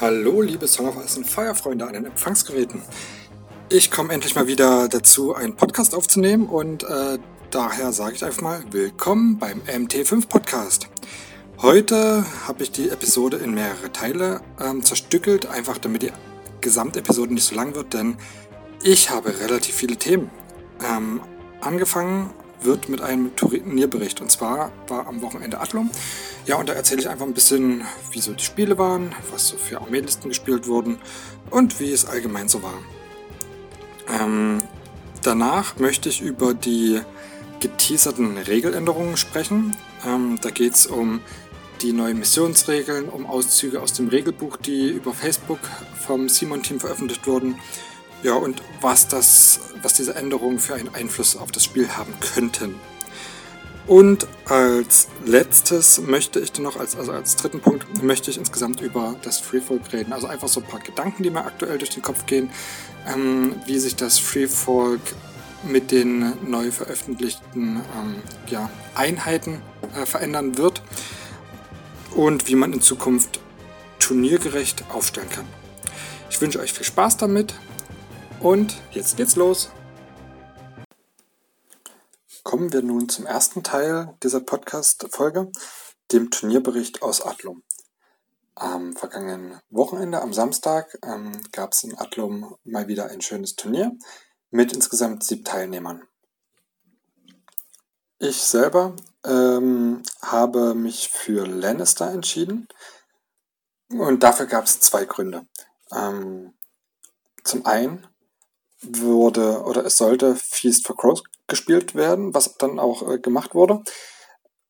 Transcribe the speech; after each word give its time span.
Hallo, 0.00 0.42
liebe 0.42 0.66
Song 0.66 0.88
of 0.88 0.96
Ice 1.04 1.16
und 1.16 1.24
Feuerfreunde 1.24 1.86
an 1.86 1.92
den 1.92 2.04
Empfangsgeräten. 2.04 2.82
Ich 3.68 3.92
komme 3.92 4.12
endlich 4.12 4.34
mal 4.34 4.48
wieder 4.48 4.88
dazu, 4.88 5.36
einen 5.36 5.54
Podcast 5.54 5.94
aufzunehmen 5.94 6.48
und 6.48 6.82
äh, 6.82 7.18
daher 7.52 7.92
sage 7.92 8.16
ich 8.16 8.24
einfach 8.24 8.42
mal 8.42 8.64
Willkommen 8.72 9.38
beim 9.38 9.60
MT5 9.60 10.26
Podcast. 10.26 10.88
Heute 11.62 12.26
habe 12.44 12.64
ich 12.64 12.72
die 12.72 12.88
Episode 12.88 13.36
in 13.36 13.54
mehrere 13.54 13.92
Teile 13.92 14.40
ähm, 14.60 14.82
zerstückelt, 14.82 15.46
einfach 15.46 15.78
damit 15.78 16.02
die 16.02 16.12
Gesamtepisode 16.60 17.32
nicht 17.32 17.44
so 17.44 17.54
lang 17.54 17.76
wird, 17.76 17.94
denn 17.94 18.16
ich 18.82 19.10
habe 19.10 19.38
relativ 19.38 19.76
viele 19.76 19.94
Themen. 19.94 20.28
Ähm, 20.84 21.20
angefangen 21.60 22.30
wird 22.64 22.88
mit 22.88 23.00
einem 23.00 23.34
Turnierbericht. 23.36 24.20
Und 24.20 24.30
zwar 24.30 24.72
war 24.88 25.06
am 25.06 25.22
Wochenende 25.22 25.60
Atlum. 25.60 25.90
Ja, 26.46 26.56
und 26.56 26.68
da 26.68 26.72
erzähle 26.72 27.00
ich 27.00 27.08
einfach 27.08 27.26
ein 27.26 27.34
bisschen, 27.34 27.84
wie 28.10 28.20
so 28.20 28.32
die 28.32 28.44
Spiele 28.44 28.78
waren, 28.78 29.14
was 29.30 29.48
so 29.48 29.56
für 29.56 29.80
Armeelisten 29.80 30.28
gespielt 30.28 30.66
wurden 30.66 30.98
und 31.50 31.80
wie 31.80 31.92
es 31.92 32.04
allgemein 32.04 32.48
so 32.48 32.62
war. 32.62 32.78
Ähm, 34.20 34.62
danach 35.22 35.78
möchte 35.78 36.08
ich 36.08 36.20
über 36.20 36.54
die 36.54 37.00
geteaserten 37.60 38.36
Regeländerungen 38.36 39.16
sprechen. 39.16 39.76
Ähm, 40.06 40.38
da 40.42 40.50
geht 40.50 40.74
es 40.74 40.86
um 40.86 41.20
die 41.82 41.92
neuen 41.92 42.18
Missionsregeln, 42.18 43.08
um 43.08 43.26
Auszüge 43.26 43.80
aus 43.80 43.92
dem 43.92 44.08
Regelbuch, 44.08 44.56
die 44.56 44.88
über 44.88 45.12
Facebook 45.12 45.58
vom 46.06 46.28
Simon-Team 46.28 46.80
veröffentlicht 46.80 47.26
wurden 47.26 47.56
ja, 48.24 48.34
und 48.34 48.62
was, 48.80 49.06
das, 49.06 49.60
was 49.82 49.92
diese 49.92 50.14
Änderungen 50.16 50.58
für 50.58 50.74
einen 50.74 50.92
Einfluss 50.94 51.36
auf 51.36 51.52
das 51.52 51.62
Spiel 51.62 51.88
haben 51.90 52.12
könnten. 52.34 52.74
Und 53.86 54.26
als 54.46 55.08
letztes 55.26 56.00
möchte 56.00 56.40
ich 56.40 56.50
dann 56.52 56.62
noch, 56.62 56.76
als, 56.76 56.96
also 56.96 57.12
als 57.12 57.36
dritten 57.36 57.60
Punkt, 57.60 58.02
möchte 58.02 58.30
ich 58.30 58.38
insgesamt 58.38 58.80
über 58.80 59.14
das 59.22 59.40
Freefolk 59.40 59.92
reden. 59.92 60.14
Also 60.14 60.26
einfach 60.26 60.48
so 60.48 60.60
ein 60.60 60.66
paar 60.66 60.80
Gedanken, 60.80 61.22
die 61.22 61.28
mir 61.28 61.44
aktuell 61.44 61.76
durch 61.76 61.90
den 61.90 62.02
Kopf 62.02 62.24
gehen, 62.24 62.50
ähm, 63.06 63.56
wie 63.66 63.78
sich 63.78 63.94
das 63.94 64.18
Freefolk 64.18 65.02
mit 65.62 65.90
den 65.90 66.32
neu 66.48 66.70
veröffentlichten 66.70 67.82
ähm, 67.94 68.14
ja, 68.46 68.70
Einheiten 68.94 69.60
äh, 69.94 70.06
verändern 70.06 70.56
wird 70.56 70.80
und 72.14 72.48
wie 72.48 72.54
man 72.54 72.72
in 72.72 72.80
Zukunft 72.80 73.38
turniergerecht 73.98 74.84
aufstellen 74.94 75.28
kann. 75.28 75.44
Ich 76.30 76.40
wünsche 76.40 76.58
euch 76.58 76.72
viel 76.72 76.86
Spaß 76.86 77.18
damit 77.18 77.54
und 78.44 78.76
jetzt 78.90 79.16
geht's 79.16 79.36
los. 79.36 79.70
Kommen 82.42 82.72
wir 82.74 82.82
nun 82.82 83.08
zum 83.08 83.24
ersten 83.24 83.62
Teil 83.62 84.16
dieser 84.22 84.40
Podcast-Folge, 84.40 85.50
dem 86.12 86.30
Turnierbericht 86.30 87.00
aus 87.00 87.22
Atlum. 87.22 87.62
Am 88.54 88.92
vergangenen 88.92 89.58
Wochenende, 89.70 90.20
am 90.20 90.34
Samstag, 90.34 90.98
ähm, 91.02 91.40
gab 91.52 91.72
es 91.72 91.84
in 91.84 91.98
Atlum 91.98 92.54
mal 92.64 92.86
wieder 92.86 93.06
ein 93.06 93.22
schönes 93.22 93.56
Turnier 93.56 93.96
mit 94.50 94.74
insgesamt 94.74 95.24
sieben 95.24 95.44
Teilnehmern. 95.44 96.02
Ich 98.18 98.42
selber 98.42 98.94
ähm, 99.24 100.02
habe 100.20 100.74
mich 100.74 101.08
für 101.08 101.46
Lannister 101.46 102.10
entschieden 102.10 102.68
und 103.88 104.22
dafür 104.22 104.46
gab 104.46 104.66
es 104.66 104.80
zwei 104.80 105.06
Gründe. 105.06 105.46
Ähm, 105.90 106.52
zum 107.42 107.64
einen 107.64 108.06
wurde 108.90 109.62
oder 109.64 109.84
es 109.84 109.96
sollte 109.96 110.36
Feast 110.36 110.86
for 110.86 110.96
Crows 110.96 111.22
gespielt 111.46 111.94
werden, 111.94 112.34
was 112.34 112.56
dann 112.56 112.78
auch 112.78 113.08
äh, 113.08 113.18
gemacht 113.18 113.54
wurde. 113.54 113.82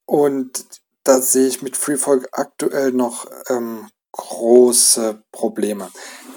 Und 0.06 0.64
da 1.04 1.20
sehe 1.20 1.46
ich 1.46 1.62
mit 1.62 1.76
Freefolk 1.76 2.28
aktuell 2.32 2.92
noch 2.92 3.26
ähm, 3.48 3.88
große 4.12 5.22
Probleme, 5.32 5.90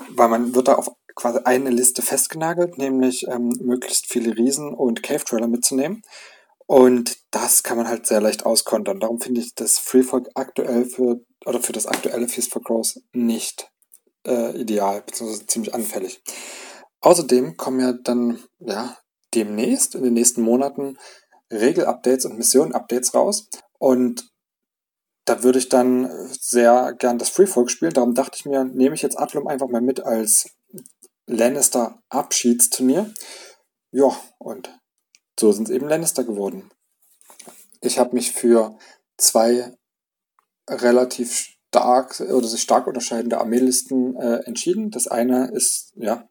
weil 0.09 0.28
man 0.28 0.56
wird 0.56 0.67
da 0.67 0.75
auf 0.75 0.92
quasi 1.16 1.39
eine 1.45 1.69
Liste 1.69 2.02
festgenagelt, 2.02 2.78
nämlich 2.78 3.28
ähm, 3.28 3.50
möglichst 3.61 4.08
viele 4.08 4.36
Riesen 4.38 4.73
und 4.73 5.03
Cave 5.03 5.23
Trailer 5.23 5.47
mitzunehmen. 5.47 6.03
Und 6.68 7.18
das 7.31 7.63
kann 7.63 7.78
man 7.78 7.88
halt 7.88 8.06
sehr 8.06 8.22
leicht 8.22 8.46
auskontern. 8.46 9.00
Darum 9.00 9.19
finde 9.19 9.41
ich 9.41 9.56
das 9.56 9.79
Freefolk 9.79 10.29
aktuell 10.35 10.85
für 10.85 11.22
oder 11.46 11.62
für 11.62 11.72
das 11.72 11.85
aktuelle 11.85 12.28
Feast 12.28 12.52
for 12.52 12.62
Crows 12.62 13.02
nicht 13.13 13.72
äh, 14.28 14.59
ideal, 14.59 15.02
beziehungsweise 15.02 15.47
ziemlich 15.47 15.73
anfällig. 15.73 16.22
Außerdem 17.02 17.58
kommen 17.58 17.80
ja 17.80 17.94
dann 17.94 18.40
ja 18.59 18.97
demnächst, 19.34 19.96
in 19.96 20.03
den 20.03 20.13
nächsten 20.13 20.41
Monaten, 20.41 20.97
Regel-Updates 21.52 22.25
und 22.25 22.38
Mission-Updates 22.38 23.13
raus. 23.13 23.47
Und 23.78 24.30
da 25.25 25.44
würde 25.44 25.59
ich 25.59 25.69
dann 25.69 26.09
sehr 26.31 26.94
gern 26.94 27.18
das 27.18 27.30
Freefolk 27.30 27.69
spielen. 27.69 27.94
Darum 27.94 28.13
dachte 28.13 28.38
ich 28.38 28.46
mir, 28.46 28.63
nehme 28.63 28.96
ich 28.96 29.02
jetzt 29.02 29.19
Atlum 29.19 29.47
einfach 29.47 29.68
mal 29.68 29.81
mit 29.81 30.00
als 30.00 30.50
Lannister-Abschiedsturnier. 31.28 33.14
Ja, 33.91 34.16
und 34.40 34.78
so 35.40 35.52
sind 35.52 35.69
es 35.69 35.75
eben 35.75 35.88
Lannister 35.88 36.24
geworden. 36.24 36.69
Ich 37.81 38.00
habe 38.00 38.16
mich 38.16 38.31
für 38.31 38.78
zwei 39.18 39.78
relativ 40.69 41.58
stark 41.68 42.19
oder 42.19 42.47
sich 42.47 42.62
stark 42.62 42.88
unterscheidende 42.88 43.40
Armeelisten 43.40 44.16
äh, 44.16 44.38
entschieden. 44.46 44.91
Das 44.91 45.08
eine 45.08 45.52
ist 45.52 45.91
ja 45.96 46.28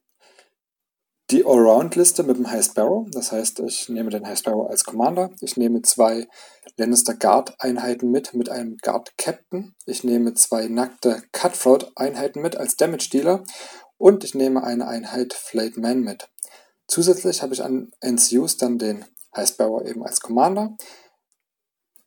die 1.31 1.45
Allround-Liste 1.45 2.23
mit 2.23 2.37
dem 2.37 2.51
High 2.51 2.65
Sparrow. 2.65 3.07
Das 3.11 3.33
heißt, 3.33 3.61
ich 3.61 3.89
nehme 3.89 4.11
den 4.11 4.27
High 4.27 4.39
Sparrow 4.39 4.69
als 4.69 4.85
Commander. 4.85 5.31
Ich 5.41 5.57
nehme 5.57 5.83
zwei 5.83 6.29
Lannister 6.77 7.15
Guard-Einheiten 7.15 8.11
mit, 8.11 8.35
mit 8.35 8.49
einem 8.49 8.77
Guard-Captain. 8.77 9.75
Ich 9.87 10.05
nehme 10.05 10.35
zwei 10.35 10.69
nackte 10.69 11.23
Cutthroat-Einheiten 11.33 12.41
mit 12.41 12.57
als 12.57 12.77
Damage-Dealer. 12.77 13.43
Und 13.99 14.25
ich 14.25 14.35
nehme 14.35 14.63
eine 14.63 14.87
Einheit 14.87 15.33
Flayed 15.33 15.77
Man 15.79 16.01
mit. 16.01 16.29
Zusätzlich 16.87 17.43
habe 17.43 17.55
ich 17.55 17.65
an 17.65 17.91
NCUs 18.01 18.59
dann 18.59 18.79
den 18.79 19.05
High 19.35 19.49
Sparrow 19.49 19.85
eben 19.85 20.05
als 20.05 20.21
Commander. 20.21 20.77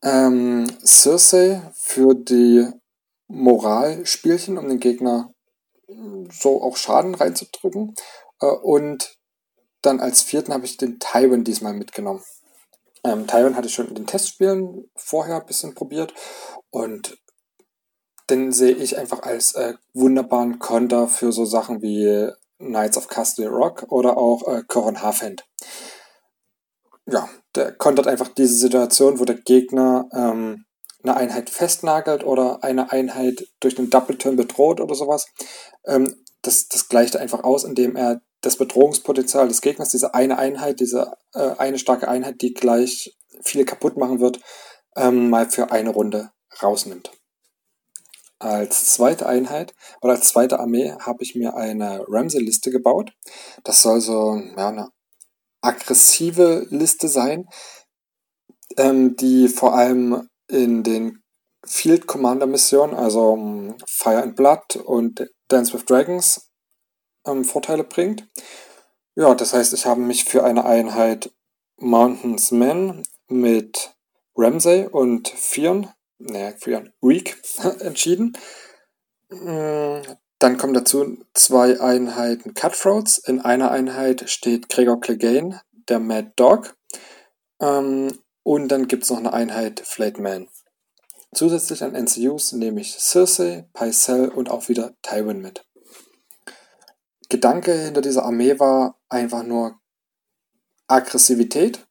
Ähm, 0.02 0.68
Cersei 0.85 1.62
für 1.74 2.16
die 2.16 2.68
Moralspielchen, 3.28 4.58
um 4.58 4.69
den 4.69 4.79
Gegner 4.79 5.34
so 6.31 6.62
auch 6.62 6.78
Schaden 6.78 7.16
reinzudrücken. 7.16 7.96
Äh, 8.42 8.48
und 8.48 9.18
dann 9.82 10.00
als 10.00 10.22
vierten 10.22 10.54
habe 10.54 10.66
ich 10.66 10.78
den 10.78 11.00
Tywin 11.00 11.44
diesmal 11.44 11.74
mitgenommen. 11.74 12.24
Ähm, 13.04 13.28
Tywin 13.28 13.56
hatte 13.56 13.68
ich 13.68 13.74
schon 13.74 13.88
in 13.88 13.96
den 13.96 14.08
Testspielen 14.08 14.90
vorher 14.96 15.38
ein 15.38 15.46
bisschen 15.46 15.74
probiert 15.74 16.14
und 16.70 17.18
den 18.30 18.52
sehe 18.52 18.74
ich 18.76 18.98
einfach 18.98 19.24
als 19.24 19.54
äh, 19.56 19.74
wunderbaren 19.94 20.60
Konter 20.60 21.08
für 21.08 21.32
so 21.32 21.46
Sachen 21.46 21.82
wie 21.82 22.30
Knights 22.60 22.98
of 22.98 23.08
Castle 23.08 23.48
Rock 23.48 23.86
oder 23.90 24.18
auch 24.18 24.48
äh, 24.48 24.64
Coron 24.68 25.02
Harfend. 25.02 25.46
Ja, 27.06 27.30
der 27.56 27.72
kontert 27.72 28.08
einfach 28.08 28.28
diese 28.28 28.56
Situation, 28.56 29.20
wo 29.20 29.26
der 29.26 29.38
Gegner 29.38 30.08
ähm, 30.14 30.66
eine 31.02 31.16
Einheit 31.16 31.50
festnagelt 31.50 32.24
oder 32.24 32.64
eine 32.64 32.92
Einheit 32.92 33.48
durch 33.62 33.78
einen 33.78 33.90
Double 33.90 34.18
Turn 34.18 34.36
bedroht 34.36 34.82
oder 34.82 34.94
sowas. 34.94 35.28
Ähm, 35.86 36.14
das, 36.42 36.68
das 36.68 36.90
gleicht 36.90 37.16
einfach 37.16 37.44
aus, 37.44 37.64
indem 37.64 37.96
er 37.96 38.22
das 38.42 38.56
Bedrohungspotenzial 38.56 39.48
des 39.48 39.62
Gegners, 39.62 39.90
diese 39.90 40.14
eine 40.14 40.38
Einheit, 40.38 40.80
diese 40.80 41.14
äh, 41.34 41.52
eine 41.58 41.80
starke 41.80 42.08
Einheit, 42.08 42.42
die 42.42 42.54
gleich 42.54 43.18
viel 43.42 43.66
kaputt 43.66 43.98
machen 43.98 44.20
wird, 44.20 44.40
ähm, 44.96 45.30
mal 45.30 45.50
für 45.50 45.72
eine 45.72 45.90
Runde 45.90 46.32
rausnimmt. 46.62 47.12
Als 48.40 48.94
zweite 48.94 49.26
Einheit 49.26 49.74
oder 50.02 50.14
als 50.14 50.30
zweite 50.30 50.60
Armee 50.60 50.94
habe 51.00 51.24
ich 51.24 51.36
mir 51.36 51.56
eine 51.56 52.06
Ramsey-Liste 52.08 52.72
gebaut. 52.72 53.12
Das 53.66 53.82
soll 53.82 54.00
so 54.00 54.42
ja, 54.56 54.70
eine 54.70 54.90
aggressive 55.62 56.66
Liste 56.70 57.10
sein, 57.10 57.50
ähm, 58.78 59.18
die 59.18 59.50
vor 59.50 59.76
allem 59.76 60.30
in 60.48 60.84
den 60.84 61.19
Field 61.66 62.08
Commander 62.08 62.46
Missionen, 62.46 62.94
also 62.94 63.34
um, 63.34 63.78
Fire 63.88 64.22
and 64.22 64.36
Blood 64.36 64.78
und 64.78 65.30
Dance 65.47 65.73
with 65.73 65.85
Dragons, 65.85 66.52
ähm, 67.26 67.44
Vorteile 67.44 67.84
bringt. 67.84 68.28
Ja, 69.16 69.35
das 69.35 69.53
heißt, 69.53 69.73
ich 69.73 69.85
habe 69.85 70.02
mich 70.02 70.26
für 70.26 70.44
eine 70.44 70.66
Einheit 70.66 71.32
Mountains 71.78 72.52
Men 72.52 73.03
mit 73.28 73.94
Ramsey 74.35 74.88
und 74.88 75.28
Fion, 75.28 75.90
naja, 76.17 76.53
Fion, 76.58 76.94
Reek 77.03 77.38
entschieden. 77.79 78.38
Mm, 79.29 80.02
dann 80.40 80.58
kommen 80.58 80.73
dazu 80.73 81.17
zwei 81.34 81.79
Einheiten 81.82 82.53
Cutthroats. 82.53 83.17
In 83.17 83.41
einer 83.41 83.72
Einheit 83.72 84.29
steht 84.29 84.70
Gregor 84.70 85.00
Clegane, 85.00 85.61
der 85.90 86.00
Mad 86.00 86.32
Dog. 86.38 86.76
Ähm, 87.61 88.17
und 88.44 88.70
dann 88.70 88.88
gibt 88.88 89.03
es 89.03 89.09
noch 89.09 89.17
eine 89.17 89.34
Einheit 89.34 89.82
Flayed 89.82 90.17
Man. 90.17 90.47
Zusätzlich 91.34 91.84
an 91.84 91.93
NCUs 91.93 92.53
nehme 92.53 92.81
ich 92.81 92.97
Cersei, 92.97 93.70
Pycelle 93.73 94.31
und 94.31 94.49
auch 94.49 94.67
wieder 94.67 94.93
Tywin 95.03 95.41
mit. 95.41 95.64
Gedanke 97.29 97.72
hinter 97.73 98.02
dieser 98.02 98.26
Armee 98.26 98.58
war 98.59 98.99
einfach 99.09 99.43
nur 99.43 99.79
Aggressivität, 100.87 101.87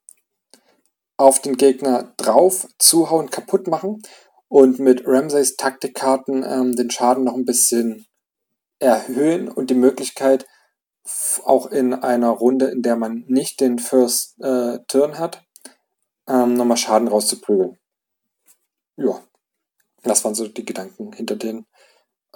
auf 1.17 1.41
den 1.41 1.57
Gegner 1.57 2.15
drauf, 2.17 2.67
zuhauen, 2.79 3.31
kaputt 3.31 3.69
machen 3.69 4.03
und 4.49 4.81
mit 4.81 5.03
Ramsays 5.07 5.57
Taktikkarten 5.57 6.45
ähm, 6.45 6.75
den 6.75 6.91
Schaden 6.91 7.23
noch 7.25 7.35
ein 7.35 7.45
bisschen 7.45 8.07
erhöhen 8.81 9.49
und 9.49 9.71
die 9.71 9.75
Möglichkeit, 9.75 10.47
auch 11.45 11.67
in 11.67 11.95
einer 11.95 12.31
Runde, 12.31 12.67
in 12.67 12.83
der 12.83 12.97
man 12.97 13.25
nicht 13.29 13.61
den 13.61 13.79
First 13.79 14.35
äh, 14.41 14.79
Turn 14.89 15.19
hat, 15.19 15.45
ähm, 16.29 16.55
nochmal 16.55 16.77
Schaden 16.77 17.09
rauszuprügeln. 17.09 17.79
Ja, 18.97 19.23
das 20.09 20.25
waren 20.25 20.35
so 20.35 20.49
die 20.49 20.65
Gedanken 20.65 21.13
hinter 21.13 21.37
den 21.37 21.67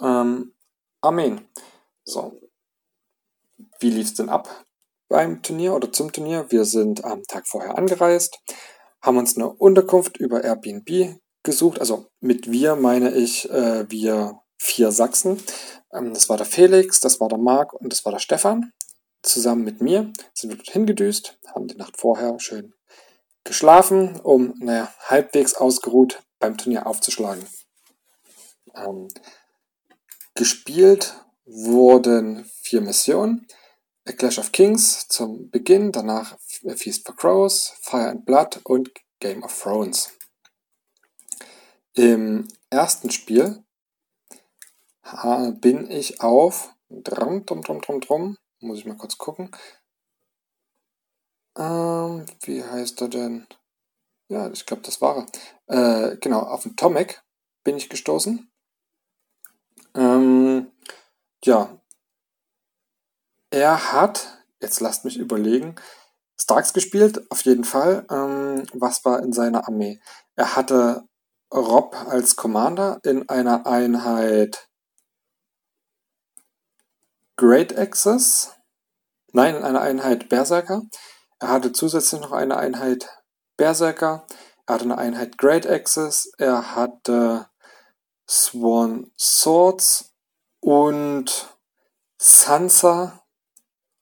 ähm, 0.01 0.55
Armeen. 1.01 1.47
So, 2.05 2.41
wie 3.81 3.91
lief 3.91 4.07
es 4.07 4.15
denn 4.15 4.29
ab 4.29 4.65
beim 5.09 5.43
Turnier 5.43 5.75
oder 5.75 5.93
zum 5.93 6.13
Turnier? 6.13 6.47
Wir 6.51 6.65
sind 6.65 7.05
am 7.05 7.23
Tag 7.25 7.47
vorher 7.47 7.77
angereist, 7.77 8.39
haben 9.01 9.19
uns 9.19 9.37
eine 9.37 9.51
Unterkunft 9.51 10.17
über 10.17 10.43
Airbnb 10.43 11.19
gesucht. 11.43 11.81
Also 11.81 12.07
mit 12.21 12.51
wir 12.51 12.77
meine 12.77 13.13
ich 13.15 13.51
äh, 13.51 13.91
wir 13.91 14.41
vier 14.59 14.93
Sachsen. 14.93 15.43
Ähm, 15.93 16.15
das 16.15 16.29
war 16.29 16.37
der 16.37 16.47
Felix, 16.47 17.01
das 17.01 17.21
war 17.21 17.29
der 17.29 17.39
Marc 17.39 17.73
und 17.73 17.93
das 17.93 18.05
war 18.05 18.13
der 18.13 18.21
Stefan. 18.21 18.73
Zusammen 19.23 19.63
mit 19.63 19.81
mir 19.81 20.13
sind 20.35 20.51
wir 20.51 20.57
dorthin 20.57 20.87
gedüst, 20.87 21.39
haben 21.55 21.69
die 21.69 21.77
Nacht 21.77 22.01
vorher 22.01 22.41
schön 22.41 22.75
geschlafen, 23.45 24.21
um 24.21 24.55
naja, 24.59 24.93
halbwegs 25.07 25.55
ausgeruht 25.55 26.23
beim 26.39 26.57
Turnier 26.57 26.87
aufzuschlagen. 26.87 27.45
Ähm, 28.75 29.09
gespielt 30.35 31.15
wurden 31.45 32.45
vier 32.63 32.81
Missionen. 32.81 33.47
A 34.05 34.13
Clash 34.13 34.39
of 34.39 34.51
Kings 34.51 35.07
zum 35.09 35.51
Beginn, 35.51 35.93
danach 35.93 36.37
Feast 36.75 37.07
for 37.07 37.15
Crows, 37.15 37.73
Fire 37.81 38.09
and 38.09 38.25
Blood 38.25 38.61
und 38.65 38.91
Game 39.21 39.45
of 39.45 39.57
Thrones. 39.63 40.11
Im 41.95 42.49
ersten 42.71 43.11
Spiel 43.11 43.63
bin 45.61 45.91
ich 45.91 46.21
auf 46.21 46.75
drum, 46.91 47.47
drum, 47.47 47.63
drum, 47.63 47.81
drum, 47.81 48.01
drum, 48.01 48.39
muss 48.61 48.79
ich 48.79 48.87
mal 48.87 48.97
kurz 48.97 49.19
gucken. 49.19 49.51
Ähm, 51.57 52.27
wie 52.43 52.65
heißt 52.65 53.01
er 53.03 53.09
denn? 53.09 53.47
Ja, 54.29 54.51
ich 54.51 54.65
glaube, 54.65 54.83
das 54.83 55.01
war 55.01 55.27
er. 55.69 56.13
Äh, 56.13 56.17
genau, 56.17 56.41
auf 56.41 56.63
den 56.63 56.77
Tomek 56.77 57.23
bin 57.63 57.77
ich 57.77 57.91
gestoßen. 57.91 58.52
Ähm, 59.95 60.71
ja, 61.45 61.79
er 63.51 63.93
hat, 63.93 64.39
jetzt 64.61 64.81
lasst 64.81 65.05
mich 65.05 65.19
überlegen, 65.19 65.77
Starks 66.41 66.73
gespielt, 66.73 67.31
auf 67.31 67.43
jeden 67.45 67.65
Fall. 67.65 68.07
Ähm, 68.11 68.67
was 68.73 69.05
war 69.05 69.23
in 69.23 69.33
seiner 69.33 69.69
Armee? 69.69 70.01
Er 70.35 70.57
hatte 70.57 71.05
Rob 71.53 71.95
als 72.09 72.37
Commander 72.37 72.99
in 73.05 73.29
einer 73.29 73.67
Einheit 73.67 74.69
Great 77.37 77.77
Axis. 77.79 78.53
Nein, 79.33 79.57
in 79.57 79.65
einer 79.65 79.83
Einheit 79.83 80.29
Berserker. 80.29 80.83
Er 81.39 81.49
hatte 81.49 81.73
zusätzlich 81.73 82.21
noch 82.21 82.33
eine 82.33 82.57
Einheit 82.57 83.09
Berserker. 83.57 84.27
Er 84.67 84.75
hatte 84.75 84.85
eine 84.85 84.99
Einheit 84.99 85.39
Great 85.39 85.67
Axis. 85.67 86.33
Er 86.39 86.75
hatte 86.75 87.49
Swan 88.29 89.11
Swords 89.19 90.15
und 90.61 91.57
Sansa 92.19 93.23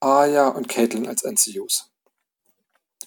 Aya 0.00 0.48
und 0.48 0.68
Caitlyn 0.68 1.08
als 1.08 1.24
NCUs. 1.24 1.90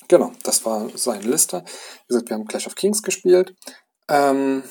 Genau, 0.08 0.32
das 0.44 0.66
war 0.66 0.90
seine 0.96 1.24
Liste. 1.24 1.64
Wie 1.66 2.08
gesagt, 2.08 2.30
wir 2.30 2.36
haben 2.36 2.48
Clash 2.48 2.68
of 2.68 2.76
Kings 2.76 3.02
gespielt. 3.02 3.56
Ähm, 4.10 4.64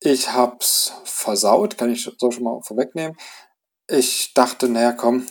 ich 0.00 0.32
hab's 0.32 0.92
versaut, 1.04 1.78
kann 1.78 1.90
ich 1.90 2.10
so 2.18 2.30
schon 2.30 2.44
mal 2.44 2.60
vorwegnehmen. 2.62 3.16
Ich 3.88 4.34
dachte, 4.34 4.68
naja, 4.68 4.92
komm, 4.92 5.26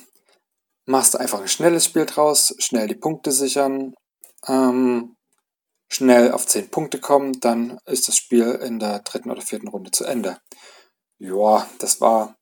machst 0.86 1.18
einfach 1.18 1.42
ein 1.42 1.48
schnelles 1.48 1.86
Spiel 1.86 2.06
draus, 2.06 2.56
schnell 2.60 2.88
die 2.88 2.96
Punkte 2.96 3.32
sichern, 3.32 3.94
ähm, 4.48 5.15
schnell 5.88 6.32
auf 6.32 6.46
10 6.46 6.70
Punkte 6.70 7.00
kommen, 7.00 7.40
dann 7.40 7.80
ist 7.86 8.08
das 8.08 8.18
Spiel 8.18 8.60
in 8.64 8.80
der 8.80 9.00
dritten 9.00 9.32
oder 9.32 9.42
vierten 9.42 9.68
Runde 9.68 9.92
zu 9.92 10.06
Ende. 10.06 10.40
Ja, 11.18 11.70
das 11.80 12.02
war 12.02 12.36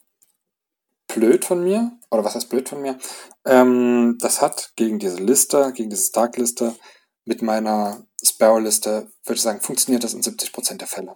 blöd 1.07 1.45
von 1.45 1.63
mir, 1.63 1.91
oder 2.09 2.23
was 2.23 2.35
heißt 2.35 2.49
blöd 2.49 2.69
von 2.69 2.81
mir? 2.81 2.97
Ähm, 3.45 4.17
das 4.19 4.41
hat 4.41 4.71
gegen 4.75 4.99
diese 4.99 5.17
Liste, 5.17 5.71
gegen 5.73 5.89
diese 5.89 6.07
Stark-Liste 6.07 6.75
mit 7.25 7.41
meiner 7.41 8.05
Sparrow-Liste, 8.23 9.11
würde 9.25 9.35
ich 9.35 9.41
sagen, 9.41 9.61
funktioniert 9.61 10.03
das 10.03 10.13
in 10.13 10.21
70% 10.21 10.77
der 10.77 10.87
Fälle. 10.87 11.15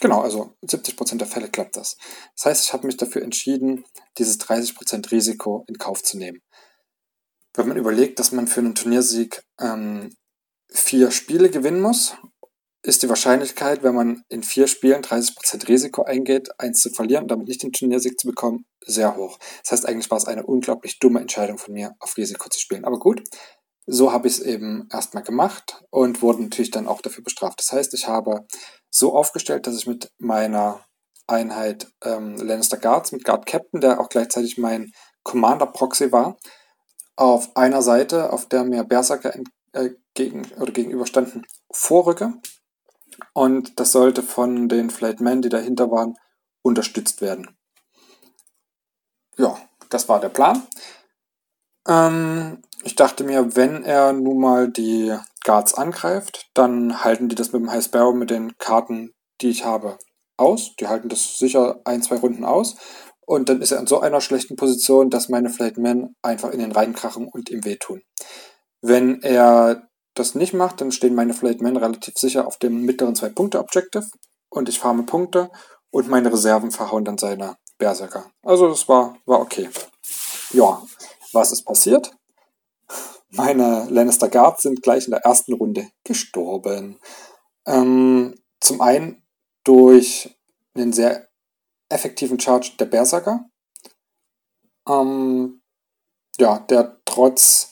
Genau, 0.00 0.22
also 0.22 0.56
in 0.62 0.68
70% 0.68 1.18
der 1.18 1.26
Fälle 1.26 1.50
klappt 1.50 1.76
das. 1.76 1.96
Das 2.34 2.46
heißt, 2.46 2.64
ich 2.64 2.72
habe 2.72 2.86
mich 2.86 2.96
dafür 2.96 3.22
entschieden, 3.22 3.84
dieses 4.16 4.40
30% 4.40 5.10
Risiko 5.10 5.64
in 5.68 5.76
Kauf 5.76 6.02
zu 6.02 6.16
nehmen. 6.16 6.40
Wenn 7.54 7.68
man 7.68 7.76
überlegt, 7.76 8.18
dass 8.18 8.32
man 8.32 8.46
für 8.46 8.60
einen 8.60 8.74
Turniersieg 8.74 9.42
ähm, 9.60 10.16
vier 10.72 11.10
Spiele 11.10 11.50
gewinnen 11.50 11.80
muss 11.80 12.16
ist 12.82 13.02
die 13.02 13.08
Wahrscheinlichkeit, 13.08 13.82
wenn 13.82 13.94
man 13.94 14.24
in 14.28 14.42
vier 14.42 14.66
Spielen 14.66 15.02
30% 15.02 15.68
Risiko 15.68 16.04
eingeht, 16.04 16.48
eins 16.58 16.80
zu 16.80 16.90
verlieren 16.90 17.24
und 17.24 17.30
damit 17.30 17.48
nicht 17.48 17.62
den 17.62 17.72
Turniersieg 17.72 18.18
zu 18.18 18.26
bekommen, 18.26 18.64
sehr 18.86 19.16
hoch. 19.16 19.38
Das 19.62 19.72
heißt, 19.72 19.86
eigentlich 19.86 20.10
war 20.10 20.16
es 20.16 20.24
eine 20.24 20.46
unglaublich 20.46 20.98
dumme 20.98 21.20
Entscheidung 21.20 21.58
von 21.58 21.74
mir, 21.74 21.94
auf 22.00 22.16
Risiko 22.16 22.48
zu 22.48 22.58
spielen. 22.58 22.86
Aber 22.86 22.98
gut, 22.98 23.22
so 23.86 24.12
habe 24.12 24.28
ich 24.28 24.38
es 24.38 24.40
eben 24.40 24.88
erstmal 24.90 25.22
gemacht 25.22 25.82
und 25.90 26.22
wurde 26.22 26.42
natürlich 26.42 26.70
dann 26.70 26.88
auch 26.88 27.02
dafür 27.02 27.22
bestraft. 27.22 27.60
Das 27.60 27.72
heißt, 27.72 27.92
ich 27.92 28.08
habe 28.08 28.46
so 28.90 29.14
aufgestellt, 29.14 29.66
dass 29.66 29.76
ich 29.76 29.86
mit 29.86 30.10
meiner 30.18 30.82
Einheit 31.26 31.86
ähm, 32.02 32.36
Lannister 32.36 32.78
Guards, 32.78 33.12
mit 33.12 33.24
Guard 33.24 33.46
Captain, 33.46 33.80
der 33.80 34.00
auch 34.00 34.08
gleichzeitig 34.08 34.56
mein 34.56 34.92
Commander 35.22 35.66
Proxy 35.66 36.12
war, 36.12 36.38
auf 37.16 37.54
einer 37.56 37.82
Seite, 37.82 38.32
auf 38.32 38.48
der 38.48 38.64
mir 38.64 38.84
Berserker 38.84 39.34
äh, 39.72 39.90
oder 40.58 40.72
gegenüberstanden, 40.72 41.46
vorrücke 41.72 42.34
und 43.32 43.78
das 43.78 43.92
sollte 43.92 44.22
von 44.22 44.68
den 44.68 44.90
Flightmen, 44.90 45.42
die 45.42 45.48
dahinter 45.48 45.90
waren, 45.90 46.16
unterstützt 46.62 47.20
werden. 47.20 47.56
Ja, 49.36 49.58
das 49.88 50.08
war 50.08 50.20
der 50.20 50.28
Plan. 50.28 50.66
Ähm, 51.88 52.62
ich 52.82 52.96
dachte 52.96 53.24
mir, 53.24 53.56
wenn 53.56 53.84
er 53.84 54.12
nun 54.12 54.40
mal 54.40 54.70
die 54.70 55.16
Guards 55.44 55.74
angreift, 55.74 56.50
dann 56.54 57.02
halten 57.02 57.28
die 57.28 57.34
das 57.34 57.52
mit 57.52 57.62
dem 57.62 57.70
High 57.70 57.84
Sparrow 57.84 58.14
mit 58.14 58.30
den 58.30 58.56
Karten, 58.58 59.14
die 59.40 59.50
ich 59.50 59.64
habe, 59.64 59.98
aus. 60.36 60.74
Die 60.76 60.88
halten 60.88 61.08
das 61.08 61.38
sicher 61.38 61.80
ein, 61.84 62.02
zwei 62.02 62.16
Runden 62.16 62.44
aus. 62.44 62.76
Und 63.26 63.48
dann 63.48 63.62
ist 63.62 63.70
er 63.70 63.78
in 63.78 63.86
so 63.86 64.00
einer 64.00 64.20
schlechten 64.20 64.56
Position, 64.56 65.08
dass 65.08 65.28
meine 65.28 65.50
Flightmen 65.50 66.16
einfach 66.20 66.50
in 66.50 66.58
den 66.58 66.72
reinkrachen 66.72 67.28
und 67.28 67.48
ihm 67.48 67.64
wehtun. 67.64 68.02
Wenn 68.82 69.22
er 69.22 69.88
das 70.14 70.34
nicht 70.34 70.52
macht, 70.54 70.80
dann 70.80 70.92
stehen 70.92 71.14
meine 71.14 71.34
Flayed 71.34 71.60
Men 71.60 71.76
relativ 71.76 72.14
sicher 72.16 72.46
auf 72.46 72.58
dem 72.58 72.84
mittleren 72.84 73.14
Zwei-Punkte-Objective 73.14 74.06
und 74.50 74.68
ich 74.68 74.78
farme 74.78 75.04
Punkte 75.04 75.50
und 75.90 76.08
meine 76.08 76.32
Reserven 76.32 76.70
verhauen 76.70 77.04
dann 77.04 77.18
seine 77.18 77.56
Berserker. 77.78 78.30
Also 78.42 78.68
das 78.68 78.88
war, 78.88 79.16
war 79.26 79.40
okay. 79.40 79.68
Ja, 80.52 80.82
was 81.32 81.52
ist 81.52 81.64
passiert? 81.64 82.12
Meine 83.30 83.86
Lannister 83.88 84.28
Guards 84.28 84.62
sind 84.62 84.82
gleich 84.82 85.06
in 85.06 85.12
der 85.12 85.20
ersten 85.20 85.52
Runde 85.52 85.88
gestorben. 86.02 86.98
Ähm, 87.64 88.34
zum 88.60 88.80
einen 88.80 89.22
durch 89.62 90.36
einen 90.74 90.92
sehr 90.92 91.28
effektiven 91.88 92.40
Charge 92.40 92.72
der 92.78 92.86
Berserker. 92.86 93.44
Ähm, 94.88 95.62
ja, 96.38 96.58
der 96.58 97.00
trotz 97.04 97.69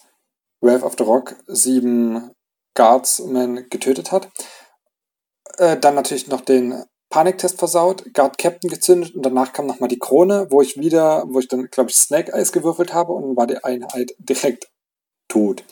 Wrath 0.61 0.83
of 0.83 0.95
the 0.99 1.05
Rock 1.05 1.37
sieben 1.47 2.31
Guardsmen 2.75 3.69
getötet 3.71 4.13
hat. 4.13 4.29
Äh, 5.59 5.77
dann 5.79 5.95
natürlich 5.95 6.29
noch 6.29 6.41
den 6.41 6.85
Paniktest 7.11 7.59
versaut, 7.59 8.05
Guard 8.13 8.37
Captain 8.39 8.69
gezündet 8.69 9.15
und 9.15 9.25
danach 9.25 9.53
kam 9.53 9.67
nochmal 9.67 9.89
die 9.89 9.99
Krone, 9.99 10.47
wo 10.51 10.61
ich 10.61 10.77
wieder, 10.77 11.25
wo 11.29 11.39
ich 11.39 11.49
dann, 11.49 11.69
glaube 11.71 11.91
ich, 11.91 11.97
Snake 11.97 12.33
Eyes 12.33 12.53
gewürfelt 12.53 12.93
habe 12.93 13.13
und 13.13 13.37
war 13.37 13.47
die 13.47 13.65
Einheit 13.65 14.15
direkt 14.19 14.69
tot. 15.29 15.65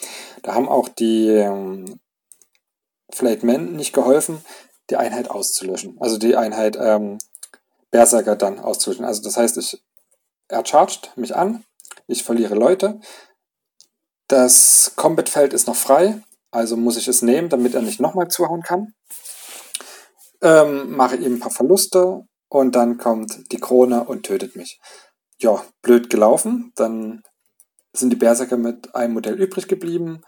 Da 0.42 0.54
haben 0.54 0.68
auch 0.68 0.88
die 0.88 1.28
ähm, 1.28 2.00
Flayed 3.12 3.42
Men 3.42 3.76
nicht 3.76 3.92
geholfen, 3.92 4.44
die 4.90 4.96
Einheit 4.96 5.30
auszulöschen. 5.30 5.96
Also 6.00 6.18
die 6.18 6.36
Einheit 6.36 6.76
ähm, 6.80 7.18
Berserker 7.90 8.36
dann 8.36 8.58
auszulöschen. 8.58 9.04
Also 9.04 9.22
das 9.22 9.36
heißt, 9.36 9.58
ich, 9.58 9.82
er 10.48 10.64
charged 10.64 11.12
mich 11.16 11.36
an, 11.36 11.64
ich 12.06 12.24
verliere 12.24 12.54
Leute. 12.54 13.00
Das 14.28 14.92
Combat-Feld 14.96 15.52
ist 15.52 15.66
noch 15.66 15.76
frei. 15.76 16.20
Also 16.50 16.76
muss 16.76 16.96
ich 16.96 17.08
es 17.08 17.22
nehmen, 17.22 17.48
damit 17.48 17.74
er 17.74 17.82
nicht 17.82 18.00
nochmal 18.00 18.28
zuhauen 18.28 18.62
kann. 18.62 18.94
Ähm, 20.42 20.96
mache 20.96 21.16
ihm 21.16 21.34
ein 21.34 21.40
paar 21.40 21.50
Verluste 21.50 22.22
und 22.48 22.74
dann 22.76 22.98
kommt 22.98 23.52
die 23.52 23.58
Krone 23.58 24.04
und 24.04 24.24
tötet 24.24 24.56
mich. 24.56 24.80
Ja, 25.38 25.62
blöd 25.82 26.10
gelaufen. 26.10 26.72
Dann 26.76 27.22
sind 27.92 28.10
die 28.10 28.16
Berserker 28.16 28.56
mit 28.56 28.94
einem 28.94 29.14
Modell 29.14 29.40
übrig 29.40 29.68
geblieben, 29.68 30.22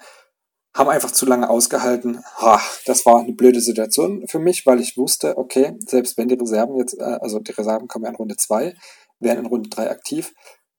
haben 0.75 0.91
einfach 0.91 1.11
zu 1.11 1.27
lange 1.27 1.51
ausgehalten. 1.51 2.23
Ha, 2.39 2.61
das 2.87 3.05
war 3.05 3.21
eine 3.21 3.33
blöde 3.33 3.61
Situation 3.61 4.27
für 4.29 4.39
mich, 4.39 4.65
weil 4.67 4.81
ich 4.81 4.97
wusste, 4.97 5.37
okay, 5.37 5.77
selbst 5.87 6.17
wenn 6.19 6.29
die 6.29 6.35
Reserven 6.35 6.77
jetzt, 6.77 6.99
äh, 6.99 7.19
also 7.21 7.39
die 7.41 7.53
Reserven 7.53 7.89
kommen 7.89 8.05
ja 8.05 8.11
in 8.11 8.17
Runde 8.17 8.37
2, 8.37 8.75
wären 9.19 9.39
in 9.39 9.47
Runde 9.47 9.69
3 9.69 9.91
aktiv, 9.91 10.33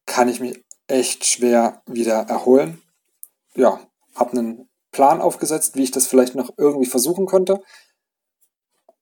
kann 0.06 0.30
ich 0.30 0.40
mich 0.40 0.64
echt 0.88 1.26
schwer 1.26 1.82
wieder 1.86 2.22
erholen. 2.22 2.82
Ja, 3.60 3.78
habe 4.16 4.32
einen 4.38 4.70
Plan 4.94 5.20
aufgesetzt, 5.20 5.76
wie 5.76 5.84
ich 5.84 5.92
das 5.92 6.08
vielleicht 6.08 6.34
noch 6.34 6.52
irgendwie 6.56 6.86
versuchen 6.86 7.26
konnte. 7.26 7.62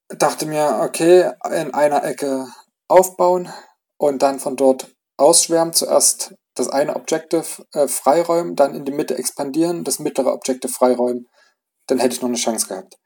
Dachte 0.08 0.46
mir, 0.46 0.80
okay, 0.82 1.30
in 1.44 1.72
einer 1.74 2.02
Ecke 2.02 2.48
aufbauen 2.88 3.52
und 3.98 4.20
dann 4.20 4.40
von 4.40 4.56
dort 4.56 4.96
ausschwärmen. 5.16 5.74
Zuerst 5.74 6.34
das 6.56 6.68
eine 6.68 6.96
Objective 6.96 7.44
äh, 7.72 7.86
freiräumen, 7.86 8.56
dann 8.56 8.74
in 8.74 8.84
die 8.84 8.90
Mitte 8.90 9.16
expandieren, 9.16 9.84
das 9.84 10.00
mittlere 10.00 10.32
Objective 10.32 10.72
freiräumen. 10.72 11.28
Dann 11.86 12.00
hätte 12.00 12.16
ich 12.16 12.20
noch 12.20 12.28
eine 12.28 12.36
Chance 12.36 12.66
gehabt. 12.66 12.98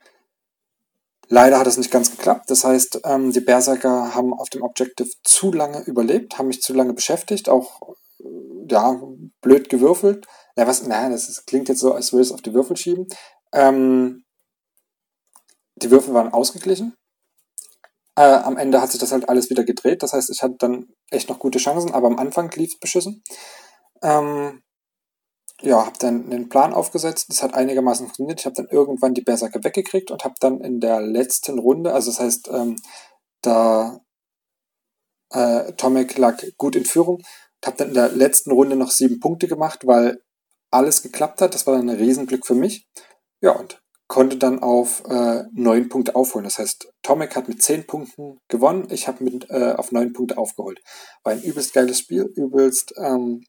Leider 1.29 1.59
hat 1.59 1.67
es 1.67 1.77
nicht 1.77 1.91
ganz 1.91 2.11
geklappt. 2.11 2.49
Das 2.49 2.65
heißt, 2.65 3.03
ähm, 3.05 3.31
die 3.31 3.41
Berserker 3.41 4.15
haben 4.15 4.33
auf 4.33 4.49
dem 4.49 4.63
Objective 4.63 5.11
zu 5.23 5.53
lange 5.53 5.83
überlebt, 5.83 6.39
haben 6.39 6.47
mich 6.47 6.63
zu 6.63 6.73
lange 6.73 6.95
beschäftigt, 6.95 7.51
auch 7.51 7.95
äh, 8.21 8.25
ja, 8.71 8.99
blöd 9.43 9.69
gewürfelt. 9.69 10.27
Ja, 10.57 10.67
was, 10.67 10.87
nein, 10.87 11.13
das 11.13 11.29
ist, 11.29 11.47
klingt 11.47 11.69
jetzt 11.69 11.81
so, 11.81 11.95
als 11.95 12.13
würde 12.13 12.23
es 12.23 12.33
auf 12.33 12.43
die 12.43 12.55
Würfel 12.55 12.77
schieben. 12.77 13.07
Ähm, 13.53 14.25
die 15.77 15.91
Würfel 15.91 16.15
waren 16.15 16.33
ausgeglichen. 16.33 16.95
Äh, 18.17 18.23
am 18.23 18.59
Ende 18.59 18.81
hat 18.83 18.91
sich 18.91 19.01
das 19.01 19.13
halt 19.13 19.29
alles 19.29 19.49
wieder 19.49 19.65
gedreht. 19.65 20.03
Das 20.03 20.13
heißt, 20.13 20.31
ich 20.31 20.43
hatte 20.43 20.57
dann 20.59 20.89
echt 21.11 21.29
noch 21.29 21.39
gute 21.39 21.59
Chancen, 21.59 21.93
aber 21.93 22.09
am 22.09 22.19
Anfang 22.19 22.51
lief 22.53 22.75
es 22.75 22.79
beschissen. 22.79 23.23
Ähm, 24.03 24.63
ja, 25.63 25.87
habe 25.87 25.99
dann 25.99 26.31
einen 26.31 26.49
Plan 26.49 26.75
aufgesetzt. 26.75 27.27
Das 27.31 27.43
hat 27.43 27.55
einigermaßen 27.55 28.07
funktioniert. 28.07 28.41
Ich 28.41 28.47
habe 28.47 28.57
dann 28.57 28.69
irgendwann 28.69 29.15
die 29.15 29.23
Berserker 29.23 29.65
weggekriegt 29.65 30.11
und 30.11 30.25
habe 30.25 30.35
dann 30.41 30.61
in 30.61 30.81
der 30.81 31.01
letzten 31.01 31.59
Runde, 31.59 31.95
also 31.95 32.11
das 32.11 32.21
heißt, 32.21 32.49
ähm, 32.53 32.77
da 33.43 34.01
äh, 35.31 35.73
Tomek 35.75 36.19
lag 36.19 36.43
gut 36.59 36.77
in 36.77 36.85
Führung, 36.85 37.23
habe 37.65 37.77
dann 37.77 37.89
in 37.89 37.95
der 37.95 38.11
letzten 38.11 38.51
Runde 38.53 38.77
noch 38.77 38.91
sieben 38.91 39.21
Punkte 39.21 39.49
gemacht, 39.49 39.87
weil 39.87 40.21
alles 40.73 41.03
geklappt 41.03 41.41
hat. 41.41 41.55
Das 41.55 41.67
war 41.67 41.79
ein 41.79 41.89
Riesenglück 41.89 42.47
für 42.47 42.55
mich. 42.55 42.87
Ja, 43.41 43.53
und 43.53 43.83
konnte 44.09 44.37
dann 44.37 44.59
auf 44.59 45.03
äh, 45.09 45.45
neun 45.53 45.89
Punkte 45.89 46.15
aufholen. 46.17 46.45
Das 46.45 46.59
heißt, 46.59 46.93
Tomek 47.03 47.35
hat 47.35 47.49
mit 47.49 47.63
zehn 47.63 47.87
Punkten 47.87 48.39
gewonnen. 48.49 48.89
Ich 48.91 49.09
habe 49.09 49.25
mit 49.25 49.49
äh, 49.49 49.73
auf 49.73 49.91
neun 49.91 50.13
Punkte 50.13 50.37
aufgeholt. 50.37 50.81
War 51.23 51.33
ein 51.33 51.43
übelst 51.43 51.73
geiles 51.73 52.01
Spiel, 52.01 52.31
übelst 52.37 52.93
ähm, 52.99 53.45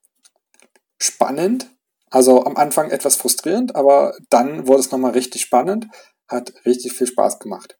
spannend. 1.01 1.69
Also 2.09 2.45
am 2.45 2.55
Anfang 2.55 2.91
etwas 2.91 3.15
frustrierend, 3.15 3.75
aber 3.75 4.15
dann 4.29 4.67
wurde 4.67 4.81
es 4.81 4.91
nochmal 4.91 5.11
richtig 5.11 5.41
spannend, 5.41 5.87
hat 6.27 6.53
richtig 6.65 6.93
viel 6.93 7.07
Spaß 7.07 7.39
gemacht. 7.39 7.77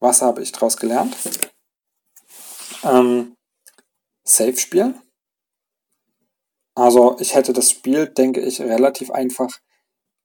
Was 0.00 0.20
habe 0.20 0.42
ich 0.42 0.52
daraus 0.52 0.76
gelernt? 0.76 1.16
Ähm, 2.84 3.34
Safe 4.24 4.56
spielen. 4.56 5.00
Also 6.74 7.16
ich 7.20 7.34
hätte 7.34 7.52
das 7.52 7.70
Spiel, 7.70 8.06
denke 8.06 8.40
ich, 8.40 8.60
relativ 8.60 9.10
einfach 9.10 9.58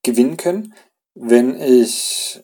gewinnen 0.03 0.37
können, 0.37 0.73
wenn 1.13 1.59
ich 1.59 2.41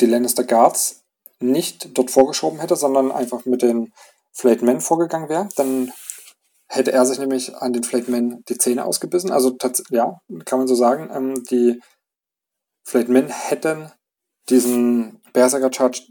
die 0.00 0.06
Lannister 0.06 0.44
Guards 0.44 1.04
nicht 1.40 1.96
dort 1.96 2.10
vorgeschoben 2.10 2.60
hätte, 2.60 2.76
sondern 2.76 3.12
einfach 3.12 3.44
mit 3.44 3.62
den 3.62 3.92
Flayed 4.32 4.62
Men 4.62 4.80
vorgegangen 4.80 5.28
wäre. 5.28 5.48
Dann 5.56 5.92
hätte 6.68 6.92
er 6.92 7.04
sich 7.06 7.18
nämlich 7.18 7.56
an 7.56 7.72
den 7.72 7.84
Flagman 7.84 8.44
die 8.48 8.58
Zähne 8.58 8.84
ausgebissen. 8.84 9.30
Also 9.30 9.56
ja, 9.90 10.20
kann 10.44 10.58
man 10.58 10.68
so 10.68 10.74
sagen. 10.74 11.10
Ähm, 11.12 11.44
die 11.44 11.80
Flagmen 12.84 13.28
hätten 13.28 13.90
diesen 14.48 15.20
Berserker 15.32 15.72
Charge 15.72 16.02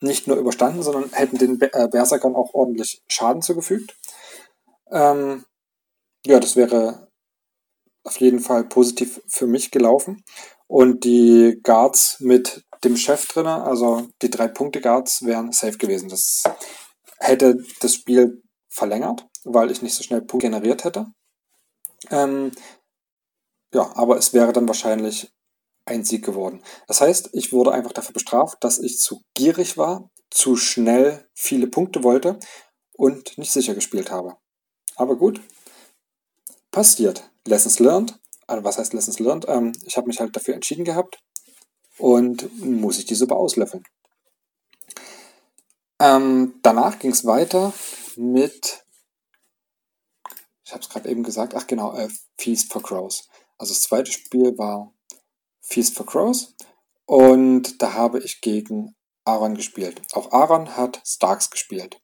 nicht 0.00 0.26
nur 0.26 0.36
überstanden, 0.36 0.82
sondern 0.82 1.12
hätten 1.12 1.38
den 1.38 1.60
äh, 1.60 1.88
Berserkern 1.88 2.36
auch 2.36 2.54
ordentlich 2.54 3.02
Schaden 3.08 3.42
zugefügt. 3.42 3.96
Ähm, 4.90 5.44
ja, 6.26 6.40
das 6.40 6.56
wäre 6.56 7.08
auf 8.04 8.18
jeden 8.20 8.40
Fall 8.40 8.64
positiv 8.64 9.20
für 9.28 9.46
mich 9.46 9.70
gelaufen. 9.70 10.24
Und 10.66 11.04
die 11.04 11.60
Guards 11.62 12.20
mit 12.20 12.64
dem 12.84 12.96
Chef 12.96 13.26
drin, 13.26 13.46
also 13.46 14.08
die 14.22 14.30
drei 14.30 14.48
Punkte 14.48 14.80
Guards, 14.80 15.24
wären 15.24 15.52
safe 15.52 15.78
gewesen. 15.78 16.08
Das 16.08 16.42
hätte 17.18 17.64
das 17.80 17.94
Spiel 17.94 18.42
verlängert 18.68 19.28
weil 19.44 19.70
ich 19.70 19.82
nicht 19.82 19.94
so 19.94 20.02
schnell 20.02 20.22
Punkte 20.22 20.48
generiert 20.48 20.84
hätte. 20.84 21.06
Ähm, 22.10 22.52
ja, 23.72 23.90
aber 23.96 24.16
es 24.16 24.32
wäre 24.32 24.52
dann 24.52 24.68
wahrscheinlich 24.68 25.32
ein 25.84 26.04
Sieg 26.04 26.24
geworden. 26.24 26.62
Das 26.86 27.00
heißt, 27.00 27.30
ich 27.32 27.52
wurde 27.52 27.72
einfach 27.72 27.92
dafür 27.92 28.12
bestraft, 28.12 28.62
dass 28.62 28.78
ich 28.78 29.00
zu 29.00 29.22
gierig 29.34 29.76
war, 29.76 30.10
zu 30.30 30.56
schnell 30.56 31.28
viele 31.34 31.66
Punkte 31.66 32.02
wollte 32.04 32.38
und 32.92 33.38
nicht 33.38 33.52
sicher 33.52 33.74
gespielt 33.74 34.10
habe. 34.10 34.36
Aber 34.96 35.16
gut, 35.16 35.40
passiert. 36.78 37.28
Lessons 37.44 37.80
learned. 37.80 38.20
Also 38.46 38.62
was 38.62 38.78
heißt 38.78 38.92
Lessons 38.92 39.18
learned? 39.18 39.46
Ähm, 39.48 39.72
ich 39.84 39.96
habe 39.96 40.06
mich 40.06 40.20
halt 40.20 40.36
dafür 40.36 40.54
entschieden 40.54 40.84
gehabt 40.84 41.18
und 41.98 42.56
muss 42.64 43.00
ich 43.00 43.04
die 43.04 43.16
Suppe 43.16 43.34
auslöffeln. 43.34 43.82
Ähm, 45.98 46.54
danach 46.62 47.00
ging 47.00 47.10
es 47.10 47.24
weiter 47.24 47.72
mit 48.14 48.84
ich 50.64 50.72
habe 50.72 50.82
es 50.82 50.88
gerade 50.88 51.08
eben 51.08 51.24
gesagt, 51.24 51.56
ach 51.56 51.66
genau, 51.66 51.96
äh, 51.96 52.08
Feast 52.36 52.72
for 52.72 52.80
Crows. 52.80 53.26
Also 53.56 53.74
das 53.74 53.82
zweite 53.82 54.12
Spiel 54.12 54.56
war 54.56 54.92
Feast 55.60 55.96
for 55.96 56.06
Crows 56.06 56.54
und 57.06 57.82
da 57.82 57.94
habe 57.94 58.20
ich 58.20 58.40
gegen 58.40 58.94
Aaron 59.24 59.56
gespielt. 59.56 60.00
Auch 60.12 60.30
Aaron 60.30 60.76
hat 60.76 61.02
Starks 61.04 61.50
gespielt. 61.50 62.00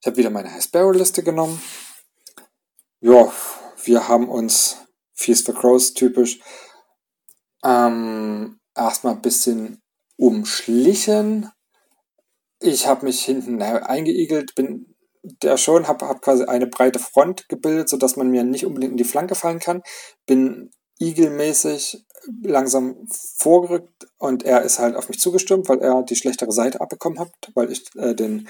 Ich 0.00 0.06
habe 0.08 0.16
wieder 0.16 0.30
meine 0.30 0.48
Hesperor-Liste 0.48 1.22
genommen. 1.22 1.62
Ja, 3.00 3.30
wir 3.86 4.08
haben 4.08 4.28
uns 4.28 4.78
Feast 5.14 5.46
for 5.46 5.54
Crows 5.54 5.94
typisch 5.94 6.40
ähm, 7.64 8.58
erstmal 8.74 9.14
ein 9.14 9.22
bisschen 9.22 9.82
umschlichen. 10.16 11.50
Ich 12.60 12.86
habe 12.86 13.06
mich 13.06 13.24
hinten 13.24 13.60
eingeigelt, 13.62 14.54
bin 14.54 14.94
der 15.42 15.56
schon, 15.56 15.88
habe 15.88 16.06
hab 16.06 16.22
quasi 16.22 16.44
eine 16.44 16.66
breite 16.66 16.98
Front 16.98 17.48
gebildet, 17.48 17.88
sodass 17.88 18.16
man 18.16 18.30
mir 18.30 18.44
nicht 18.44 18.64
unbedingt 18.64 18.92
in 18.92 18.96
die 18.96 19.04
Flanke 19.04 19.34
fallen 19.34 19.58
kann. 19.58 19.82
Bin 20.26 20.70
igelmäßig 20.98 22.04
langsam 22.42 23.06
vorgerückt 23.36 24.06
und 24.18 24.44
er 24.44 24.62
ist 24.62 24.78
halt 24.78 24.96
auf 24.96 25.08
mich 25.08 25.20
zugestürmt, 25.20 25.68
weil 25.68 25.80
er 25.80 26.02
die 26.02 26.16
schlechtere 26.16 26.52
Seite 26.52 26.80
abbekommen 26.80 27.18
hat, 27.18 27.32
weil 27.54 27.70
ich 27.70 27.84
äh, 27.96 28.14
den 28.14 28.48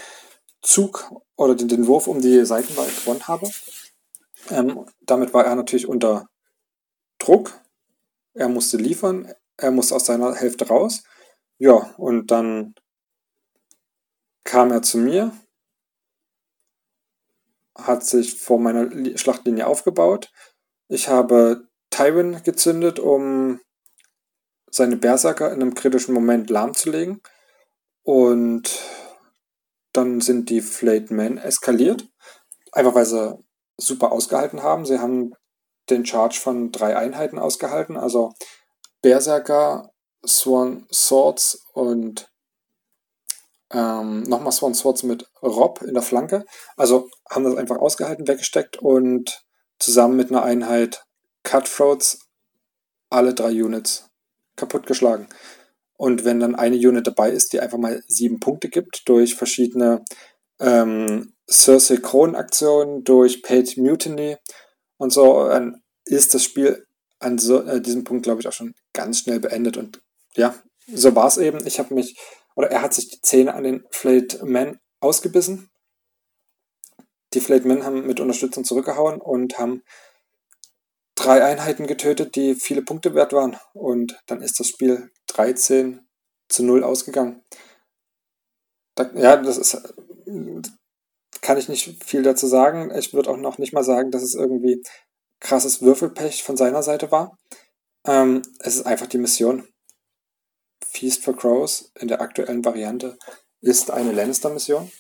Zug 0.63 1.11
oder 1.37 1.55
den, 1.55 1.69
den 1.69 1.87
Wurf 1.87 2.07
um 2.07 2.21
die 2.21 2.45
Seitenwahl 2.45 2.89
gewonnen 2.89 3.27
habe. 3.27 3.51
Ähm, 4.51 4.87
damit 5.01 5.35
war 5.35 5.45
er 5.45 5.55
natürlich 5.55 5.89
unter 5.89 6.29
Druck. 7.19 7.61
Er 8.35 8.49
musste 8.49 8.77
liefern, 8.77 9.33
er 9.57 9.71
musste 9.71 9.95
aus 9.95 10.07
seiner 10.07 10.35
Hälfte 10.35 10.69
raus. 10.69 11.03
Ja, 11.59 11.95
und 11.97 12.31
dann 12.31 12.75
kam 14.45 14.71
er 14.71 14.83
zu 14.83 14.99
mir, 14.99 15.33
hat 17.75 18.05
sich 18.05 18.41
vor 18.41 18.59
meiner 18.59 18.91
Schlachtlinie 19.19 19.67
aufgebaut. 19.67 20.31
Ich 20.89 21.09
habe 21.09 21.69
Tywin 21.91 22.43
gezündet, 22.43 22.99
um 22.99 23.61
seine 24.71 24.97
Berserker 24.97 25.53
in 25.53 25.63
einem 25.63 25.75
kritischen 25.75 26.15
Moment 26.15 26.51
lahmzulegen. 26.51 27.21
Und 28.03 28.83
dann 29.93 30.21
sind 30.21 30.51
die 30.51 30.61
Flayed 30.61 31.11
Men 31.11 31.39
eskaliert. 31.39 32.09
Einfach 32.73 32.95
weil 32.95 33.07
sie 33.07 33.39
super 33.79 34.13
ausgehalten 34.13 34.63
haben. 34.63 34.85
Sie 34.85 34.99
haben 34.99 35.35
den 35.91 36.05
Charge 36.05 36.39
von 36.41 36.73
drei 36.73 36.97
Einheiten 36.97 37.39
ausgehalten. 37.39 37.97
Also 37.97 38.33
Berserker, 39.03 39.91
Swan 40.27 40.87
Swords 40.93 41.65
und 41.73 42.29
ähm, 43.73 44.23
nochmal 44.23 44.53
Swan 44.53 44.75
Swords 44.75 45.03
mit 45.03 45.29
Rob 45.43 45.83
in 45.83 45.95
der 45.95 46.03
Flanke. 46.03 46.45
Also 46.77 47.09
haben 47.31 47.45
das 47.45 47.57
einfach 47.57 47.79
ausgehalten, 47.79 48.27
weggesteckt 48.27 48.79
und 48.79 49.45
zusammen 49.79 50.17
mit 50.17 50.31
einer 50.31 50.43
Einheit 50.43 51.05
Cutthroats 51.43 52.27
alle 53.11 53.35
drei 53.35 53.51
Units 53.51 54.09
kaputtgeschlagen. 54.57 55.29
Und 55.97 56.25
wenn 56.25 56.41
dann 56.41 56.55
eine 56.55 56.77
Unit 56.77 57.07
dabei 57.07 57.31
ist, 57.31 57.53
die 57.53 57.61
einfach 57.61 57.79
mal 57.79 58.03
sieben 58.07 58.41
Punkte 58.41 58.69
gibt 58.69 59.09
durch 59.09 59.35
verschiedene 59.35 60.05
ähm, 60.61 61.35
Cersei 61.49 61.99
Kron-Aktionen, 61.99 63.05
durch 63.05 63.43
Paid 63.43 63.77
Mutiny 63.77 64.37
und 64.99 65.13
so, 65.13 65.49
dann 65.49 65.83
ist 66.05 66.35
das 66.35 66.45
Spiel 66.45 66.85
an 67.19 67.39
so, 67.39 67.63
äh, 67.63 67.81
diesem 67.81 68.05
Punkt, 68.05 68.25
glaube 68.25 68.41
ich, 68.41 68.49
auch 68.49 68.53
schon 68.53 68.75
ganz 68.93 69.21
schnell 69.21 69.41
beendet. 69.41 69.77
Und 69.77 70.03
ja, 70.35 70.55
so 70.93 71.15
war 71.15 71.29
es 71.29 71.39
eben. 71.39 71.67
Ich 71.67 71.79
habe 71.79 71.95
mich 71.95 72.17
oder 72.57 72.71
er 72.71 72.83
hat 72.83 72.95
sich 72.95 73.09
die 73.09 73.21
Zähne 73.21 73.55
an 73.55 73.65
den 73.65 73.85
Flayed 73.91 74.43
Men 74.43 74.81
ausgebissen. 75.01 75.71
Die 77.35 77.41
Flayed 77.41 77.67
Men 77.67 77.85
haben 77.85 78.07
mit 78.07 78.19
Unterstützung 78.19 78.65
zurückgehauen 78.65 79.21
und 79.21 79.59
haben 79.59 79.83
drei 81.15 81.45
Einheiten 81.45 81.87
getötet, 81.87 82.35
die 82.35 82.55
viele 82.55 82.83
Punkte 82.83 83.15
wert 83.15 83.33
waren. 83.33 83.59
Und 83.75 84.19
dann 84.27 84.41
ist 84.41 84.59
das 84.59 84.69
Spiel 84.69 85.11
13 85.29 86.01
zu 86.49 86.65
0 86.65 86.83
ausgegangen. 86.83 87.45
Da, 88.95 89.11
ja, 89.15 89.37
das 89.37 89.59
ist 89.59 89.95
kann 91.41 91.59
ich 91.59 91.69
nicht 91.69 92.03
viel 92.05 92.23
dazu 92.23 92.47
sagen. 92.47 92.93
Ich 92.97 93.15
würde 93.15 93.31
auch 93.31 93.37
noch 93.37 93.59
nicht 93.59 93.73
mal 93.73 93.85
sagen, 93.85 94.11
dass 94.11 94.23
es 94.23 94.35
irgendwie 94.35 94.83
krasses 95.41 95.83
Würfelpech 95.83 96.43
von 96.43 96.57
seiner 96.57 96.83
Seite 96.83 97.11
war. 97.11 97.39
Ähm, 98.07 98.43
es 98.61 98.77
ist 98.77 98.87
einfach 98.87 99.07
die 99.07 99.19
Mission. 99.19 99.69
Feast 100.85 101.23
for 101.23 101.37
Crows 101.37 101.93
in 101.99 102.09
der 102.09 102.21
aktuellen 102.21 102.65
Variante 102.65 103.19
ist 103.61 103.91
eine 103.91 104.13
Lannister-Mission. 104.13 104.91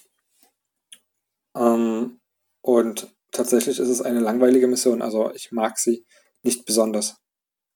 Ähm, 1.56 2.20
und 2.60 3.14
tatsächlich 3.32 3.78
ist 3.78 3.88
es 3.88 4.02
eine 4.02 4.20
langweilige 4.20 4.66
Mission. 4.66 5.02
Also 5.02 5.32
ich 5.32 5.52
mag 5.52 5.78
sie 5.78 6.04
nicht 6.42 6.64
besonders. 6.64 7.16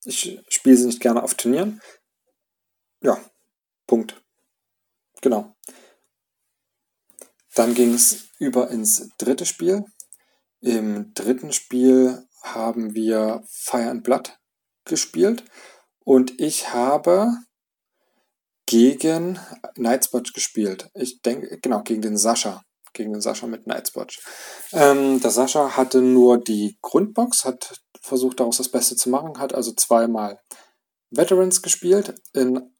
Ich 0.05 0.39
spiele 0.49 0.77
sie 0.77 0.85
nicht 0.85 1.01
gerne 1.01 1.23
auf 1.23 1.35
Turnieren. 1.35 1.81
Ja, 3.01 3.19
Punkt. 3.87 4.21
Genau. 5.21 5.55
Dann 7.61 7.75
ging 7.75 7.93
es 7.93 8.29
über 8.39 8.71
ins 8.71 9.07
dritte 9.19 9.45
Spiel. 9.45 9.85
Im 10.61 11.13
dritten 11.13 11.53
Spiel 11.53 12.27
haben 12.41 12.95
wir 12.95 13.43
Fire 13.47 13.91
and 13.91 14.03
Blood 14.03 14.35
gespielt 14.83 15.43
und 16.03 16.41
ich 16.41 16.73
habe 16.73 17.31
gegen 18.65 19.39
Nightspot 19.75 20.33
gespielt. 20.33 20.89
Ich 20.95 21.21
denke, 21.21 21.59
genau, 21.61 21.83
gegen 21.83 22.01
den 22.01 22.17
Sascha. 22.17 22.63
Gegen 22.93 23.13
den 23.13 23.21
Sascha 23.21 23.45
mit 23.45 23.67
Nightspot. 23.67 24.17
Ähm, 24.71 25.21
der 25.21 25.29
Sascha 25.29 25.77
hatte 25.77 26.01
nur 26.01 26.43
die 26.43 26.79
Grundbox, 26.81 27.45
hat 27.45 27.79
versucht 28.01 28.39
daraus 28.39 28.57
das 28.57 28.69
Beste 28.69 28.95
zu 28.95 29.11
machen, 29.11 29.37
hat 29.37 29.53
also 29.53 29.71
zweimal 29.73 30.39
Veterans 31.11 31.61
gespielt. 31.61 32.15
In 32.33 32.73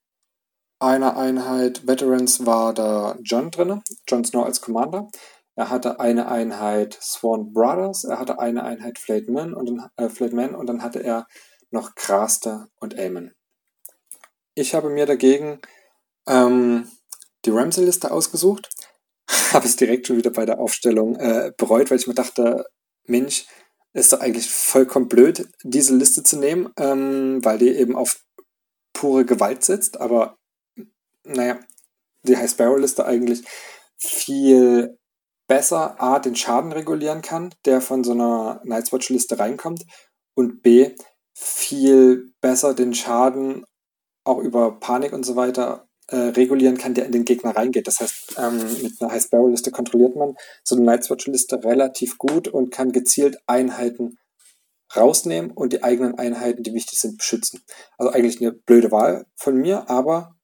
einer 0.81 1.17
Einheit 1.17 1.85
Veterans 1.87 2.45
war 2.45 2.73
da 2.73 3.17
John 3.21 3.51
drin, 3.51 3.81
John 4.07 4.25
Snow 4.25 4.45
als 4.45 4.61
Commander. 4.61 5.07
Er 5.55 5.69
hatte 5.69 5.99
eine 5.99 6.27
Einheit 6.27 6.97
Sworn 7.01 7.53
Brothers, 7.53 8.03
er 8.03 8.19
hatte 8.19 8.39
eine 8.39 8.63
Einheit 8.63 8.97
Flayed 8.97 9.29
Man 9.29 9.53
und 9.53 9.67
dann, 9.67 9.89
äh, 9.97 10.55
und 10.55 10.67
dann 10.67 10.81
hatte 10.81 11.03
er 11.03 11.27
noch 11.69 11.95
Craster 11.95 12.67
und 12.79 12.97
Aemon. 12.97 13.31
Ich 14.55 14.73
habe 14.73 14.89
mir 14.89 15.05
dagegen 15.05 15.59
ähm, 16.27 16.89
die 17.45 17.51
Ramsey-Liste 17.51 18.11
ausgesucht, 18.11 18.69
habe 19.53 19.65
es 19.65 19.75
direkt 19.75 20.07
schon 20.07 20.17
wieder 20.17 20.31
bei 20.31 20.45
der 20.45 20.59
Aufstellung 20.59 21.15
äh, 21.17 21.51
bereut, 21.57 21.91
weil 21.91 21.99
ich 21.99 22.07
mir 22.07 22.15
dachte, 22.15 22.65
Mensch, 23.05 23.45
ist 23.93 24.13
doch 24.13 24.21
eigentlich 24.21 24.49
vollkommen 24.49 25.09
blöd, 25.09 25.47
diese 25.63 25.95
Liste 25.95 26.23
zu 26.23 26.37
nehmen, 26.37 26.69
ähm, 26.77 27.43
weil 27.43 27.57
die 27.57 27.69
eben 27.69 27.95
auf 27.95 28.21
pure 28.93 29.25
Gewalt 29.25 29.63
setzt, 29.63 29.99
aber 29.99 30.37
naja, 31.23 31.59
die 32.23 32.37
High 32.37 32.49
Sparrow-Liste 32.49 33.05
eigentlich 33.05 33.43
viel 33.97 34.97
besser 35.47 36.01
A, 36.01 36.19
den 36.19 36.35
Schaden 36.35 36.71
regulieren 36.71 37.21
kann, 37.21 37.53
der 37.65 37.81
von 37.81 38.03
so 38.03 38.11
einer 38.11 38.61
Night's 38.63 38.93
Watch-Liste 38.93 39.37
reinkommt 39.37 39.85
und 40.33 40.61
B, 40.61 40.95
viel 41.33 42.31
besser 42.41 42.73
den 42.73 42.93
Schaden 42.93 43.65
auch 44.23 44.39
über 44.39 44.79
Panik 44.79 45.13
und 45.13 45.25
so 45.25 45.35
weiter 45.35 45.87
äh, 46.07 46.15
regulieren 46.15 46.77
kann, 46.77 46.93
der 46.93 47.05
in 47.05 47.11
den 47.11 47.25
Gegner 47.25 47.55
reingeht. 47.55 47.87
Das 47.87 47.99
heißt, 47.99 48.35
ähm, 48.37 48.57
mit 48.81 49.01
einer 49.01 49.11
High 49.11 49.23
Sparrow-Liste 49.23 49.71
kontrolliert 49.71 50.15
man 50.15 50.35
so 50.63 50.75
eine 50.75 50.85
Night's 50.85 51.09
Watch-Liste 51.09 51.63
relativ 51.63 52.17
gut 52.17 52.47
und 52.47 52.71
kann 52.71 52.91
gezielt 52.91 53.37
Einheiten 53.47 54.17
rausnehmen 54.95 55.51
und 55.51 55.73
die 55.73 55.83
eigenen 55.83 56.17
Einheiten, 56.17 56.63
die 56.63 56.73
wichtig 56.73 56.99
sind, 56.99 57.17
beschützen. 57.17 57.61
Also 57.97 58.11
eigentlich 58.11 58.41
eine 58.41 58.51
blöde 58.51 58.91
Wahl 58.91 59.25
von 59.35 59.55
mir, 59.55 59.89
aber 59.89 60.35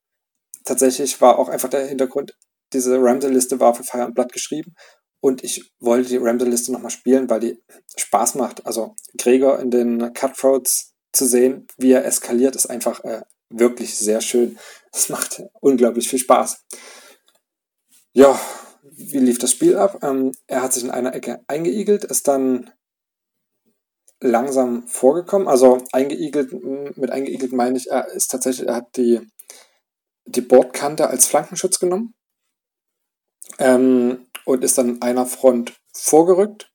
tatsächlich 0.67 1.19
war 1.21 1.39
auch 1.39 1.49
einfach 1.49 1.69
der 1.69 1.87
Hintergrund, 1.87 2.33
diese 2.73 3.01
Ramsey-Liste 3.01 3.59
war 3.59 3.73
für 3.73 3.83
Fire 3.83 4.03
and 4.03 4.15
Blood 4.15 4.33
geschrieben 4.33 4.75
und 5.21 5.43
ich 5.43 5.71
wollte 5.79 6.09
die 6.09 6.17
Ramsey-Liste 6.17 6.71
nochmal 6.71 6.91
spielen, 6.91 7.29
weil 7.29 7.39
die 7.39 7.63
Spaß 7.95 8.35
macht. 8.35 8.65
Also 8.65 8.95
Gregor 9.17 9.59
in 9.59 9.71
den 9.71 10.13
Cutthroats 10.13 10.93
zu 11.13 11.25
sehen, 11.25 11.67
wie 11.77 11.91
er 11.91 12.05
eskaliert, 12.05 12.55
ist 12.55 12.67
einfach 12.67 13.03
äh, 13.03 13.21
wirklich 13.49 13.97
sehr 13.97 14.21
schön. 14.21 14.59
Es 14.91 15.09
macht 15.09 15.41
unglaublich 15.61 16.09
viel 16.09 16.19
Spaß. 16.19 16.65
Ja, 18.11 18.39
wie 18.83 19.19
lief 19.19 19.39
das 19.39 19.51
Spiel 19.51 19.77
ab? 19.77 19.99
Ähm, 20.03 20.33
er 20.47 20.61
hat 20.61 20.73
sich 20.73 20.83
in 20.83 20.91
einer 20.91 21.15
Ecke 21.15 21.39
eingeigelt, 21.47 22.03
ist 22.03 22.27
dann 22.27 22.71
langsam 24.19 24.87
vorgekommen. 24.87 25.47
Also 25.47 25.83
eingeigelt, 25.91 26.51
mit 26.97 27.11
eingeigelt 27.11 27.53
meine 27.53 27.77
ich, 27.77 27.89
er 27.89 28.07
ist 28.07 28.29
tatsächlich, 28.29 28.67
er 28.67 28.75
hat 28.75 28.97
die 28.97 29.21
die 30.27 30.41
Bordkante 30.41 31.07
als 31.07 31.25
Flankenschutz 31.25 31.79
genommen 31.79 32.13
ähm, 33.59 34.27
und 34.45 34.63
ist 34.63 34.77
dann 34.77 35.01
einer 35.01 35.25
Front 35.25 35.73
vorgerückt. 35.93 36.71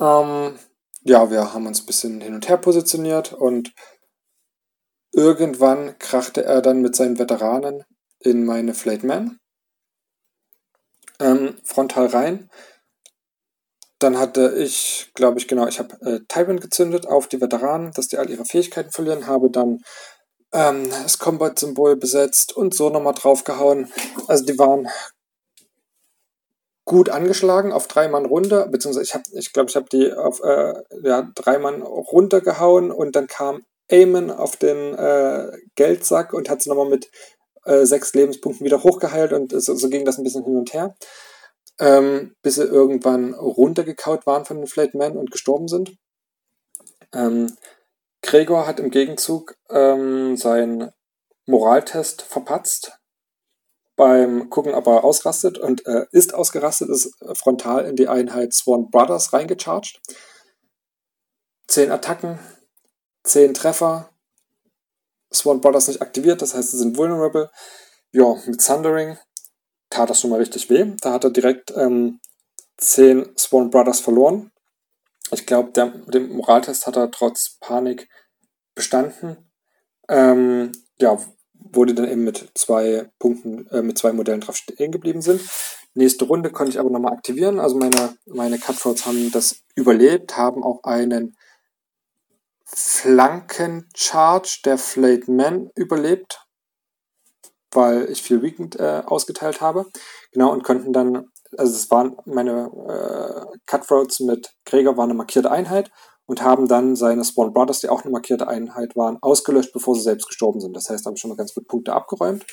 Ähm, 0.00 0.58
ja, 1.02 1.30
wir 1.30 1.52
haben 1.52 1.66
uns 1.66 1.82
ein 1.82 1.86
bisschen 1.86 2.20
hin 2.20 2.34
und 2.34 2.48
her 2.48 2.56
positioniert 2.56 3.32
und 3.32 3.72
irgendwann 5.12 5.98
krachte 5.98 6.44
er 6.44 6.62
dann 6.62 6.80
mit 6.80 6.96
seinen 6.96 7.18
Veteranen 7.18 7.84
in 8.20 8.44
meine 8.44 8.74
Flayed 8.74 9.04
Man 9.04 9.38
ähm, 11.20 11.56
frontal 11.64 12.06
rein. 12.06 12.50
Dann 13.98 14.18
hatte 14.18 14.54
ich, 14.58 15.10
glaube 15.14 15.38
ich, 15.38 15.46
genau, 15.46 15.68
ich 15.68 15.78
habe 15.78 15.94
äh, 16.04 16.20
Tywin 16.26 16.58
gezündet 16.58 17.06
auf 17.06 17.28
die 17.28 17.40
Veteranen, 17.40 17.92
dass 17.92 18.08
die 18.08 18.18
all 18.18 18.28
ihre 18.28 18.44
Fähigkeiten 18.44 18.90
verlieren, 18.90 19.28
habe 19.28 19.48
dann 19.50 19.78
ähm, 20.52 20.88
das 20.90 21.18
Combat-Symbol 21.18 21.96
besetzt 21.96 22.56
und 22.56 22.74
so 22.74 22.90
nochmal 22.90 23.14
draufgehauen. 23.14 23.92
Also 24.26 24.44
die 24.44 24.58
waren 24.58 24.88
gut 26.84 27.08
angeschlagen 27.08 27.72
auf 27.72 27.86
drei 27.86 28.08
Mann 28.08 28.26
runter, 28.26 28.68
beziehungsweise 28.68 29.04
ich 29.04 29.14
habe, 29.14 29.24
ich 29.32 29.52
glaube, 29.52 29.70
ich 29.70 29.76
habe 29.76 29.86
die 29.90 30.12
auf 30.12 30.40
äh, 30.42 30.74
ja, 31.02 31.30
drei 31.34 31.58
Mann 31.58 31.82
runtergehauen 31.82 32.90
und 32.90 33.14
dann 33.16 33.28
kam 33.28 33.64
Eamon 33.88 34.30
auf 34.30 34.56
den 34.56 34.94
äh, 34.94 35.52
Geldsack 35.74 36.32
und 36.32 36.50
hat 36.50 36.62
sie 36.62 36.68
nochmal 36.68 36.88
mit 36.88 37.10
äh, 37.64 37.84
sechs 37.84 38.14
Lebenspunkten 38.14 38.64
wieder 38.64 38.82
hochgeheilt 38.82 39.32
und 39.32 39.52
so, 39.52 39.74
so, 39.74 39.88
ging 39.88 40.04
das 40.04 40.18
ein 40.18 40.24
bisschen 40.24 40.44
hin 40.44 40.56
und 40.56 40.72
her, 40.72 40.96
ähm, 41.78 42.34
bis 42.42 42.56
sie 42.56 42.64
irgendwann 42.64 43.34
runtergekaut 43.34 44.26
waren 44.26 44.44
von 44.44 44.58
den 44.58 44.66
Flayed 44.66 44.94
Men 44.94 45.16
und 45.16 45.30
gestorben 45.30 45.68
sind. 45.68 45.96
Ähm, 47.14 47.54
Gregor 48.22 48.66
hat 48.66 48.80
im 48.80 48.90
Gegenzug 48.90 49.56
ähm, 49.68 50.36
seinen 50.36 50.92
Moraltest 51.46 52.22
verpatzt. 52.22 52.98
Beim 53.96 54.48
Gucken, 54.48 54.74
ob 54.74 54.86
er 54.86 55.04
ausrastet 55.04 55.58
und 55.58 55.86
äh, 55.86 56.06
ist 56.12 56.34
ausgerastet, 56.34 56.88
ist 56.88 57.14
frontal 57.34 57.84
in 57.84 57.96
die 57.96 58.08
Einheit 58.08 58.54
Swan 58.54 58.90
Brothers 58.90 59.32
reingecharged. 59.32 60.00
Zehn 61.66 61.90
Attacken, 61.90 62.38
zehn 63.24 63.52
Treffer. 63.54 64.08
Swan 65.32 65.60
Brothers 65.60 65.88
nicht 65.88 66.02
aktiviert, 66.02 66.42
das 66.42 66.54
heißt, 66.54 66.70
sie 66.70 66.78
sind 66.78 66.96
vulnerable. 66.96 67.50
Ja, 68.12 68.34
mit 68.46 68.64
Thundering 68.64 69.18
tat 69.90 70.10
das 70.10 70.20
schon 70.20 70.30
mal 70.30 70.38
richtig 70.38 70.70
weh. 70.70 70.94
Da 71.00 71.12
hat 71.12 71.24
er 71.24 71.30
direkt 71.30 71.72
ähm, 71.76 72.20
zehn 72.76 73.30
Swan 73.38 73.70
Brothers 73.70 74.00
verloren. 74.00 74.50
Ich 75.32 75.46
glaube, 75.46 75.72
den 75.72 76.32
Moraltest 76.32 76.86
hat 76.86 76.96
er 76.96 77.10
trotz 77.10 77.58
Panik 77.58 78.08
bestanden. 78.74 79.50
Ähm, 80.08 80.72
ja, 81.00 81.18
wurde 81.54 81.94
dann 81.94 82.08
eben 82.08 82.24
mit 82.24 82.50
zwei 82.54 83.10
Punkten, 83.18 83.66
äh, 83.68 83.82
mit 83.82 83.96
zwei 83.96 84.12
Modellen 84.12 84.40
drauf 84.40 84.56
stehen 84.56 84.92
geblieben 84.92 85.22
sind. 85.22 85.40
Nächste 85.94 86.26
Runde 86.26 86.50
konnte 86.50 86.72
ich 86.72 86.78
aber 86.78 86.90
nochmal 86.90 87.12
aktivieren. 87.12 87.60
Also 87.60 87.76
meine, 87.76 88.16
meine 88.26 88.58
Cutthroats 88.58 89.06
haben 89.06 89.30
das 89.30 89.62
überlebt, 89.74 90.36
haben 90.36 90.62
auch 90.62 90.82
einen 90.84 91.36
Flankencharge 92.64 94.60
der 94.64 94.78
Flayed 94.78 95.28
Man 95.28 95.70
überlebt, 95.74 96.46
weil 97.70 98.10
ich 98.10 98.22
viel 98.22 98.42
Weekend 98.42 98.76
äh, 98.76 99.02
ausgeteilt 99.04 99.60
habe. 99.60 99.86
Genau, 100.32 100.50
und 100.50 100.64
konnten 100.64 100.92
dann 100.92 101.31
also 101.56 101.74
es 101.74 101.90
waren 101.90 102.16
meine 102.24 102.70
äh, 102.88 103.58
Cutthroats 103.66 104.20
mit 104.20 104.54
Gregor 104.64 104.96
war 104.96 105.04
eine 105.04 105.14
markierte 105.14 105.50
Einheit 105.50 105.90
und 106.26 106.42
haben 106.42 106.68
dann 106.68 106.96
seine 106.96 107.24
Spawn 107.24 107.52
Brothers, 107.52 107.80
die 107.80 107.88
auch 107.88 108.02
eine 108.02 108.12
markierte 108.12 108.48
Einheit 108.48 108.96
waren, 108.96 109.18
ausgelöscht, 109.20 109.72
bevor 109.72 109.94
sie 109.94 110.02
selbst 110.02 110.28
gestorben 110.28 110.60
sind. 110.60 110.74
Das 110.74 110.88
heißt, 110.88 111.04
da 111.04 111.08
habe 111.10 111.18
schon 111.18 111.30
mal 111.30 111.36
ganz 111.36 111.54
gut 111.54 111.66
Punkte 111.68 111.92
abgeräumt. 111.92 112.46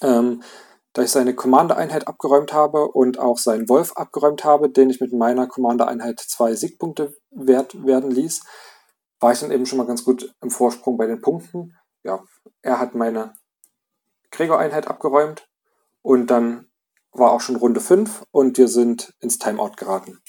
Ähm, 0.00 0.42
da 0.94 1.02
ich 1.02 1.10
seine 1.10 1.34
Commander-Einheit 1.34 2.06
abgeräumt 2.06 2.52
habe 2.52 2.88
und 2.88 3.18
auch 3.18 3.38
seinen 3.38 3.68
Wolf 3.68 3.92
abgeräumt 3.96 4.44
habe, 4.44 4.68
den 4.68 4.90
ich 4.90 5.00
mit 5.00 5.12
meiner 5.12 5.46
Commander-Einheit 5.46 6.20
zwei 6.20 6.54
Siegpunkte 6.54 7.14
wert 7.30 7.84
werden 7.84 8.10
ließ, 8.10 8.42
war 9.18 9.32
ich 9.32 9.40
dann 9.40 9.52
eben 9.52 9.66
schon 9.66 9.78
mal 9.78 9.86
ganz 9.86 10.04
gut 10.04 10.34
im 10.42 10.50
Vorsprung 10.50 10.98
bei 10.98 11.06
den 11.06 11.22
Punkten. 11.22 11.76
Ja, 12.04 12.22
er 12.60 12.78
hat 12.78 12.94
meine 12.94 13.34
Gregor-Einheit 14.30 14.86
abgeräumt 14.86 15.48
und 16.02 16.26
dann 16.26 16.71
war 17.12 17.32
auch 17.32 17.40
schon 17.40 17.56
Runde 17.56 17.80
5 17.80 18.24
und 18.30 18.58
wir 18.58 18.68
sind 18.68 19.14
ins 19.20 19.38
Timeout 19.38 19.72
geraten. 19.76 20.20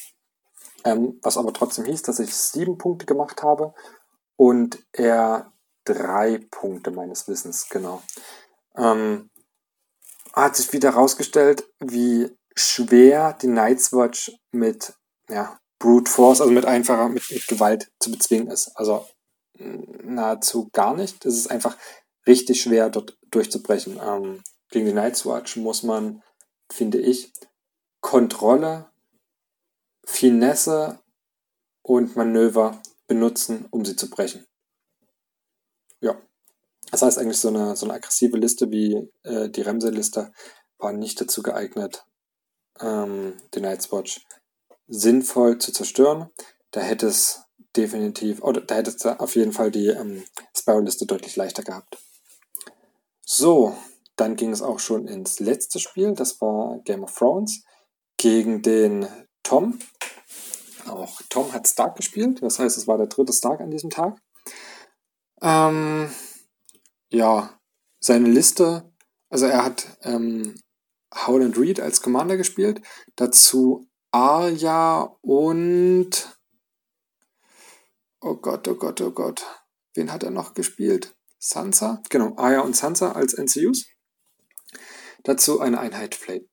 Ähm, 0.83 1.19
was 1.21 1.37
aber 1.37 1.53
trotzdem 1.53 1.85
hieß, 1.85 2.01
dass 2.01 2.19
ich 2.19 2.35
sieben 2.35 2.77
Punkte 2.77 3.05
gemacht 3.05 3.41
habe 3.41 3.73
und 4.35 4.85
er 4.91 5.53
drei 5.85 6.39
Punkte 6.51 6.91
meines 6.91 7.27
Wissens, 7.27 7.69
genau. 7.69 8.01
Ähm, 8.75 9.29
hat 10.33 10.55
sich 10.55 10.73
wieder 10.73 10.93
herausgestellt, 10.93 11.63
wie 11.79 12.29
schwer 12.55 13.33
die 13.33 13.47
Night's 13.47 13.93
Watch 13.93 14.31
mit 14.51 14.93
ja, 15.29 15.59
Brute 15.79 16.11
Force, 16.11 16.41
also 16.41 16.51
mit 16.51 16.65
einfacher, 16.65 17.09
mit, 17.09 17.29
mit 17.29 17.47
Gewalt 17.47 17.91
zu 17.99 18.11
bezwingen 18.11 18.47
ist. 18.47 18.71
Also 18.75 19.05
nahezu 19.59 20.69
gar 20.73 20.95
nicht. 20.95 21.25
Es 21.25 21.35
ist 21.35 21.51
einfach 21.51 21.77
richtig 22.25 22.61
schwer, 22.61 22.89
dort 22.89 23.17
durchzubrechen. 23.31 23.99
Ähm, 24.03 24.41
gegen 24.69 24.85
die 24.85 24.93
Night's 24.93 25.25
Watch 25.25 25.57
muss 25.57 25.83
man, 25.83 26.23
finde 26.71 26.99
ich, 26.99 27.31
Kontrolle, 28.01 28.89
Finesse 30.05 30.99
und 31.81 32.15
Manöver 32.15 32.81
benutzen, 33.07 33.67
um 33.71 33.85
sie 33.85 33.95
zu 33.95 34.09
brechen. 34.09 34.45
Ja. 36.01 36.21
Das 36.91 37.01
heißt 37.01 37.17
eigentlich 37.17 37.39
so 37.39 37.47
eine, 37.47 37.75
so 37.75 37.85
eine 37.85 37.95
aggressive 37.95 38.37
Liste 38.37 38.69
wie 38.71 39.09
äh, 39.23 39.49
die 39.49 39.61
Remse-Liste 39.61 40.31
war 40.77 40.93
nicht 40.93 41.19
dazu 41.21 41.41
geeignet, 41.41 42.05
ähm, 42.79 43.37
die 43.53 43.61
Night's 43.61 43.91
Watch 43.91 44.25
sinnvoll 44.87 45.57
zu 45.57 45.71
zerstören. 45.71 46.29
Da 46.71 46.81
hätte 46.81 47.07
es 47.07 47.41
definitiv, 47.75 48.41
oder 48.43 48.61
da 48.61 48.75
hätte 48.75 48.91
es 48.91 49.05
auf 49.05 49.35
jeden 49.35 49.53
Fall 49.53 49.71
die 49.71 49.87
ähm, 49.87 50.23
Sparrow-Liste 50.55 51.05
deutlich 51.05 51.35
leichter 51.35 51.63
gehabt. 51.63 51.97
So, 53.25 53.75
dann 54.15 54.35
ging 54.35 54.51
es 54.51 54.61
auch 54.61 54.79
schon 54.79 55.07
ins 55.07 55.39
letzte 55.39 55.79
Spiel. 55.79 56.13
Das 56.13 56.39
war 56.41 56.79
Game 56.83 57.03
of 57.03 57.15
Thrones 57.15 57.63
gegen 58.17 58.61
den 58.61 59.07
Tom. 59.43 59.79
Auch 60.87 61.21
Tom 61.29 61.51
hat 61.53 61.67
Stark 61.67 61.95
gespielt. 61.95 62.41
Das 62.41 62.59
heißt, 62.59 62.77
es 62.77 62.87
war 62.87 62.97
der 62.97 63.07
dritte 63.07 63.33
Stark 63.33 63.61
an 63.61 63.71
diesem 63.71 63.89
Tag. 63.89 64.17
Ähm, 65.41 66.09
ja, 67.09 67.59
seine 67.99 68.29
Liste, 68.29 68.91
also 69.29 69.45
er 69.45 69.63
hat 69.63 69.97
ähm, 70.01 70.55
Howland 71.13 71.57
Reed 71.57 71.79
als 71.79 72.01
Commander 72.01 72.37
gespielt. 72.37 72.81
Dazu 73.15 73.87
Arya 74.11 75.17
und 75.21 76.37
oh 78.21 78.35
Gott, 78.35 78.67
oh 78.67 78.75
Gott, 78.75 79.01
oh 79.01 79.11
Gott. 79.11 79.45
Wen 79.95 80.11
hat 80.11 80.23
er 80.23 80.31
noch 80.31 80.53
gespielt? 80.53 81.15
Sansa? 81.39 82.01
Genau, 82.09 82.35
Arya 82.37 82.61
und 82.61 82.75
Sansa 82.75 83.11
als 83.11 83.33
NCUs. 83.37 83.85
Dazu 85.23 85.59
eine 85.59 85.79
Einheit 85.79 86.15
Flame. 86.15 86.45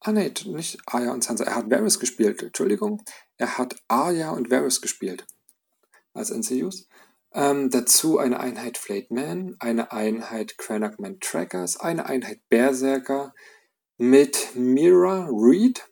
Ah 0.00 0.12
nee, 0.12 0.32
nicht 0.44 0.78
Arya 0.86 1.12
und 1.12 1.24
Sansa. 1.24 1.44
Er 1.44 1.56
hat 1.56 1.70
Varys 1.70 1.98
gespielt, 1.98 2.42
Entschuldigung. 2.42 3.02
Er 3.38 3.56
hat 3.56 3.76
Arya 3.88 4.30
und 4.30 4.50
Varys 4.50 4.80
gespielt 4.80 5.26
als 6.12 6.30
NCUs. 6.30 6.88
Ähm, 7.32 7.70
dazu 7.70 8.18
eine 8.18 8.38
Einheit 8.38 8.78
Flayed 8.78 9.10
Man, 9.10 9.56
eine 9.58 9.92
Einheit 9.92 10.56
Cranachman 10.56 11.18
Trackers, 11.20 11.78
eine 11.78 12.06
Einheit 12.06 12.40
Berserker 12.48 13.34
mit 13.96 14.54
Mira 14.54 15.28
Reed, 15.30 15.84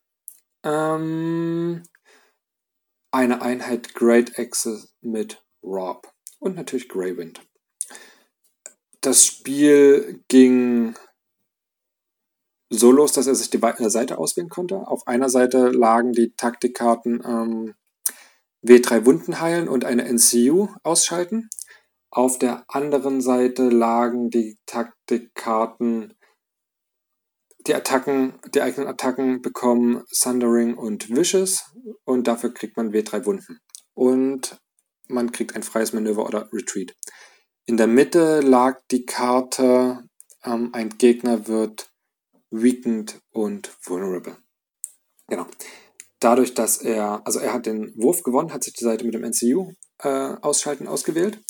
ähm, 0.63 1.83
eine 3.11 3.43
Einheit 3.43 3.95
Great 3.95 4.39
Axis 4.39 4.95
mit 5.01 5.43
Rob 5.63 6.13
und 6.39 6.55
natürlich 6.55 6.89
Greywind. 6.89 7.41
Das 9.01 9.27
Spiel 9.27 10.23
ging 10.29 10.95
so 12.73 12.91
los, 12.91 13.13
dass 13.13 13.27
er 13.27 13.35
sich 13.35 13.51
die 13.51 13.63
äh, 13.63 13.91
Seite 13.91 14.19
auswählen 14.19 14.49
konnte. 14.49 14.89
Auf 14.89 15.07
einer 15.07 15.29
Seite 15.29 15.69
lagen 15.69 16.13
die 16.13 16.35
Taktikkarten 16.35 17.23
ähm, 17.25 17.75
W3 18.67 19.05
Wunden 19.05 19.41
heilen 19.41 19.69
und 19.69 19.85
eine 19.85 20.05
NCU 20.05 20.69
ausschalten. 20.83 21.51
Auf 22.11 22.39
der 22.39 22.65
anderen 22.69 23.21
Seite 23.21 23.69
lagen 23.69 24.31
die 24.31 24.59
Taktikkarten, 24.67 26.15
die 27.67 27.75
Attacken, 27.75 28.35
die 28.55 28.63
eigenen 28.63 28.89
Attacken 28.89 29.43
bekommen 29.43 30.05
Thundering 30.11 30.75
und 30.75 31.11
Vicious 31.11 31.75
und 32.05 32.27
dafür 32.27 32.53
kriegt 32.53 32.77
man 32.77 32.93
W3 32.93 33.27
Wunden. 33.27 33.61
Und 33.95 34.59
man 35.09 35.33
kriegt 35.33 35.55
ein 35.55 35.63
freies 35.63 35.93
Manöver 35.93 36.27
oder 36.27 36.49
Retreat. 36.53 36.95
In 37.67 37.77
der 37.77 37.87
Mitte 37.87 38.41
lag 38.41 38.81
die 38.91 39.05
Karte, 39.05 40.05
ähm, 40.45 40.71
ein 40.73 40.91
Gegner 40.99 41.47
wird 41.47 41.92
weakened 42.53 43.21
und 43.33 43.77
vulnerable. 43.85 44.37
Genau 45.29 45.47
dadurch, 46.23 46.55
dass 46.55 46.79
er, 46.79 47.23
also 47.25 47.39
er 47.39 47.53
hat 47.53 47.67
den 47.67 47.93
Wurf 47.97 48.23
gewonnen, 48.23 48.53
hat 48.53 48.65
sich 48.65 48.75
die 48.75 48.85
Seite 48.85 49.05
mit 49.05 49.15
dem 49.15 49.25
NCU 49.25 49.73
äh, 50.03 50.35
ausschalten 50.41 50.89
ausgewählt. 50.89 51.41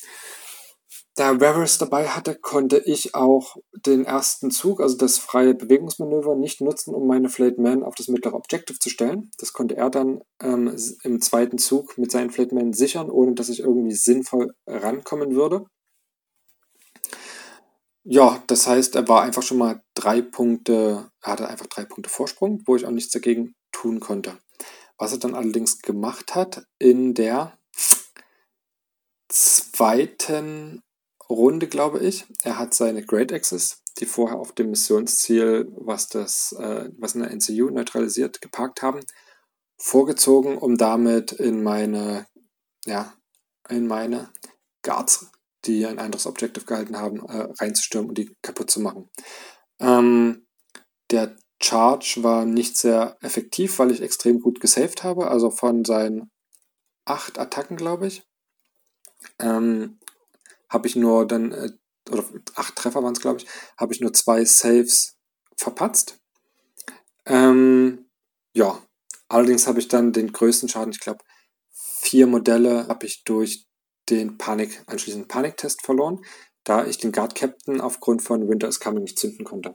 Da 1.14 1.40
Varys 1.40 1.76
dabei 1.76 2.08
hatte, 2.08 2.34
konnte 2.36 2.78
ich 2.78 3.14
auch 3.14 3.56
den 3.84 4.06
ersten 4.06 4.50
Zug, 4.50 4.80
also 4.80 4.96
das 4.96 5.18
freie 5.18 5.54
Bewegungsmanöver, 5.54 6.36
nicht 6.36 6.62
nutzen, 6.62 6.94
um 6.94 7.06
meine 7.06 7.28
Flayed 7.28 7.58
Man 7.58 7.82
auf 7.82 7.94
das 7.94 8.08
mittlere 8.08 8.34
Objective 8.34 8.78
zu 8.78 8.88
stellen. 8.88 9.30
Das 9.38 9.52
konnte 9.52 9.76
er 9.76 9.90
dann 9.90 10.22
ähm, 10.42 10.74
im 11.02 11.20
zweiten 11.20 11.58
Zug 11.58 11.98
mit 11.98 12.10
seinen 12.10 12.30
Flayed 12.30 12.52
Man 12.52 12.72
sichern, 12.72 13.10
ohne 13.10 13.34
dass 13.34 13.50
ich 13.50 13.60
irgendwie 13.60 13.94
sinnvoll 13.94 14.54
rankommen 14.66 15.34
würde. 15.34 15.66
Ja, 18.04 18.42
das 18.48 18.66
heißt, 18.66 18.96
er 18.96 19.06
war 19.06 19.22
einfach 19.22 19.42
schon 19.42 19.58
mal 19.58 19.82
drei 19.94 20.22
Punkte, 20.22 21.10
er 21.22 21.32
hatte 21.32 21.48
einfach 21.48 21.66
drei 21.66 21.84
Punkte 21.84 22.10
Vorsprung, 22.10 22.62
wo 22.66 22.74
ich 22.74 22.84
auch 22.84 22.90
nichts 22.90 23.12
dagegen 23.12 23.54
tun 23.70 24.00
konnte. 24.00 24.38
Was 24.98 25.12
er 25.12 25.18
dann 25.18 25.34
allerdings 25.34 25.78
gemacht 25.78 26.34
hat 26.34 26.66
in 26.78 27.14
der 27.14 27.58
zweiten 29.28 30.82
Runde, 31.28 31.68
glaube 31.68 32.00
ich, 32.00 32.26
er 32.42 32.58
hat 32.58 32.74
seine 32.74 33.04
Great 33.04 33.32
Axis, 33.32 33.82
die 33.98 34.06
vorher 34.06 34.38
auf 34.38 34.52
dem 34.52 34.70
Missionsziel, 34.70 35.68
was 35.76 36.08
das, 36.08 36.52
äh, 36.58 36.90
was 36.98 37.14
in 37.14 37.22
der 37.22 37.30
NCU 37.30 37.70
neutralisiert, 37.70 38.40
geparkt 38.40 38.82
haben, 38.82 39.00
vorgezogen, 39.78 40.58
um 40.58 40.76
damit 40.76 41.32
in 41.32 41.62
meine, 41.62 42.26
ja, 42.84 43.14
in 43.68 43.86
meine 43.86 44.30
Guards, 44.82 45.30
die 45.64 45.86
ein 45.86 45.98
anderes 45.98 46.26
Objective 46.26 46.64
gehalten 46.64 46.98
haben, 46.98 47.20
äh, 47.26 47.48
reinzustürmen 47.60 48.10
und 48.10 48.18
die 48.18 48.36
kaputt 48.42 48.70
zu 48.70 48.80
machen. 48.80 49.08
Ähm, 49.80 50.46
der 51.10 51.36
Charge 51.62 52.22
war 52.22 52.44
nicht 52.44 52.76
sehr 52.76 53.16
effektiv, 53.20 53.78
weil 53.78 53.90
ich 53.90 54.02
extrem 54.02 54.40
gut 54.40 54.60
gesaved 54.60 55.04
habe. 55.04 55.30
Also 55.30 55.50
von 55.50 55.84
seinen 55.84 56.30
acht 57.04 57.38
Attacken, 57.38 57.76
glaube 57.76 58.08
ich, 58.08 58.24
ähm, 59.38 59.98
habe 60.68 60.88
ich 60.88 60.96
nur 60.96 61.26
dann, 61.26 61.52
äh, 61.52 61.70
oder 62.10 62.24
acht 62.56 62.76
Treffer 62.76 63.02
waren 63.02 63.12
es, 63.12 63.20
glaube 63.20 63.40
ich, 63.40 63.46
habe 63.76 63.92
ich 63.92 64.00
nur 64.00 64.12
zwei 64.12 64.44
Saves 64.44 65.16
verpatzt. 65.56 66.18
Ähm, 67.26 68.10
ja, 68.54 68.82
allerdings 69.28 69.66
habe 69.66 69.78
ich 69.78 69.88
dann 69.88 70.12
den 70.12 70.32
größten 70.32 70.68
Schaden, 70.68 70.92
ich 70.92 71.00
glaube, 71.00 71.24
vier 71.70 72.26
Modelle 72.26 72.88
habe 72.88 73.06
ich 73.06 73.22
durch 73.24 73.66
den 74.10 74.38
Panik, 74.38 74.82
anschließend 74.86 75.28
Paniktest 75.28 75.82
verloren, 75.82 76.24
da 76.64 76.86
ich 76.86 76.98
den 76.98 77.12
Guard 77.12 77.34
Captain 77.34 77.80
aufgrund 77.80 78.22
von 78.22 78.48
Winter 78.48 78.68
is 78.68 78.80
Coming 78.80 79.02
nicht 79.02 79.18
zünden 79.18 79.44
konnte. 79.44 79.74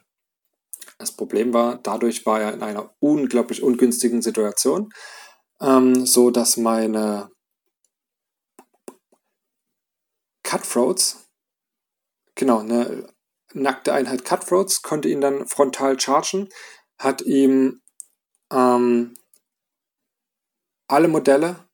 Das 0.98 1.12
Problem 1.16 1.54
war, 1.54 1.78
dadurch 1.78 2.26
war 2.26 2.42
er 2.42 2.54
in 2.54 2.64
einer 2.64 2.96
unglaublich 3.00 3.62
ungünstigen 3.62 4.22
Situation, 4.22 4.90
ähm, 5.62 6.06
so 6.06 6.32
dass 6.32 6.58
meine 6.58 7.30
Cutthroats, 10.44 11.28
genau, 12.36 12.60
eine 12.60 13.14
nackte 13.54 13.94
Einheit 13.94 14.26
Cutthroats, 14.26 14.82
konnte 14.82 15.10
ihn 15.10 15.22
dann 15.22 15.48
frontal 15.48 16.00
chargen, 16.00 16.50
hat 16.98 17.22
ihm 17.22 17.82
ähm, 18.52 19.14
alle 20.88 21.08
Modelle 21.10 21.67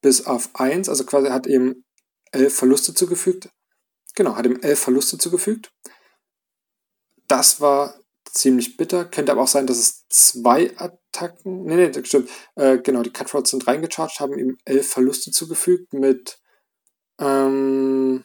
bis 0.00 0.26
auf 0.26 0.50
1, 0.54 0.88
also 0.88 1.04
quasi 1.04 1.28
hat 1.28 1.46
ihm 1.46 1.84
elf 2.32 2.54
Verluste 2.56 2.94
zugefügt. 2.94 3.50
Genau, 4.14 4.36
hat 4.36 4.46
ihm 4.46 4.58
elf 4.60 4.78
Verluste 4.80 5.18
zugefügt. 5.18 5.72
Das 7.28 7.60
war 7.60 8.00
ziemlich 8.24 8.76
bitter. 8.76 9.04
Könnte 9.04 9.32
aber 9.32 9.42
auch 9.42 9.48
sein, 9.48 9.66
dass 9.66 9.78
es 9.78 10.06
zwei 10.08 10.76
Attacken. 10.78 11.64
Nee, 11.64 11.76
nee, 11.76 11.90
das 11.90 12.06
stimmt. 12.06 12.30
Äh, 12.56 12.78
genau, 12.78 13.02
die 13.02 13.12
Cutthroats 13.12 13.50
sind 13.50 13.66
reingecharged, 13.66 14.20
haben 14.20 14.38
ihm 14.38 14.58
elf 14.64 14.88
Verluste 14.88 15.30
zugefügt 15.30 15.92
mit 15.92 16.40
ähm, 17.20 18.24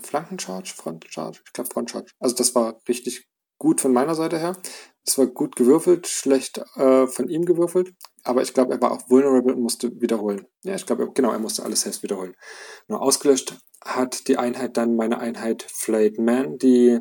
Flankencharge, 0.00 0.72
Frontcharge, 0.74 1.40
ich 1.44 1.52
glaube 1.52 1.70
Frontcharge. 1.72 2.10
Also 2.18 2.34
das 2.34 2.54
war 2.54 2.80
richtig 2.88 3.28
gut 3.58 3.80
von 3.80 3.92
meiner 3.92 4.14
Seite 4.14 4.38
her. 4.38 4.56
Es 5.06 5.18
war 5.18 5.26
gut 5.26 5.56
gewürfelt, 5.56 6.06
schlecht 6.06 6.58
äh, 6.76 7.06
von 7.06 7.28
ihm 7.28 7.44
gewürfelt, 7.44 7.94
aber 8.24 8.42
ich 8.42 8.54
glaube, 8.54 8.72
er 8.72 8.80
war 8.80 8.90
auch 8.90 9.08
vulnerable 9.08 9.54
und 9.54 9.62
musste 9.62 10.00
wiederholen. 10.00 10.46
Ja, 10.62 10.74
ich 10.74 10.86
glaube, 10.86 11.10
genau, 11.12 11.30
er 11.30 11.38
musste 11.38 11.62
alles 11.62 11.82
selbst 11.82 12.02
wiederholen. 12.02 12.34
Nur 12.88 13.02
ausgelöscht 13.02 13.56
hat 13.84 14.28
die 14.28 14.38
Einheit 14.38 14.76
dann 14.78 14.96
meine 14.96 15.18
Einheit 15.18 15.62
Flayed 15.68 16.18
Man, 16.18 16.58
die 16.58 17.00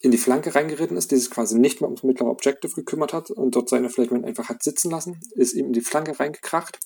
in 0.00 0.10
die 0.10 0.18
Flanke 0.18 0.54
reingeritten 0.54 0.98
ist, 0.98 1.10
die 1.10 1.16
sich 1.16 1.30
quasi 1.30 1.58
nicht 1.58 1.80
mehr 1.80 1.88
ums 1.88 2.02
mittlere 2.02 2.28
Objective 2.28 2.74
gekümmert 2.74 3.14
hat 3.14 3.30
und 3.30 3.56
dort 3.56 3.70
seine 3.70 3.88
Flashman 3.88 4.26
einfach 4.26 4.50
hat 4.50 4.62
sitzen 4.62 4.90
lassen, 4.90 5.18
ist 5.34 5.54
ihm 5.54 5.68
in 5.68 5.72
die 5.72 5.80
Flanke 5.80 6.20
reingekracht, 6.20 6.78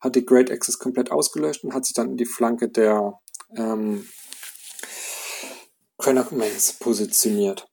hat 0.00 0.14
die 0.14 0.26
Great 0.26 0.50
Axis 0.50 0.78
komplett 0.78 1.10
ausgelöscht 1.10 1.64
und 1.64 1.72
hat 1.72 1.86
sich 1.86 1.94
dann 1.94 2.10
in 2.10 2.16
die 2.18 2.26
Flanke 2.26 2.68
der 2.68 3.18
ähm, 3.56 4.06
Cranach 5.96 6.30
Mains 6.30 6.74
positioniert. 6.74 7.66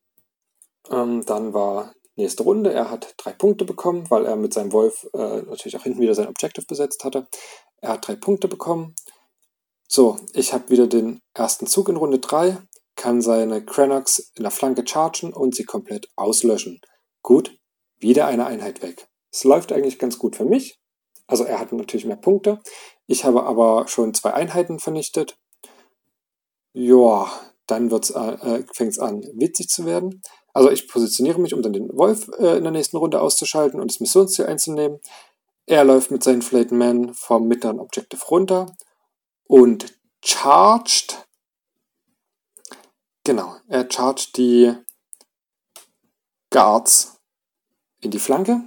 Ähm, 0.89 1.25
dann 1.25 1.53
war 1.53 1.93
nächste 2.15 2.43
Runde. 2.43 2.73
Er 2.73 2.89
hat 2.89 3.13
drei 3.17 3.31
Punkte 3.31 3.65
bekommen, 3.65 4.09
weil 4.09 4.25
er 4.25 4.35
mit 4.35 4.53
seinem 4.53 4.71
Wolf 4.71 5.07
äh, 5.13 5.41
natürlich 5.41 5.77
auch 5.77 5.83
hinten 5.83 6.01
wieder 6.01 6.15
sein 6.15 6.27
Objective 6.27 6.65
besetzt 6.65 7.03
hatte. 7.03 7.27
Er 7.81 7.93
hat 7.93 8.07
drei 8.07 8.15
Punkte 8.15 8.47
bekommen. 8.47 8.95
So, 9.87 10.17
ich 10.33 10.53
habe 10.53 10.69
wieder 10.69 10.87
den 10.87 11.19
ersten 11.33 11.67
Zug 11.67 11.89
in 11.89 11.95
Runde 11.95 12.19
3, 12.19 12.57
kann 12.95 13.21
seine 13.21 13.63
Cranox 13.63 14.31
in 14.35 14.43
der 14.43 14.51
Flanke 14.51 14.87
chargen 14.87 15.33
und 15.33 15.55
sie 15.55 15.63
komplett 15.63 16.09
auslöschen. 16.15 16.81
Gut, 17.21 17.57
wieder 17.97 18.25
eine 18.27 18.47
Einheit 18.47 18.81
weg. 18.81 19.07
Es 19.31 19.43
läuft 19.43 19.71
eigentlich 19.71 19.99
ganz 19.99 20.17
gut 20.17 20.35
für 20.35 20.45
mich. 20.45 20.79
Also 21.27 21.43
er 21.43 21.59
hat 21.59 21.71
natürlich 21.71 22.05
mehr 22.05 22.15
Punkte. 22.15 22.61
Ich 23.07 23.25
habe 23.25 23.43
aber 23.43 23.87
schon 23.87 24.13
zwei 24.13 24.33
Einheiten 24.33 24.79
vernichtet. 24.79 25.37
Ja, 26.73 27.31
dann 27.67 27.89
äh, 27.89 27.95
äh 27.95 28.63
fängt 28.73 28.91
es 28.91 28.99
an, 28.99 29.21
witzig 29.33 29.69
zu 29.69 29.85
werden. 29.85 30.21
Also 30.53 30.71
ich 30.71 30.87
positioniere 30.87 31.39
mich, 31.39 31.53
um 31.53 31.61
dann 31.61 31.73
den 31.73 31.89
Wolf 31.89 32.29
äh, 32.39 32.57
in 32.57 32.63
der 32.63 32.71
nächsten 32.71 32.97
Runde 32.97 33.19
auszuschalten 33.19 33.79
und 33.79 33.91
das 33.91 33.99
Missionsziel 33.99 34.45
einzunehmen. 34.45 34.99
Er 35.65 35.83
läuft 35.83 36.11
mit 36.11 36.23
seinen 36.23 36.41
Flayed 36.41 36.71
Man 36.71 37.13
vom 37.13 37.47
mittleren 37.47 37.79
Objective 37.79 38.23
runter 38.25 38.67
und 39.47 39.97
charged. 40.23 41.27
Genau, 43.23 43.55
er 43.67 43.89
charged 43.91 44.37
die 44.37 44.73
Guards 46.51 47.19
in 47.99 48.11
die 48.11 48.19
Flanke. 48.19 48.61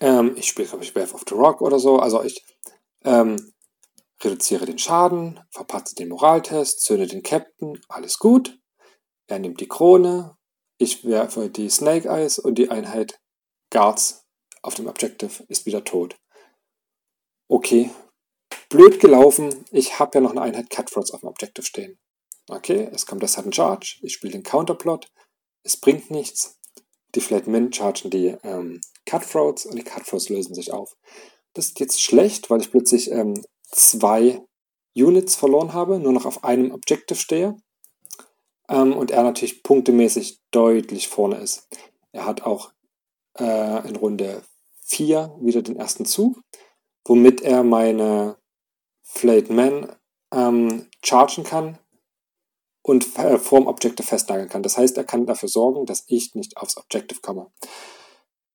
Ähm, 0.00 0.34
ich 0.36 0.48
spiele, 0.48 0.68
glaube 0.68 0.84
ich, 0.84 0.94
Wave 0.94 1.14
of 1.14 1.24
the 1.28 1.34
Rock 1.34 1.62
oder 1.62 1.78
so. 1.78 1.98
Also 1.98 2.22
ich 2.22 2.44
ähm, 3.04 3.54
reduziere 4.22 4.66
den 4.66 4.78
Schaden, 4.78 5.40
verpatze 5.50 5.94
den 5.94 6.08
Moraltest, 6.08 6.80
zünde 6.80 7.06
den 7.06 7.22
Captain, 7.22 7.80
alles 7.88 8.18
gut. 8.18 8.58
Er 9.26 9.38
nimmt 9.38 9.60
die 9.60 9.68
Krone, 9.68 10.36
ich 10.78 11.04
werfe 11.04 11.50
die 11.50 11.70
Snake 11.70 12.08
Eyes 12.08 12.38
und 12.38 12.56
die 12.56 12.70
Einheit 12.70 13.20
Guards 13.70 14.26
auf 14.62 14.74
dem 14.74 14.88
Objective 14.88 15.44
ist 15.48 15.66
wieder 15.66 15.84
tot. 15.84 16.16
Okay, 17.48 17.90
blöd 18.68 19.00
gelaufen. 19.00 19.64
Ich 19.70 19.98
habe 19.98 20.18
ja 20.18 20.20
noch 20.20 20.32
eine 20.32 20.42
Einheit 20.42 20.70
Cutthroats 20.70 21.12
auf 21.12 21.20
dem 21.20 21.28
Objective 21.28 21.64
stehen. 21.64 21.98
Okay, 22.48 22.88
es 22.92 23.06
kommt 23.06 23.22
der 23.22 23.28
Sudden 23.28 23.52
Charge. 23.52 23.98
Ich 24.02 24.12
spiele 24.14 24.32
den 24.32 24.42
Counterplot. 24.42 25.10
Es 25.62 25.76
bringt 25.76 26.10
nichts. 26.10 26.58
Die 27.14 27.20
Flat 27.20 27.46
Min 27.46 27.72
chargen 27.72 28.10
die 28.10 28.36
ähm, 28.42 28.80
Cutthroats 29.06 29.66
und 29.66 29.76
die 29.76 29.84
Cutthroats 29.84 30.28
lösen 30.28 30.54
sich 30.54 30.72
auf. 30.72 30.96
Das 31.54 31.68
ist 31.68 31.80
jetzt 31.80 32.02
schlecht, 32.02 32.50
weil 32.50 32.60
ich 32.60 32.70
plötzlich 32.70 33.10
ähm, 33.10 33.42
zwei 33.66 34.42
Units 34.94 35.36
verloren 35.36 35.72
habe, 35.72 35.98
nur 35.98 36.12
noch 36.12 36.24
auf 36.24 36.44
einem 36.44 36.72
Objective 36.72 37.18
stehe 37.18 37.56
ähm, 38.68 38.96
und 38.96 39.10
er 39.10 39.22
natürlich 39.22 39.62
punktemäßig 39.62 40.40
deutlich 40.50 41.08
vorne 41.08 41.36
ist. 41.36 41.68
Er 42.12 42.26
hat 42.26 42.42
auch 42.42 42.72
äh, 43.38 43.88
in 43.88 43.96
Runde 43.96 44.42
4 44.82 45.36
wieder 45.40 45.62
den 45.62 45.76
ersten 45.76 46.06
Zug, 46.06 46.40
womit 47.04 47.42
er 47.42 47.62
meine 47.62 48.38
Flayed 49.02 49.50
Man 49.50 49.94
ähm, 50.32 50.88
chargen 51.04 51.44
kann 51.44 51.78
und 52.82 53.18
äh, 53.18 53.38
vorm 53.38 53.66
Objective 53.66 54.06
festnageln 54.06 54.48
kann. 54.48 54.62
Das 54.62 54.78
heißt, 54.78 54.96
er 54.96 55.04
kann 55.04 55.26
dafür 55.26 55.48
sorgen, 55.48 55.86
dass 55.86 56.04
ich 56.06 56.34
nicht 56.34 56.56
aufs 56.56 56.76
Objective 56.76 57.20
komme. 57.20 57.50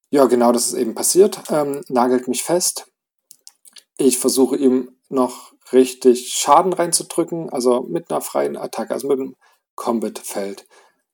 Ja, 0.10 0.26
genau 0.26 0.52
das 0.52 0.68
ist 0.68 0.74
eben 0.74 0.96
passiert. 0.96 1.42
Ähm, 1.50 1.84
nagelt 1.88 2.28
mich 2.28 2.44
fest. 2.44 2.91
Ich 4.04 4.18
versuche 4.18 4.58
ihm 4.58 4.98
noch 5.10 5.54
richtig 5.72 6.34
Schaden 6.34 6.74
reinzudrücken, 6.74 7.52
also 7.52 7.82
mit 7.82 8.10
einer 8.10 8.22
freien 8.22 8.58
Attacke, 8.58 8.94
also 8.94 9.08
mit 9.08 9.20
einem 9.20 9.36
Combat-Feld. 9.76 10.66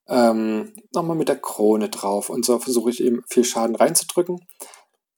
Ähm, 0.08 0.74
nochmal 0.94 1.16
mit 1.16 1.28
der 1.28 1.38
Krone 1.38 1.90
drauf 1.90 2.30
und 2.30 2.46
so 2.46 2.58
versuche 2.58 2.88
ich 2.88 3.00
ihm 3.00 3.22
viel 3.28 3.44
Schaden 3.44 3.76
reinzudrücken. 3.76 4.40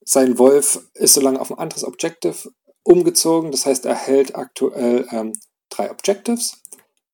Sein 0.04 0.36
Wolf 0.38 0.84
ist 0.94 1.14
so 1.14 1.20
lange 1.20 1.40
auf 1.40 1.52
ein 1.52 1.58
anderes 1.58 1.84
Objective 1.84 2.50
umgezogen, 2.82 3.52
das 3.52 3.66
heißt, 3.66 3.84
er 3.86 3.94
hält 3.94 4.34
aktuell 4.34 5.06
ähm, 5.12 5.32
drei 5.68 5.92
Objectives, 5.92 6.60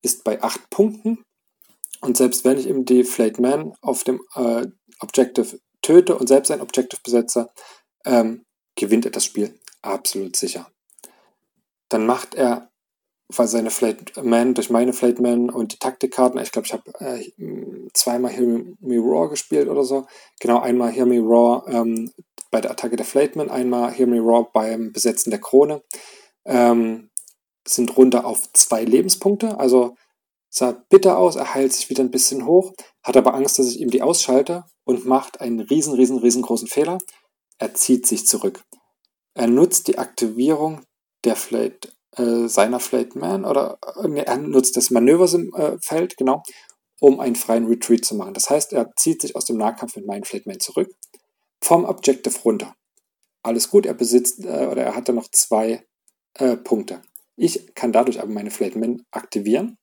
ist 0.01 0.23
bei 0.23 0.41
acht 0.41 0.71
Punkten 0.71 1.23
und 2.01 2.17
selbst 2.17 2.45
wenn 2.45 2.57
ich 2.57 2.67
ihm 2.67 2.83
die 2.83 3.03
Flayed 3.03 3.39
Man 3.39 3.73
auf 3.81 4.03
dem 4.03 4.21
äh, 4.33 4.65
Objective 5.01 5.59
töte 5.83 6.17
und 6.17 6.25
selbst 6.25 6.49
ein 6.49 6.61
Objective 6.61 7.01
besetze, 7.03 7.51
ähm, 8.05 8.43
gewinnt 8.75 9.05
er 9.05 9.11
das 9.11 9.25
Spiel 9.25 9.59
absolut 9.87 10.35
sicher. 10.35 10.71
Dann 11.89 12.05
macht 12.05 12.35
er 12.35 12.69
weil 13.35 13.47
seine 13.47 13.71
Flight 13.71 14.23
Man 14.23 14.53
durch 14.53 14.69
meine 14.69 14.93
Flight 14.93 15.19
Man 15.19 15.49
und 15.49 15.73
die 15.73 15.79
Taktikkarten, 15.79 16.39
ich 16.41 16.51
glaube, 16.51 16.65
ich 16.65 16.73
habe 16.73 16.91
äh, 16.99 17.29
zweimal 17.93 18.31
Hear 18.31 18.63
Me 18.79 18.99
Raw 18.99 19.29
gespielt 19.29 19.67
oder 19.67 19.83
so. 19.83 20.05
Genau, 20.39 20.59
einmal 20.59 20.91
Hear 20.91 21.05
Me 21.05 21.19
Raw 21.19 21.69
ähm, 21.69 22.11
bei 22.51 22.61
der 22.61 22.71
Attacke 22.71 22.95
der 22.95 23.05
Flightman, 23.05 23.49
einmal 23.49 23.91
Hear 23.91 24.07
Me 24.07 24.19
Raw 24.19 24.47
beim 24.53 24.93
Besetzen 24.93 25.31
der 25.31 25.41
Krone. 25.41 25.83
Ähm, 26.45 27.09
sind 27.67 27.97
runter 27.97 28.25
auf 28.25 28.51
zwei 28.53 28.85
Lebenspunkte, 28.85 29.59
also 29.59 29.95
sah 30.49 30.71
bitter 30.89 31.17
aus, 31.17 31.35
er 31.35 31.53
heilt 31.53 31.73
sich 31.73 31.89
wieder 31.89 32.01
ein 32.01 32.11
bisschen 32.11 32.45
hoch, 32.45 32.71
hat 33.03 33.17
aber 33.17 33.33
Angst, 33.33 33.59
dass 33.59 33.67
ich 33.67 33.81
ihm 33.81 33.89
die 33.89 34.01
ausschalte 34.01 34.63
und 34.85 35.05
macht 35.05 35.41
einen 35.41 35.59
riesen, 35.59 35.93
riesen, 35.93 36.17
riesengroßen 36.17 36.69
Fehler. 36.69 36.99
Er 37.59 37.73
zieht 37.73 38.07
sich 38.07 38.25
zurück. 38.25 38.63
Er 39.37 39.47
nutzt 39.47 39.87
die 39.87 39.99
Aktivierung 39.99 40.81
der 41.23 41.35
Flight 41.35 41.95
äh, 42.15 42.47
seiner 42.47 42.79
Flayed 42.79 43.15
Man 43.15 43.45
oder 43.45 43.77
äh, 44.03 44.19
er 44.21 44.37
nutzt 44.37 44.75
das 44.75 44.89
Manöverfeld, 44.89 46.13
äh, 46.13 46.15
genau, 46.17 46.41
um 46.99 47.19
einen 47.19 47.35
freien 47.35 47.67
Retreat 47.67 48.03
zu 48.03 48.15
machen. 48.15 48.33
Das 48.33 48.49
heißt, 48.49 48.73
er 48.73 48.91
zieht 48.95 49.21
sich 49.21 49.35
aus 49.35 49.45
dem 49.45 49.57
Nahkampf 49.57 49.95
mit 49.95 50.07
meinen 50.07 50.23
Flayed 50.23 50.47
Man 50.47 50.59
zurück, 50.59 50.89
vom 51.61 51.85
Objective 51.85 52.39
runter. 52.39 52.73
Alles 53.43 53.69
gut, 53.69 53.85
er 53.85 53.93
besitzt 53.93 54.43
äh, 54.43 54.65
oder 54.71 54.83
er 54.83 54.95
hatte 54.95 55.13
noch 55.13 55.27
zwei 55.31 55.85
äh, 56.33 56.57
Punkte. 56.57 57.03
Ich 57.35 57.75
kann 57.75 57.91
dadurch 57.91 58.19
aber 58.19 58.31
meine 58.31 58.49
Flayed 58.49 58.75
Man 58.75 59.05
aktivieren 59.11 59.77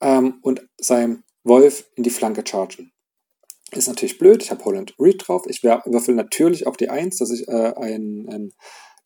ähm, 0.00 0.38
und 0.40 0.66
seinem 0.80 1.22
Wolf 1.42 1.84
in 1.96 2.02
die 2.02 2.10
Flanke 2.10 2.42
chargen. 2.46 2.93
Ist 3.72 3.88
natürlich 3.88 4.18
blöd, 4.18 4.42
ich 4.42 4.50
habe 4.50 4.64
Holland 4.64 4.94
Read 4.98 5.26
drauf. 5.26 5.42
Ich 5.48 5.62
würfel 5.62 6.14
natürlich 6.14 6.66
auch 6.66 6.76
die 6.76 6.90
1, 6.90 7.16
dass 7.18 7.30
ich 7.30 7.48
äh, 7.48 7.72
ein, 7.76 8.28
ein 8.30 8.52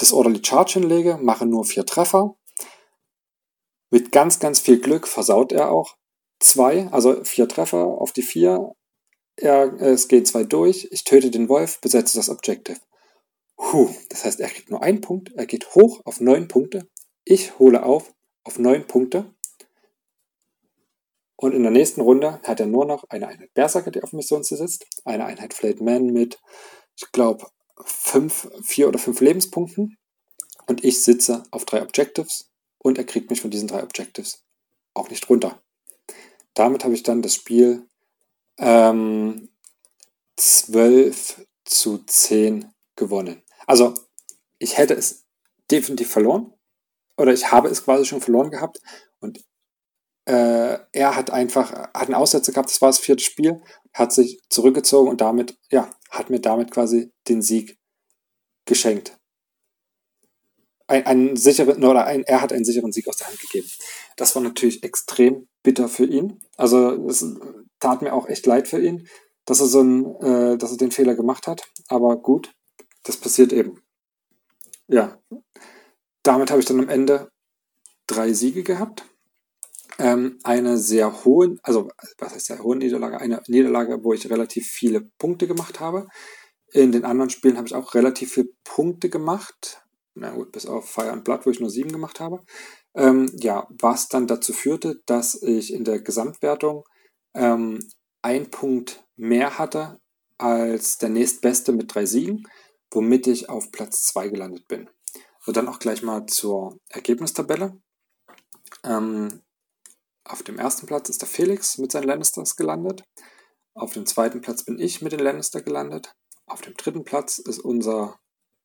Disorderly 0.01 0.41
Charge 0.45 0.75
hinlege, 0.75 1.19
mache 1.21 1.47
nur 1.47 1.65
vier 1.65 1.87
Treffer. 1.87 2.37
Mit 3.91 4.13
ganz, 4.13 4.39
ganz 4.39 4.61
viel 4.61 4.81
Glück 4.81 5.09
versaut 5.09 5.53
er 5.53 5.71
auch 5.71 5.97
zwei, 6.41 6.89
also 6.89 7.25
vier 7.25 7.49
Treffer 7.49 7.85
auf 7.85 8.13
die 8.13 8.23
vier. 8.23 8.73
Er, 9.37 9.73
es 9.81 10.09
geht 10.09 10.29
zwei 10.29 10.45
durch. 10.45 10.89
Ich 10.91 11.05
töte 11.05 11.31
den 11.31 11.49
Wolf, 11.49 11.81
besetze 11.81 12.19
das 12.19 12.29
Objective. 12.29 12.79
Puh, 13.57 13.89
das 14.11 14.25
heißt, 14.25 14.41
er 14.41 14.49
kriegt 14.49 14.71
nur 14.71 14.83
einen 14.83 15.01
Punkt. 15.01 15.33
Er 15.35 15.47
geht 15.47 15.75
hoch 15.75 16.01
auf 16.05 16.21
neun 16.21 16.49
Punkte. 16.49 16.89
Ich 17.25 17.59
hole 17.59 17.83
auf 17.83 18.13
auf 18.45 18.59
neun 18.59 18.87
Punkte. 18.87 19.35
Und 21.41 21.53
in 21.53 21.63
der 21.63 21.71
nächsten 21.71 22.01
Runde 22.01 22.41
hat 22.43 22.59
er 22.59 22.67
nur 22.67 22.85
noch 22.85 23.05
eine 23.11 23.29
Einheit 23.29 23.55
Berserker, 23.55 23.93
die 23.93 24.03
auf 24.03 24.13
Mission 24.13 24.43
sitzt, 24.43 24.87
eine 25.05 25.25
Einheit 25.25 25.55
Flayed 25.55 25.81
Man 25.81 26.07
mit, 26.07 26.41
ich 26.97 27.13
glaube, 27.13 27.47
fünf, 27.85 28.51
vier 28.65 28.89
oder 28.89 28.99
fünf 28.99 29.21
Lebenspunkten 29.21 29.97
und 30.67 30.83
ich 30.83 31.01
sitze 31.01 31.45
auf 31.53 31.65
drei 31.65 31.81
Objectives 31.81 32.51
und 32.79 32.99
er 32.99 33.05
kriegt 33.05 33.31
mich 33.31 33.41
von 33.41 33.53
diesen 33.53 33.69
drei 33.69 33.85
Objectives 33.85 34.43
auch 34.95 35.11
nicht 35.11 35.31
runter. 35.31 35.63
Damit 36.55 36.83
habe 36.83 36.95
ich 36.95 37.05
dann 37.05 37.23
das 37.23 37.37
Spiel 37.37 37.87
ähm, 38.59 39.49
12 40.35 41.47
zu 41.65 41.99
10 41.99 42.73
gewonnen. 42.97 43.45
Also 43.65 43.95
ich 44.59 44.77
hätte 44.77 44.95
es 44.95 45.25
definitiv 45.71 46.11
verloren 46.11 46.53
oder 47.17 47.33
ich 47.33 47.53
habe 47.53 47.69
es 47.69 47.85
quasi 47.85 48.07
schon 48.07 48.21
verloren 48.21 48.51
gehabt 48.51 48.81
und 49.21 49.45
äh, 50.29 50.79
er 50.93 51.17
hat 51.17 51.31
einfach, 51.31 51.73
hat 51.73 51.95
einen 51.95 52.15
Aussetzer 52.15 52.53
gehabt, 52.53 52.69
das 52.69 52.83
war 52.83 52.91
das 52.91 52.99
vierte 52.99 53.25
Spiel, 53.25 53.63
hat 53.95 54.13
sich 54.13 54.39
zurückgezogen 54.51 55.09
und 55.09 55.23
damit, 55.23 55.57
ja, 55.71 55.91
hat 56.11 56.29
mir 56.29 56.39
damit 56.39 56.71
quasi 56.71 57.11
den 57.29 57.41
Sieg 57.41 57.79
geschenkt. 58.67 59.17
Ein, 60.87 61.07
einen 61.07 61.37
sicheren, 61.37 61.83
oder 61.83 62.05
ein, 62.05 62.25
er 62.25 62.43
hat 62.43 62.53
einen 62.53 62.67
sicheren 62.67 62.93
Sieg 62.93 63.09
aus 63.09 63.17
der 63.17 63.29
Hand 63.29 63.41
gegeben. 63.41 63.71
Das 64.17 64.35
war 64.35 64.43
natürlich 64.43 64.83
extrem 64.83 65.49
bitter 65.63 65.89
für 65.89 66.05
ihn. 66.05 66.39
Also 66.59 67.07
es 67.09 67.25
tat 67.81 68.03
mir 68.03 68.13
auch 68.13 68.29
echt 68.29 68.45
leid 68.45 68.69
für 68.69 68.81
ihn, 68.81 69.09
dass 69.47 69.61
er 69.61 69.67
so 69.67 69.81
ein, 69.81 70.15
äh, 70.21 70.59
dass 70.59 70.73
er 70.73 70.77
den 70.77 70.91
Fehler 70.91 71.15
gemacht 71.15 71.47
hat. 71.47 71.67
Aber 71.89 72.17
gut, 72.17 72.53
das 73.03 73.17
passiert 73.17 73.55
eben. 73.55 73.83
Ja, 74.89 75.19
damit 76.23 76.51
habe 76.51 76.61
ich 76.61 76.67
dann 76.67 76.81
am 76.81 76.91
Ende 76.91 77.31
drei 78.07 78.35
Siege 78.35 78.63
gehabt 78.63 79.07
ähm, 79.99 80.39
eine 80.45 80.79
sehr 80.79 81.25
hohe, 81.25 81.57
also 81.63 81.89
was 82.19 82.35
heißt 82.35 82.47
sehr 82.47 82.63
hohe 82.63 82.77
Niederlage, 82.77 83.21
eine 83.21 83.43
Niederlage, 83.49 84.03
wo 84.03 84.13
ich 84.13 84.31
relativ 84.31 84.67
viele 84.67 85.03
Punkte 85.19 85.47
gemacht 85.47 85.81
habe. 85.81 86.07
In 86.73 86.93
den 86.93 87.05
anderen 87.05 87.31
Spielen 87.31 87.57
habe 87.57 87.67
ich 87.67 87.75
auch 87.75 87.95
relativ 87.95 88.33
viele 88.33 88.49
Punkte 88.65 89.09
gemacht. 89.09 89.83
Na 90.15 90.31
gut, 90.31 90.53
bis 90.53 90.67
auf 90.67 90.89
Fire 90.89 91.11
and 91.11 91.25
Blood, 91.25 91.47
wo 91.47 91.51
ich 91.51 91.61
nur 91.61 91.71
sieben 91.71 91.93
gemacht 91.93 92.21
habe. 92.21 92.45
Ähm, 92.95 93.31
ja, 93.37 93.67
was 93.71 94.09
dann 94.09 94.27
dazu 94.27 94.53
führte, 94.53 95.01
dass 95.07 95.41
ich 95.43 95.73
in 95.73 95.85
der 95.85 96.01
Gesamtwertung 96.01 96.85
ähm, 97.35 97.81
ein 98.23 98.51
Punkt 98.51 99.05
mehr 99.17 99.59
hatte 99.59 100.01
als 100.39 100.99
der 100.99 101.09
nächstbeste 101.09 101.73
mit 101.73 101.95
drei 101.95 102.07
Siegen, 102.07 102.45
womit 102.91 103.27
ich 103.27 103.49
auf 103.49 103.73
Platz 103.73 104.05
2 104.05 104.29
gelandet 104.29 104.69
bin. 104.69 104.89
So, 105.41 105.53
dann 105.53 105.69
auch 105.69 105.79
gleich 105.79 106.03
mal 106.03 106.27
zur 106.27 106.79
Ergebnistabelle. 106.89 107.81
Ähm, 108.85 109.43
auf 110.29 110.43
dem 110.43 110.59
ersten 110.59 110.87
Platz 110.87 111.09
ist 111.09 111.23
der 111.23 111.29
Felix 111.29 111.79
mit 111.79 111.93
seinen 111.93 112.07
Lannisters 112.07 112.57
gelandet. 112.57 113.05
Auf 113.75 113.93
dem 113.93 114.07
zweiten 114.07 114.41
Platz 114.41 114.65
bin 114.65 114.79
ich 114.79 115.03
mit 115.03 115.13
den 115.13 115.21
Lannister 115.21 115.63
gelandet. 115.63 116.13
Auf 116.47 116.61
dem 116.61 116.75
dritten 116.75 117.05
Platz 117.05 117.39
ist 117.39 117.61
unser 117.61 118.19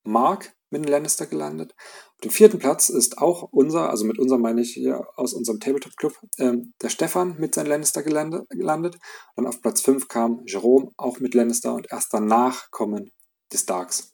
Mark 0.04 0.54
mit 0.69 0.84
den 0.84 0.91
Lannister 0.91 1.28
gelandet. 1.28 1.73
Auf 2.15 2.21
dem 2.23 2.32
vierten 2.32 2.60
Platz 2.60 2.89
ist 2.89 3.19
auch 3.19 3.49
unser, 3.52 3.89
also 3.89 4.06
mit 4.06 4.19
unser 4.19 4.38
meine 4.38 4.62
ich 4.62 4.73
hier 4.73 5.08
aus 5.15 5.34
unserem 5.34 5.60
Tabletop 5.60 5.95
Club, 5.95 6.19
ähm, 6.39 6.73
der 6.82 6.89
Stefan 6.89 7.38
mit 7.38 7.54
seinen 7.54 7.67
Lannister 7.67 8.02
gelandet. 8.04 8.97
Und 9.36 9.45
auf 9.45 9.62
Platz 9.62 9.82
5 9.82 10.08
kam 10.08 10.41
Jerome 10.45 10.91
auch 10.97 11.19
mit 11.19 11.34
Lannister 11.34 11.73
und 11.73 11.91
erst 11.91 12.13
danach 12.13 12.71
kommen 12.71 13.12
die 13.52 13.58
Starks. 13.58 14.13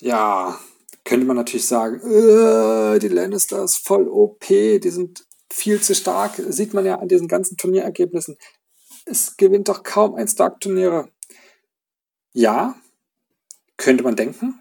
Ja, 0.00 0.60
könnte 1.08 1.24
man 1.24 1.36
natürlich 1.36 1.66
sagen, 1.66 2.00
äh, 2.02 2.98
die 2.98 3.08
Lannisters 3.08 3.76
voll 3.76 4.08
OP, 4.08 4.46
die 4.46 4.90
sind 4.90 5.26
viel 5.50 5.80
zu 5.80 5.94
stark. 5.94 6.34
Sieht 6.36 6.74
man 6.74 6.84
ja 6.84 6.98
an 6.98 7.08
diesen 7.08 7.28
ganzen 7.28 7.56
Turnierergebnissen. 7.56 8.36
Es 9.06 9.38
gewinnt 9.38 9.70
doch 9.70 9.84
kaum 9.84 10.16
ein 10.16 10.28
Stark-Turniere. 10.28 11.08
Ja, 12.34 12.76
könnte 13.78 14.04
man 14.04 14.16
denken. 14.16 14.60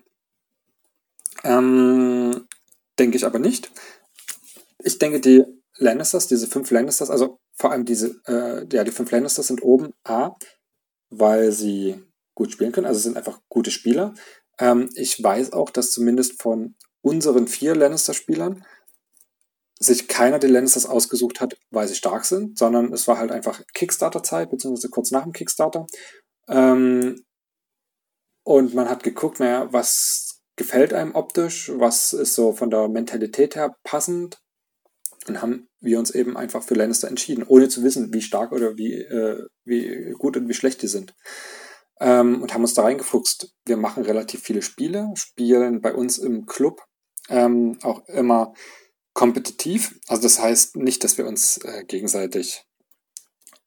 Ähm, 1.44 2.48
denke 2.98 3.18
ich 3.18 3.26
aber 3.26 3.40
nicht. 3.40 3.70
Ich 4.80 5.00
denke, 5.00 5.20
die 5.20 5.44
Lannisters, 5.76 6.28
diese 6.28 6.48
fünf 6.48 6.72
Lannisters, 6.72 7.10
also 7.10 7.42
vor 7.56 7.74
allem 7.74 7.84
diese, 7.84 8.22
äh, 8.26 8.66
ja, 8.72 8.86
die 8.86 8.92
fünf 8.92 9.12
Lannisters 9.12 9.48
sind 9.48 9.62
oben 9.64 9.94
A, 10.06 10.32
weil 11.10 11.52
sie 11.52 12.02
gut 12.36 12.54
spielen 12.54 12.72
können, 12.72 12.88
also 12.88 13.02
sind 13.02 13.18
einfach 13.18 13.42
gute 13.50 13.70
Spieler. 13.70 14.14
Ähm, 14.60 14.90
ich 14.96 15.22
weiß 15.22 15.54
auch, 15.54 15.70
dass 15.70 15.92
zumindest 15.92 16.42
von 16.42 16.76
unseren 17.02 17.48
vier 17.48 17.76
Lannister-Spielern 17.76 18.66
sich 19.80 20.08
keiner 20.08 20.40
der 20.40 20.50
Lannisters 20.50 20.86
ausgesucht 20.86 21.40
hat, 21.40 21.58
weil 21.70 21.88
sie 21.88 21.96
stark 21.96 22.26
sind, 22.26 22.58
sondern 22.58 22.92
es 22.94 23.08
war 23.08 23.18
halt 23.20 23.32
einfach 23.32 23.62
Kickstarter-Zeit, 23.74 24.50
beziehungsweise 24.50 24.90
kurz 24.90 25.12
nach 25.12 25.24
dem 25.24 25.34
Kickstarter. 25.34 25.86
Ähm, 26.50 27.24
und 28.44 28.74
man 28.74 28.90
hat 28.90 29.04
geguckt, 29.04 29.40
naja, 29.40 29.72
was 29.72 30.42
gefällt 30.56 30.94
einem 30.94 31.16
optisch, 31.16 31.72
was 31.76 32.14
ist 32.14 32.34
so 32.34 32.54
von 32.54 32.70
der 32.70 32.88
Mentalität 32.88 33.56
her 33.56 33.76
passend. 33.84 34.40
Und 35.28 35.42
haben 35.42 35.68
wir 35.82 36.00
uns 36.00 36.12
eben 36.12 36.38
einfach 36.38 36.64
für 36.64 36.74
Lannister 36.74 37.10
entschieden, 37.10 37.44
ohne 37.46 37.68
zu 37.68 37.84
wissen, 37.84 38.14
wie 38.14 38.22
stark 38.22 38.54
oder 38.54 38.78
wie, 38.78 38.94
äh, 38.94 39.46
wie 39.66 40.14
gut 40.18 40.38
und 40.38 40.48
wie 40.48 40.54
schlecht 40.54 40.82
die 40.82 40.88
sind. 40.88 41.14
Ähm, 42.00 42.42
und 42.42 42.54
haben 42.54 42.62
uns 42.62 42.74
da 42.74 42.84
reingefuchst. 42.84 43.54
Wir 43.66 43.78
machen 43.78 44.04
relativ 44.04 44.42
viele 44.42 44.62
Spiele, 44.62 45.10
spielen 45.16 45.82
bei 45.82 45.94
uns 45.94 46.18
im 46.18 46.46
Club 46.46 46.84
ähm, 47.30 47.78
auch 47.84 48.08
immer 48.08 48.54
kompetitiv. 49.14 50.00
Also 50.08 50.24
das 50.24 50.40
heißt 50.40 50.76
nicht, 50.78 51.04
dass 51.04 51.18
wir 51.18 51.26
uns 51.26 51.58
äh, 51.58 51.84
gegenseitig 51.86 52.64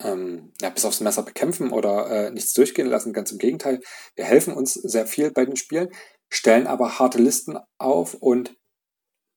ähm, 0.02 0.52
ja, 0.60 0.70
bis 0.70 0.84
aufs 0.84 1.00
Messer 1.00 1.22
bekämpfen 1.22 1.72
oder 1.72 2.08
äh, 2.10 2.30
nichts 2.30 2.52
durchgehen 2.54 2.86
lassen. 2.86 3.12
Ganz 3.12 3.32
im 3.32 3.38
Gegenteil, 3.38 3.80
wir 4.14 4.24
helfen 4.24 4.54
uns 4.54 4.74
sehr 4.74 5.06
viel 5.06 5.30
bei 5.30 5.44
den 5.44 5.56
Spielen, 5.56 5.88
stellen 6.28 6.66
aber 6.66 6.98
harte 6.98 7.18
Listen 7.18 7.58
auf 7.78 8.14
und 8.14 8.56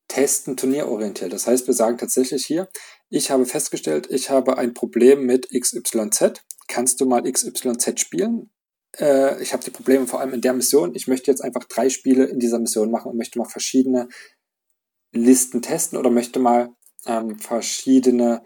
testen 0.07 0.55
turnierorientiert. 0.55 1.33
Das 1.33 1.47
heißt, 1.47 1.65
wir 1.65 1.73
sagen 1.73 1.97
tatsächlich 1.97 2.45
hier, 2.45 2.69
ich 3.09 3.31
habe 3.31 3.45
festgestellt, 3.45 4.07
ich 4.09 4.29
habe 4.29 4.57
ein 4.57 4.73
Problem 4.73 5.25
mit 5.25 5.49
XYZ. 5.49 6.43
Kannst 6.67 7.01
du 7.01 7.05
mal 7.05 7.23
XYZ 7.23 7.99
spielen? 7.99 8.51
Äh, 8.99 9.41
ich 9.41 9.53
habe 9.53 9.63
die 9.63 9.71
Probleme 9.71 10.07
vor 10.07 10.19
allem 10.19 10.33
in 10.33 10.41
der 10.41 10.53
Mission. 10.53 10.95
Ich 10.95 11.07
möchte 11.07 11.31
jetzt 11.31 11.41
einfach 11.41 11.63
drei 11.65 11.89
Spiele 11.89 12.25
in 12.25 12.39
dieser 12.39 12.59
Mission 12.59 12.91
machen 12.91 13.11
und 13.11 13.17
möchte 13.17 13.39
mal 13.39 13.49
verschiedene 13.49 14.07
Listen 15.11 15.61
testen 15.61 15.97
oder 15.97 16.09
möchte 16.09 16.39
mal 16.39 16.69
ähm, 17.05 17.37
verschiedene 17.37 18.43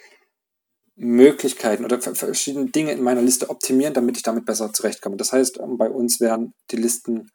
Möglichkeiten 0.95 1.85
oder 1.85 2.01
verschiedene 2.01 2.71
Dinge 2.71 2.91
in 2.91 3.03
meiner 3.03 3.21
Liste 3.21 3.49
optimieren, 3.49 3.93
damit 3.93 4.17
ich 4.17 4.23
damit 4.23 4.45
besser 4.45 4.73
zurechtkomme. 4.73 5.15
Das 5.15 5.31
heißt, 5.31 5.59
ähm, 5.59 5.77
bei 5.77 5.89
uns 5.89 6.19
werden 6.19 6.53
die 6.71 6.77
Listen 6.77 7.29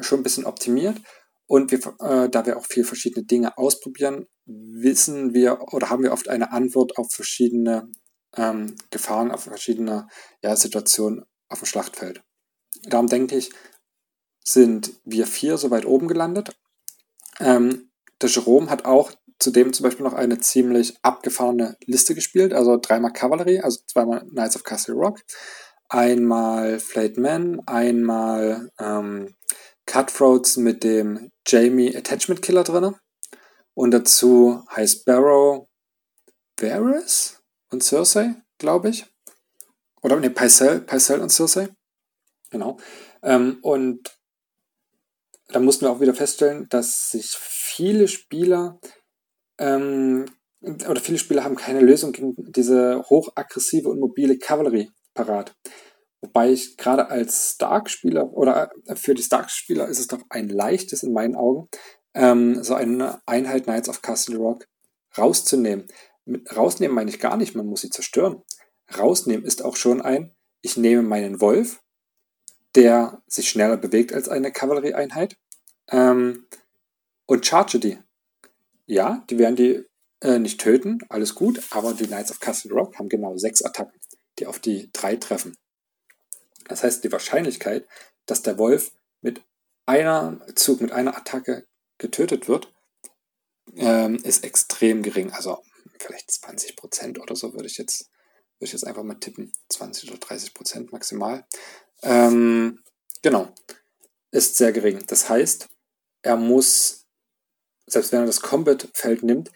schon 0.00 0.20
ein 0.20 0.22
bisschen 0.24 0.44
optimiert 0.44 1.00
und 1.46 1.70
wir, 1.70 1.78
äh, 2.00 2.28
da 2.28 2.44
wir 2.44 2.58
auch 2.58 2.66
viel 2.66 2.84
verschiedene 2.84 3.24
Dinge 3.24 3.56
ausprobieren, 3.56 4.26
wissen 4.44 5.32
wir 5.34 5.72
oder 5.72 5.88
haben 5.88 6.02
wir 6.02 6.12
oft 6.12 6.28
eine 6.28 6.52
Antwort 6.52 6.98
auf 6.98 7.12
verschiedene 7.12 7.88
ähm, 8.36 8.74
Gefahren, 8.90 9.30
auf 9.30 9.44
verschiedene 9.44 10.08
ja, 10.42 10.56
Situationen 10.56 11.24
auf 11.48 11.60
dem 11.60 11.66
Schlachtfeld. 11.66 12.25
Darum 12.88 13.08
denke 13.08 13.36
ich, 13.36 13.50
sind 14.44 14.92
wir 15.04 15.26
vier 15.26 15.58
so 15.58 15.70
weit 15.70 15.86
oben 15.86 16.08
gelandet. 16.08 16.56
Ähm, 17.40 17.90
der 18.20 18.28
Jerome 18.28 18.70
hat 18.70 18.84
auch 18.84 19.12
zudem 19.38 19.72
zum 19.72 19.84
Beispiel 19.84 20.04
noch 20.04 20.14
eine 20.14 20.40
ziemlich 20.40 20.96
abgefahrene 21.02 21.76
Liste 21.84 22.14
gespielt, 22.14 22.54
also 22.54 22.78
dreimal 22.80 23.12
Cavalry, 23.12 23.60
also 23.60 23.80
zweimal 23.86 24.24
Knights 24.30 24.56
of 24.56 24.64
Castle 24.64 24.94
Rock, 24.94 25.20
einmal 25.88 26.78
Flayed 26.78 27.18
Men, 27.18 27.60
einmal 27.66 28.70
ähm, 28.78 29.34
Cutthroats 29.84 30.56
mit 30.56 30.84
dem 30.84 31.30
Jamie 31.46 31.94
Attachment 31.96 32.42
Killer 32.42 32.64
drin 32.64 32.94
und 33.74 33.90
dazu 33.90 34.64
High 34.74 34.90
Sparrow, 34.90 35.68
Varys 36.58 37.42
und 37.70 37.82
Cersei, 37.82 38.34
glaube 38.58 38.88
ich. 38.88 39.06
Oder 40.02 40.16
ne, 40.16 40.30
Pycelle, 40.30 40.80
Pycelle 40.80 41.22
und 41.22 41.30
Cersei. 41.30 41.68
Genau. 42.56 42.78
Ähm, 43.22 43.58
und 43.60 44.16
da 45.48 45.60
mussten 45.60 45.84
wir 45.84 45.90
auch 45.90 46.00
wieder 46.00 46.14
feststellen, 46.14 46.66
dass 46.70 47.10
sich 47.10 47.36
viele 47.36 48.08
Spieler 48.08 48.80
ähm, 49.58 50.24
oder 50.62 51.02
viele 51.02 51.18
Spieler 51.18 51.44
haben 51.44 51.56
keine 51.56 51.80
Lösung 51.80 52.12
gegen 52.12 52.34
diese 52.38 53.02
hochaggressive 53.10 53.90
und 53.90 54.00
mobile 54.00 54.38
Kavallerie 54.38 54.90
parat. 55.12 55.54
Wobei 56.22 56.50
ich 56.50 56.78
gerade 56.78 57.10
als 57.10 57.52
Stark-Spieler 57.52 58.32
oder 58.32 58.70
äh, 58.86 58.96
für 58.96 59.12
die 59.12 59.22
Stark-Spieler 59.22 59.86
ist 59.88 59.98
es 59.98 60.06
doch 60.06 60.22
ein 60.30 60.48
leichtes 60.48 61.02
in 61.02 61.12
meinen 61.12 61.36
Augen, 61.36 61.68
ähm, 62.14 62.64
so 62.64 62.74
eine 62.74 63.20
Einheit 63.26 63.64
Knights 63.64 63.90
of 63.90 64.00
Castle 64.00 64.38
Rock 64.38 64.64
rauszunehmen. 65.18 65.88
Mit 66.24 66.56
rausnehmen 66.56 66.94
meine 66.94 67.10
ich 67.10 67.20
gar 67.20 67.36
nicht, 67.36 67.54
man 67.54 67.66
muss 67.66 67.82
sie 67.82 67.90
zerstören. 67.90 68.42
Rausnehmen 68.98 69.44
ist 69.44 69.62
auch 69.62 69.76
schon 69.76 70.00
ein, 70.00 70.34
ich 70.62 70.78
nehme 70.78 71.02
meinen 71.02 71.42
Wolf, 71.42 71.80
der 72.76 73.22
sich 73.26 73.48
schneller 73.48 73.76
bewegt 73.76 74.12
als 74.12 74.28
eine 74.28 74.52
Kavallerieeinheit, 74.52 75.36
ähm, 75.90 76.46
und 77.26 77.44
charge 77.44 77.78
die. 77.78 77.98
Ja, 78.86 79.24
die 79.28 79.38
werden 79.38 79.56
die 79.56 79.84
äh, 80.20 80.38
nicht 80.38 80.60
töten, 80.60 81.00
alles 81.08 81.34
gut, 81.34 81.60
aber 81.70 81.92
die 81.92 82.06
Knights 82.06 82.30
of 82.30 82.40
Castle 82.40 82.72
Rock 82.72 82.98
haben 82.98 83.08
genau 83.08 83.36
sechs 83.36 83.62
Attacken, 83.62 83.98
die 84.38 84.46
auf 84.46 84.60
die 84.60 84.90
drei 84.92 85.16
treffen. 85.16 85.56
Das 86.68 86.82
heißt, 86.82 87.02
die 87.04 87.12
Wahrscheinlichkeit, 87.12 87.86
dass 88.26 88.42
der 88.42 88.58
Wolf 88.58 88.92
mit 89.20 89.42
einer 89.86 90.40
Zug, 90.54 90.80
mit 90.80 90.92
einer 90.92 91.16
Attacke 91.16 91.66
getötet 91.98 92.48
wird, 92.48 92.72
ähm, 93.74 94.16
ist 94.16 94.44
extrem 94.44 95.02
gering. 95.02 95.32
Also 95.32 95.58
vielleicht 95.98 96.30
20 96.30 96.76
Prozent 96.76 97.20
oder 97.20 97.34
so 97.36 97.52
würde 97.54 97.66
ich 97.66 97.78
jetzt, 97.78 98.10
würde 98.58 98.66
ich 98.66 98.72
jetzt 98.72 98.86
einfach 98.86 99.02
mal 99.02 99.14
tippen. 99.14 99.52
20 99.68 100.10
oder 100.10 100.18
30 100.18 100.54
Prozent 100.54 100.92
maximal. 100.92 101.44
Ähm, 102.02 102.80
genau. 103.22 103.48
Ist 104.30 104.56
sehr 104.56 104.72
gering. 104.72 105.04
Das 105.06 105.28
heißt, 105.28 105.68
er 106.22 106.36
muss 106.36 107.06
selbst 107.86 108.12
wenn 108.12 108.20
er 108.20 108.26
das 108.26 108.40
Combat-Feld 108.40 109.22
nimmt, 109.22 109.50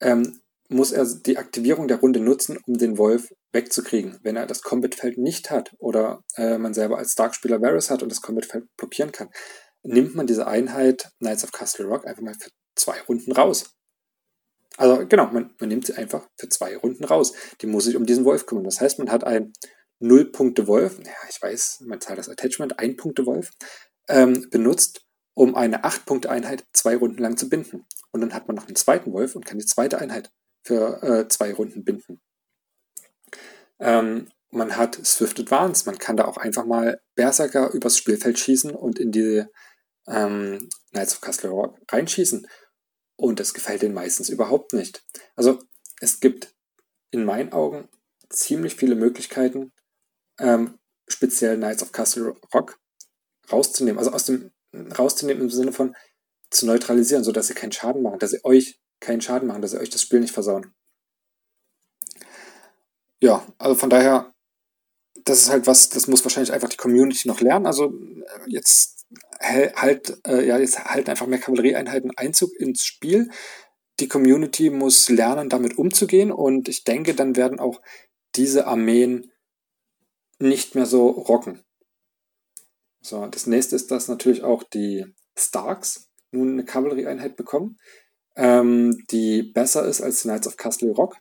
ähm, 0.00 0.40
muss 0.68 0.92
er 0.92 1.04
die 1.04 1.36
Aktivierung 1.36 1.88
der 1.88 2.00
Runde 2.00 2.20
nutzen, 2.20 2.58
um 2.66 2.78
den 2.78 2.96
Wolf 2.98 3.32
wegzukriegen. 3.52 4.18
Wenn 4.22 4.36
er 4.36 4.46
das 4.46 4.62
Combat-Feld 4.62 5.18
nicht 5.18 5.50
hat 5.50 5.72
oder 5.78 6.24
äh, 6.36 6.58
man 6.58 6.74
selber 6.74 6.98
als 6.98 7.14
Dark-Spieler 7.14 7.60
Varys 7.60 7.90
hat 7.90 8.02
und 8.02 8.10
das 8.10 8.22
Combat-Feld 8.22 8.64
blockieren 8.76 9.12
kann, 9.12 9.28
nimmt 9.82 10.14
man 10.14 10.26
diese 10.26 10.46
Einheit 10.46 11.10
Knights 11.18 11.44
of 11.44 11.52
Castle 11.52 11.86
Rock 11.86 12.06
einfach 12.06 12.22
mal 12.22 12.34
für 12.34 12.50
zwei 12.74 13.00
Runden 13.02 13.32
raus. 13.32 13.74
Also 14.76 15.06
genau, 15.06 15.26
man, 15.26 15.54
man 15.60 15.68
nimmt 15.68 15.86
sie 15.86 15.94
einfach 15.94 16.26
für 16.36 16.48
zwei 16.48 16.76
Runden 16.76 17.04
raus. 17.04 17.34
Die 17.60 17.66
muss 17.66 17.84
sich 17.84 17.94
um 17.94 18.06
diesen 18.06 18.24
Wolf 18.24 18.46
kümmern. 18.46 18.64
Das 18.64 18.80
heißt, 18.80 18.98
man 18.98 19.10
hat 19.10 19.22
einen 20.00 20.08
Null-Punkte-Wolf, 20.08 20.98
ja, 21.04 21.12
ich 21.28 21.40
weiß, 21.40 21.82
man 21.86 22.00
zahlt 22.00 22.18
das 22.18 22.28
Attachment, 22.28 22.78
Ein-Punkte-Wolf, 22.78 23.50
ähm, 24.08 24.48
benutzt, 24.50 25.04
um 25.34 25.54
eine 25.54 25.84
8-Punkte-Einheit 25.84 26.64
zwei 26.72 26.96
Runden 26.96 27.22
lang 27.22 27.36
zu 27.36 27.48
binden. 27.48 27.86
Und 28.12 28.20
dann 28.20 28.34
hat 28.34 28.46
man 28.46 28.56
noch 28.56 28.66
einen 28.66 28.76
zweiten 28.76 29.12
Wolf 29.12 29.34
und 29.34 29.44
kann 29.44 29.58
die 29.58 29.66
zweite 29.66 29.98
Einheit 29.98 30.30
für 30.62 31.02
äh, 31.02 31.28
zwei 31.28 31.52
Runden 31.52 31.84
binden. 31.84 32.20
Ähm, 33.80 34.28
man 34.50 34.76
hat 34.76 34.94
Swift 35.04 35.40
Advance, 35.40 35.84
man 35.86 35.98
kann 35.98 36.16
da 36.16 36.26
auch 36.26 36.36
einfach 36.36 36.64
mal 36.64 37.00
Berserker 37.16 37.72
übers 37.72 37.98
Spielfeld 37.98 38.38
schießen 38.38 38.70
und 38.70 38.98
in 38.98 39.10
die 39.10 39.44
ähm, 40.06 40.68
Knights 40.92 41.14
of 41.14 41.20
Castle 41.20 41.50
Rock 41.50 41.78
reinschießen. 41.90 42.46
Und 43.16 43.40
das 43.40 43.54
gefällt 43.54 43.82
denen 43.82 43.94
meistens 43.94 44.28
überhaupt 44.28 44.72
nicht. 44.72 45.04
Also 45.34 45.58
es 46.00 46.20
gibt 46.20 46.54
in 47.10 47.24
meinen 47.24 47.52
Augen 47.52 47.88
ziemlich 48.28 48.76
viele 48.76 48.94
Möglichkeiten, 48.94 49.72
ähm, 50.38 50.78
speziell 51.08 51.56
Knights 51.56 51.82
of 51.82 51.92
Castle 51.92 52.34
Rock 52.52 52.78
rauszunehmen. 53.50 53.98
Also 53.98 54.12
aus 54.12 54.24
dem 54.24 54.50
rauszunehmen 54.98 55.42
im 55.42 55.50
Sinne 55.50 55.72
von 55.72 55.94
zu 56.50 56.66
neutralisieren, 56.66 57.24
sodass 57.24 57.48
sie 57.48 57.54
keinen 57.54 57.72
Schaden 57.72 58.02
machen, 58.02 58.18
dass 58.18 58.30
sie 58.30 58.44
euch 58.44 58.80
keinen 59.00 59.20
Schaden 59.20 59.48
machen, 59.48 59.62
dass 59.62 59.72
sie 59.72 59.78
euch 59.78 59.90
das 59.90 60.02
Spiel 60.02 60.20
nicht 60.20 60.32
versauen. 60.32 60.72
Ja, 63.20 63.46
also 63.58 63.74
von 63.74 63.90
daher, 63.90 64.34
das 65.24 65.42
ist 65.42 65.50
halt 65.50 65.66
was, 65.66 65.88
das 65.88 66.06
muss 66.06 66.24
wahrscheinlich 66.24 66.52
einfach 66.52 66.68
die 66.68 66.76
Community 66.76 67.28
noch 67.28 67.40
lernen. 67.40 67.66
Also 67.66 67.92
äh, 67.92 68.40
jetzt 68.46 69.06
halt, 69.40 70.18
äh, 70.26 70.46
ja, 70.46 70.58
jetzt 70.58 70.84
halten 70.84 71.10
einfach 71.10 71.26
mehr 71.26 71.38
Kavallerieeinheiten 71.38 72.12
Einzug 72.16 72.50
ins 72.58 72.84
Spiel. 72.84 73.30
Die 74.00 74.08
Community 74.08 74.70
muss 74.70 75.08
lernen, 75.08 75.48
damit 75.48 75.78
umzugehen 75.78 76.32
und 76.32 76.68
ich 76.68 76.84
denke, 76.84 77.14
dann 77.14 77.36
werden 77.36 77.60
auch 77.60 77.80
diese 78.34 78.66
Armeen 78.66 79.30
nicht 80.44 80.74
mehr 80.74 80.86
so 80.86 81.08
rocken. 81.08 81.64
So, 83.00 83.26
das 83.26 83.46
nächste 83.46 83.76
ist, 83.76 83.90
dass 83.90 84.08
natürlich 84.08 84.42
auch 84.42 84.62
die 84.62 85.04
Starks 85.36 86.08
nun 86.30 86.52
eine 86.52 86.64
Kavallerieeinheit 86.64 87.36
bekommen, 87.36 87.78
ähm, 88.36 89.04
die 89.10 89.42
besser 89.42 89.84
ist 89.84 90.00
als 90.00 90.22
die 90.22 90.28
Knights 90.28 90.46
of 90.46 90.56
Castle 90.56 90.92
Rock. 90.92 91.16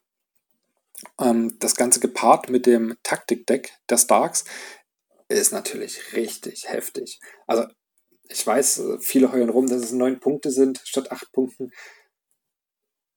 Ähm, 1.19 1.57
das 1.59 1.75
Ganze 1.75 1.99
gepaart 1.99 2.49
mit 2.49 2.65
dem 2.65 2.95
Taktikdeck 3.03 3.73
der 3.89 3.97
Starks 3.97 4.45
ist 5.27 5.51
natürlich 5.51 6.13
richtig 6.13 6.69
heftig. 6.69 7.19
Also, 7.47 7.65
ich 8.29 8.45
weiß, 8.45 8.81
viele 8.99 9.31
heulen 9.31 9.49
rum, 9.49 9.67
dass 9.67 9.81
es 9.83 9.91
neun 9.91 10.19
Punkte 10.19 10.51
sind 10.51 10.81
statt 10.85 11.11
acht 11.11 11.31
Punkten. 11.33 11.71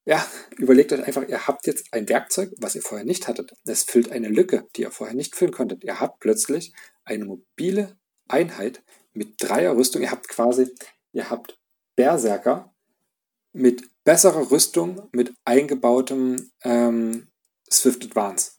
Ja, 0.09 0.25
überlegt 0.57 0.93
euch 0.93 1.05
einfach, 1.05 1.27
ihr 1.27 1.49
habt 1.49 1.67
jetzt 1.67 1.93
ein 1.93 2.09
Werkzeug, 2.09 2.53
was 2.59 2.77
ihr 2.77 2.83
vorher 2.83 3.05
nicht 3.05 3.27
hattet. 3.27 3.53
Es 3.65 3.83
füllt 3.83 4.13
eine 4.13 4.29
Lücke, 4.29 4.69
die 4.77 4.83
ihr 4.83 4.93
vorher 4.93 5.17
nicht 5.17 5.35
füllen 5.35 5.53
konntet. 5.53 5.83
Ihr 5.83 5.99
habt 5.99 6.21
plötzlich 6.21 6.73
eine 7.05 7.25
mobile 7.25 7.99
Einheit 8.29 8.85
mit 9.13 9.35
Dreierrüstung. 9.41 10.03
Ihr 10.03 10.13
habt 10.13 10.29
quasi, 10.29 10.73
ihr 11.11 11.29
habt 11.29 11.59
Berserker 11.97 12.73
mit 13.53 13.83
besserer 14.05 14.49
Rüstung, 14.49 15.09
mit 15.11 15.35
eingebautem 15.45 16.53
ähm, 16.63 17.29
Swift 17.69 18.05
Advance. 18.05 18.53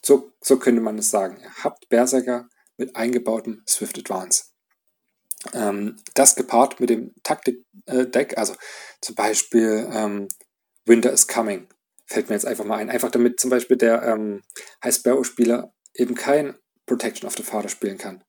So, 0.00 0.30
so 0.40 0.60
könnte 0.60 0.80
man 0.80 0.98
es 0.98 1.10
sagen. 1.10 1.40
Ihr 1.42 1.64
habt 1.64 1.88
Berserker 1.88 2.48
mit 2.76 2.94
eingebautem 2.94 3.64
Swift 3.68 3.98
Advance. 3.98 4.44
Ähm, 5.52 5.96
das 6.14 6.34
gepaart 6.34 6.80
mit 6.80 6.90
dem 6.90 7.14
Taktik-Deck, 7.22 8.32
äh, 8.32 8.36
also 8.36 8.54
zum 9.00 9.14
Beispiel 9.14 9.88
ähm, 9.92 10.28
Winter 10.84 11.12
is 11.12 11.28
Coming, 11.28 11.68
fällt 12.06 12.28
mir 12.28 12.34
jetzt 12.34 12.46
einfach 12.46 12.64
mal 12.64 12.78
ein. 12.78 12.90
Einfach 12.90 13.10
damit 13.10 13.40
zum 13.40 13.50
Beispiel 13.50 13.76
der 13.76 14.02
ähm, 14.02 14.42
High 14.82 14.94
Sparrow-Spieler 14.94 15.72
eben 15.94 16.14
kein 16.14 16.56
Protection 16.86 17.26
of 17.26 17.36
the 17.36 17.42
Father 17.42 17.68
spielen 17.68 17.98
kann. 17.98 18.24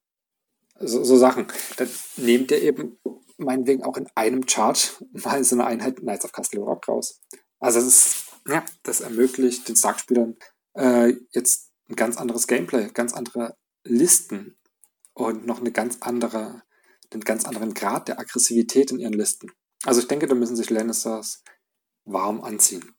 So, 0.80 1.02
so 1.04 1.16
Sachen. 1.16 1.46
Dann 1.76 1.88
nehmt 2.16 2.50
ihr 2.50 2.62
eben 2.62 2.98
meinetwegen 3.36 3.84
auch 3.84 3.96
in 3.96 4.08
einem 4.14 4.46
Charge 4.46 4.90
mal 5.12 5.42
so 5.44 5.56
eine 5.56 5.66
Einheit 5.66 5.96
Knights 5.96 6.24
of 6.24 6.32
Castle 6.32 6.60
Rock 6.60 6.88
raus. 6.88 7.20
Also 7.58 7.78
es 7.78 7.86
ist, 7.86 8.24
ja, 8.46 8.64
das 8.82 9.00
ermöglicht 9.00 9.68
den 9.68 9.76
Stark-Spielern 9.76 10.36
äh, 10.74 11.14
jetzt 11.32 11.70
ein 11.88 11.96
ganz 11.96 12.16
anderes 12.16 12.46
Gameplay, 12.46 12.88
ganz 12.92 13.14
andere 13.14 13.56
Listen 13.84 14.58
und 15.14 15.46
noch 15.46 15.60
eine 15.60 15.72
ganz 15.72 15.98
andere 16.00 16.62
einen 17.12 17.22
ganz 17.22 17.44
anderen 17.44 17.74
Grad 17.74 18.08
der 18.08 18.18
Aggressivität 18.18 18.90
in 18.90 18.98
ihren 18.98 19.12
Listen. 19.12 19.50
Also 19.84 20.00
ich 20.00 20.08
denke, 20.08 20.26
da 20.26 20.34
müssen 20.34 20.56
sich 20.56 20.70
Lannisters 20.70 21.42
warm 22.04 22.42
anziehen. 22.42 22.94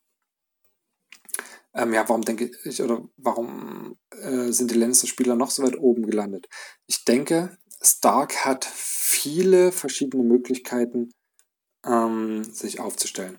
Ähm, 1.74 1.92
ja, 1.92 2.08
warum 2.08 2.22
denke 2.22 2.50
ich, 2.64 2.82
oder 2.82 3.08
warum 3.16 3.98
äh, 4.10 4.50
sind 4.50 4.70
die 4.70 4.76
Lannister-Spieler 4.76 5.36
noch 5.36 5.50
so 5.50 5.62
weit 5.62 5.78
oben 5.78 6.04
gelandet? 6.04 6.48
Ich 6.86 7.04
denke, 7.04 7.56
Stark 7.80 8.44
hat 8.44 8.64
viele 8.64 9.72
verschiedene 9.72 10.24
Möglichkeiten, 10.24 11.12
ähm, 11.84 12.42
sich 12.44 12.80
aufzustellen. 12.80 13.38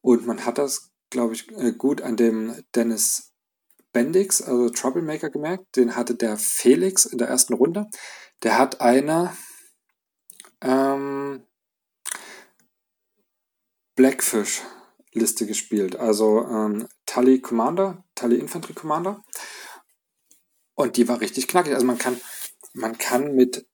Und 0.00 0.26
man 0.26 0.44
hat 0.44 0.58
das, 0.58 0.90
glaube 1.10 1.34
ich, 1.34 1.50
äh, 1.52 1.72
gut 1.72 2.02
an 2.02 2.16
dem 2.16 2.54
Dennis 2.74 3.32
Bendix, 3.92 4.42
also 4.42 4.68
Troublemaker, 4.70 5.30
gemerkt. 5.30 5.76
Den 5.76 5.96
hatte 5.96 6.14
der 6.14 6.36
Felix 6.36 7.06
in 7.06 7.18
der 7.18 7.28
ersten 7.28 7.54
Runde. 7.54 7.86
Der 8.42 8.58
hat 8.58 8.80
eine 8.80 9.36
ähm, 10.60 11.42
Blackfish-Liste 13.96 15.46
gespielt. 15.46 15.96
Also 15.96 16.44
ähm, 16.44 16.88
Tully 17.06 17.40
Commander, 17.40 18.04
Tully 18.14 18.36
Infantry 18.36 18.74
Commander. 18.74 19.22
Und 20.74 20.96
die 20.96 21.08
war 21.08 21.20
richtig 21.20 21.48
knackig. 21.48 21.74
Also 21.74 21.86
man 21.86 21.98
kann, 21.98 22.20
man 22.72 22.96
kann 22.96 23.34
mit 23.34 23.66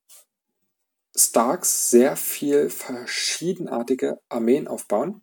Starks 1.17 1.91
sehr 1.91 2.17
viel 2.17 2.71
verschiedenartige 2.71 4.19
Armeen 4.29 4.67
aufbauen. 4.67 5.23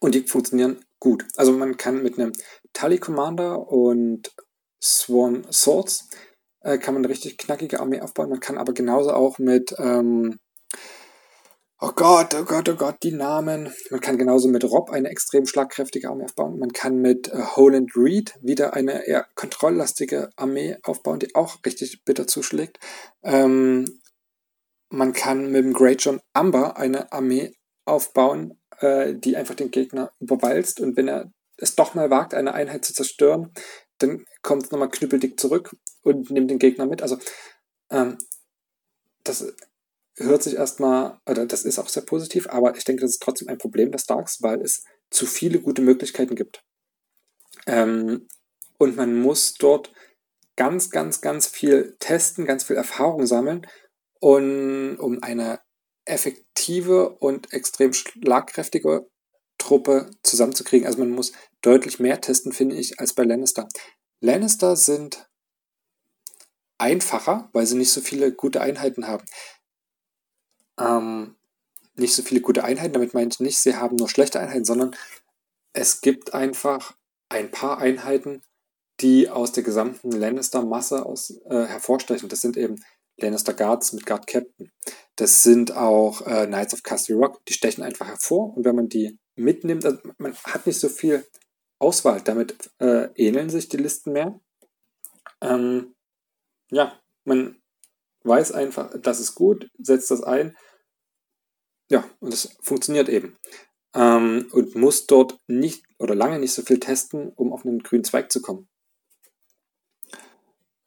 Und 0.00 0.14
die 0.14 0.22
funktionieren 0.22 0.84
gut. 1.00 1.26
Also 1.36 1.52
man 1.52 1.76
kann 1.76 2.02
mit 2.02 2.18
einem 2.18 2.32
Tully 2.72 2.98
Commander 2.98 3.66
und 3.68 4.32
Swan 4.80 5.44
Swords 5.52 6.08
äh, 6.60 6.78
kann 6.78 6.94
man 6.94 7.04
eine 7.04 7.12
richtig 7.12 7.38
knackige 7.38 7.80
Armee 7.80 8.00
aufbauen. 8.00 8.30
Man 8.30 8.40
kann 8.40 8.58
aber 8.58 8.72
genauso 8.72 9.12
auch 9.12 9.38
mit 9.38 9.74
ähm, 9.78 10.38
Oh 11.80 11.92
Gott, 11.94 12.34
oh 12.34 12.42
Gott, 12.42 12.68
oh 12.68 12.74
Gott, 12.74 12.96
die 13.04 13.12
Namen. 13.12 13.72
Man 13.90 14.00
kann 14.00 14.18
genauso 14.18 14.48
mit 14.48 14.64
Rob 14.64 14.90
eine 14.90 15.10
extrem 15.10 15.46
schlagkräftige 15.46 16.08
Armee 16.08 16.24
aufbauen. 16.24 16.58
Man 16.58 16.72
kann 16.72 16.96
mit 16.96 17.28
äh, 17.28 17.40
Holland 17.54 17.92
Reed 17.94 18.34
wieder 18.40 18.74
eine 18.74 19.06
eher 19.06 19.28
kontrolllastige 19.36 20.30
Armee 20.34 20.76
aufbauen, 20.82 21.20
die 21.20 21.36
auch 21.36 21.58
richtig 21.64 22.02
bitter 22.04 22.26
zuschlägt. 22.26 22.80
Ähm, 23.22 24.00
man 24.88 25.12
kann 25.12 25.52
mit 25.52 25.64
dem 25.64 25.72
Great 25.72 26.02
John 26.02 26.20
Amber 26.32 26.76
eine 26.78 27.12
Armee 27.12 27.52
aufbauen, 27.84 28.58
äh, 28.80 29.14
die 29.14 29.36
einfach 29.36 29.54
den 29.54 29.70
Gegner 29.70 30.10
überwalzt 30.18 30.80
und 30.80 30.96
wenn 30.96 31.06
er 31.06 31.30
es 31.58 31.76
doch 31.76 31.94
mal 31.94 32.10
wagt, 32.10 32.34
eine 32.34 32.54
Einheit 32.54 32.84
zu 32.84 32.92
zerstören, 32.92 33.52
dann 33.98 34.24
kommt 34.42 34.64
es 34.64 34.70
nochmal 34.72 34.90
knüppeldick 34.90 35.38
zurück 35.38 35.76
und 36.02 36.28
nimmt 36.30 36.50
den 36.50 36.58
Gegner 36.58 36.86
mit. 36.86 37.02
Also 37.02 37.18
ähm, 37.90 38.18
das 39.22 39.54
hört 40.18 40.42
sich 40.42 40.56
erstmal, 40.56 41.18
oder 41.28 41.46
das 41.46 41.64
ist 41.64 41.78
auch 41.78 41.88
sehr 41.88 42.02
positiv, 42.02 42.48
aber 42.48 42.76
ich 42.76 42.84
denke, 42.84 43.02
das 43.02 43.12
ist 43.12 43.22
trotzdem 43.22 43.48
ein 43.48 43.58
Problem 43.58 43.92
des 43.92 44.04
Darks, 44.04 44.42
weil 44.42 44.60
es 44.60 44.84
zu 45.10 45.26
viele 45.26 45.60
gute 45.60 45.82
Möglichkeiten 45.82 46.34
gibt. 46.34 46.62
Ähm, 47.66 48.28
und 48.78 48.96
man 48.96 49.20
muss 49.20 49.54
dort 49.54 49.92
ganz, 50.56 50.90
ganz, 50.90 51.20
ganz 51.20 51.46
viel 51.46 51.96
testen, 51.98 52.44
ganz 52.44 52.64
viel 52.64 52.76
Erfahrung 52.76 53.26
sammeln, 53.26 53.66
und, 54.20 54.96
um 54.98 55.22
eine 55.22 55.60
effektive 56.04 57.10
und 57.18 57.52
extrem 57.52 57.92
schlagkräftige 57.92 59.08
Truppe 59.58 60.10
zusammenzukriegen. 60.22 60.86
Also 60.86 60.98
man 60.98 61.10
muss 61.10 61.32
deutlich 61.60 62.00
mehr 62.00 62.20
testen, 62.20 62.52
finde 62.52 62.76
ich, 62.76 62.98
als 62.98 63.14
bei 63.14 63.24
Lannister. 63.24 63.68
Lannister 64.20 64.74
sind 64.74 65.28
einfacher, 66.78 67.48
weil 67.52 67.66
sie 67.66 67.76
nicht 67.76 67.92
so 67.92 68.00
viele 68.00 68.32
gute 68.32 68.60
Einheiten 68.60 69.06
haben 69.06 69.24
ähm, 70.78 71.36
nicht 71.96 72.14
so 72.14 72.22
viele 72.22 72.40
gute 72.40 72.64
Einheiten. 72.64 72.92
Damit 72.94 73.14
meine 73.14 73.30
ich 73.30 73.40
nicht, 73.40 73.58
sie 73.58 73.76
haben 73.76 73.96
nur 73.96 74.08
schlechte 74.08 74.40
Einheiten, 74.40 74.64
sondern 74.64 74.94
es 75.72 76.00
gibt 76.00 76.34
einfach 76.34 76.94
ein 77.28 77.50
paar 77.50 77.78
Einheiten, 77.78 78.42
die 79.00 79.28
aus 79.28 79.52
der 79.52 79.62
gesamten 79.62 80.10
Lannister-Masse 80.10 81.04
äh, 81.48 81.66
hervorstechen. 81.66 82.28
Das 82.28 82.40
sind 82.40 82.56
eben 82.56 82.82
Lannister 83.16 83.54
Guards 83.54 83.92
mit 83.92 84.06
Guard 84.06 84.26
Captain. 84.26 84.70
Das 85.16 85.42
sind 85.42 85.76
auch 85.76 86.22
äh, 86.22 86.46
Knights 86.46 86.74
of 86.74 86.82
Castle 86.82 87.16
Rock. 87.16 87.44
Die 87.46 87.52
stechen 87.52 87.82
einfach 87.84 88.06
hervor 88.06 88.56
und 88.56 88.64
wenn 88.64 88.76
man 88.76 88.88
die 88.88 89.18
mitnimmt, 89.36 89.84
also 89.84 89.98
man 90.18 90.34
hat 90.34 90.66
nicht 90.66 90.80
so 90.80 90.88
viel 90.88 91.26
Auswahl. 91.78 92.20
Damit 92.22 92.70
äh, 92.78 93.08
ähneln 93.14 93.50
sich 93.50 93.68
die 93.68 93.76
Listen 93.76 94.12
mehr. 94.12 94.40
Ähm, 95.40 95.94
ja, 96.70 96.98
man 97.24 97.56
weiß 98.24 98.52
einfach, 98.52 98.92
das 99.00 99.20
ist 99.20 99.34
gut, 99.34 99.70
setzt 99.78 100.10
das 100.10 100.22
ein 100.22 100.56
ja, 101.88 102.08
und 102.20 102.32
das 102.32 102.56
funktioniert 102.60 103.08
eben. 103.08 103.36
Ähm, 103.94 104.48
und 104.52 104.74
muss 104.74 105.06
dort 105.06 105.38
nicht 105.46 105.84
oder 105.98 106.14
lange 106.14 106.38
nicht 106.38 106.52
so 106.52 106.62
viel 106.62 106.78
testen, 106.78 107.30
um 107.30 107.52
auf 107.52 107.64
einen 107.64 107.82
grünen 107.82 108.04
Zweig 108.04 108.30
zu 108.30 108.42
kommen. 108.42 108.68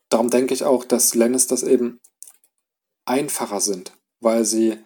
Darum 0.10 0.30
denke 0.30 0.54
ich 0.54 0.64
auch, 0.64 0.84
dass 0.84 1.16
Lannisters 1.16 1.64
eben 1.64 1.99
einfacher 3.06 3.62
sind, 3.62 3.93
weil 4.20 4.45
sie 4.45 4.78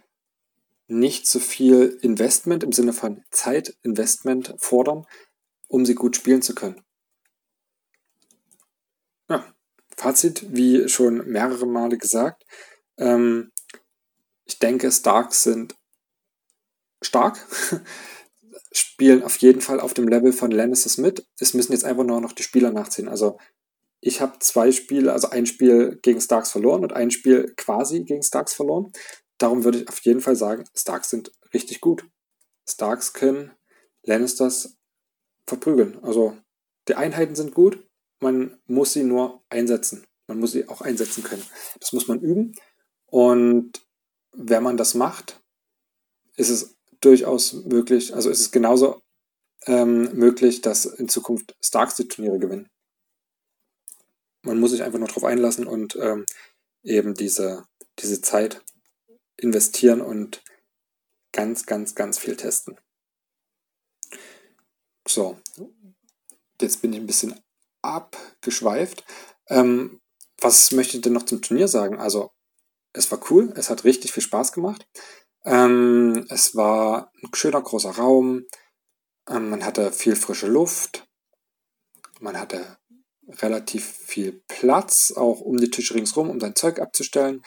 nicht 0.87 1.27
so 1.27 1.39
viel 1.39 1.97
Investment 2.01 2.63
im 2.63 2.71
Sinne 2.71 2.93
von 2.93 3.23
Zeitinvestment 3.31 4.53
fordern, 4.57 5.05
um 5.67 5.85
sie 5.85 5.95
gut 5.95 6.15
spielen 6.15 6.41
zu 6.41 6.53
können. 6.53 6.81
Ja, 9.29 9.51
Fazit, 9.97 10.55
wie 10.55 10.87
schon 10.87 11.27
mehrere 11.27 11.65
Male 11.65 11.97
gesagt, 11.97 12.45
ähm, 12.97 13.51
ich 14.45 14.59
denke, 14.59 14.91
Starks 14.91 15.43
sind 15.43 15.75
stark, 17.05 17.45
spielen 18.71 19.23
auf 19.23 19.37
jeden 19.37 19.61
Fall 19.61 19.79
auf 19.79 19.93
dem 19.93 20.07
Level 20.07 20.33
von 20.33 20.51
Lannisters 20.51 20.97
mit. 20.97 21.25
Es 21.39 21.53
müssen 21.53 21.71
jetzt 21.71 21.85
einfach 21.85 22.03
nur 22.03 22.21
noch 22.21 22.33
die 22.33 22.43
Spieler 22.43 22.71
nachziehen. 22.71 23.07
Also 23.07 23.37
Ich 24.01 24.21
habe 24.21 24.37
zwei 24.39 24.71
Spiele, 24.71 25.13
also 25.13 25.29
ein 25.29 25.45
Spiel 25.45 25.97
gegen 26.01 26.21
Starks 26.21 26.51
verloren 26.51 26.83
und 26.83 26.93
ein 26.93 27.11
Spiel 27.11 27.53
quasi 27.55 28.03
gegen 28.03 28.21
Starks 28.21 28.53
verloren. 28.53 28.91
Darum 29.37 29.63
würde 29.63 29.79
ich 29.79 29.89
auf 29.89 29.99
jeden 30.01 30.21
Fall 30.21 30.35
sagen, 30.35 30.65
Starks 30.75 31.09
sind 31.09 31.31
richtig 31.53 31.81
gut. 31.81 32.05
Starks 32.67 33.13
können 33.13 33.51
Lannisters 34.03 34.77
verprügeln. 35.47 35.99
Also 36.03 36.37
die 36.87 36.95
Einheiten 36.95 37.35
sind 37.35 37.53
gut, 37.53 37.79
man 38.19 38.59
muss 38.65 38.93
sie 38.93 39.03
nur 39.03 39.43
einsetzen. 39.49 40.05
Man 40.27 40.39
muss 40.39 40.51
sie 40.53 40.67
auch 40.67 40.81
einsetzen 40.81 41.23
können. 41.23 41.43
Das 41.79 41.93
muss 41.93 42.07
man 42.07 42.19
üben. 42.19 42.53
Und 43.05 43.85
wenn 44.31 44.63
man 44.63 44.77
das 44.77 44.93
macht, 44.93 45.41
ist 46.35 46.49
es 46.49 46.75
durchaus 47.01 47.53
möglich, 47.53 48.13
also 48.13 48.29
ist 48.29 48.39
es 48.39 48.51
genauso 48.51 49.01
ähm, 49.65 50.13
möglich, 50.13 50.61
dass 50.61 50.85
in 50.85 51.09
Zukunft 51.09 51.55
Starks 51.61 51.95
die 51.95 52.07
Turniere 52.07 52.39
gewinnen. 52.39 52.69
Man 54.43 54.59
muss 54.59 54.71
sich 54.71 54.83
einfach 54.83 54.99
nur 54.99 55.07
darauf 55.07 55.23
einlassen 55.23 55.65
und 55.65 55.95
ähm, 55.95 56.25
eben 56.83 57.15
diese, 57.15 57.65
diese 57.99 58.21
Zeit 58.21 58.63
investieren 59.37 60.01
und 60.01 60.43
ganz, 61.31 61.65
ganz, 61.65 61.95
ganz 61.95 62.19
viel 62.19 62.35
testen. 62.35 62.79
So, 65.07 65.37
jetzt 66.61 66.81
bin 66.81 66.93
ich 66.93 66.99
ein 66.99 67.07
bisschen 67.07 67.39
abgeschweift. 67.81 69.03
Ähm, 69.49 70.01
was 70.39 70.71
möchte 70.71 70.97
ich 70.97 71.01
denn 71.01 71.13
noch 71.13 71.25
zum 71.25 71.41
Turnier 71.41 71.67
sagen? 71.67 71.99
Also, 71.99 72.31
es 72.93 73.11
war 73.11 73.19
cool, 73.29 73.53
es 73.55 73.69
hat 73.69 73.83
richtig 73.83 74.13
viel 74.13 74.23
Spaß 74.23 74.51
gemacht. 74.51 74.87
Ähm, 75.45 76.25
es 76.29 76.55
war 76.55 77.11
ein 77.23 77.29
schöner 77.33 77.61
großer 77.61 77.91
Raum, 77.91 78.45
ähm, 79.29 79.49
man 79.49 79.63
hatte 79.63 79.91
viel 79.91 80.15
frische 80.15 80.47
Luft, 80.47 81.07
man 82.19 82.39
hatte 82.39 82.77
relativ 83.27 83.85
viel 83.85 84.43
Platz, 84.47 85.13
auch 85.15 85.41
um 85.41 85.57
die 85.57 85.69
Tische 85.69 85.95
ringsherum, 85.95 86.29
um 86.29 86.39
sein 86.39 86.55
Zeug 86.55 86.79
abzustellen. 86.79 87.41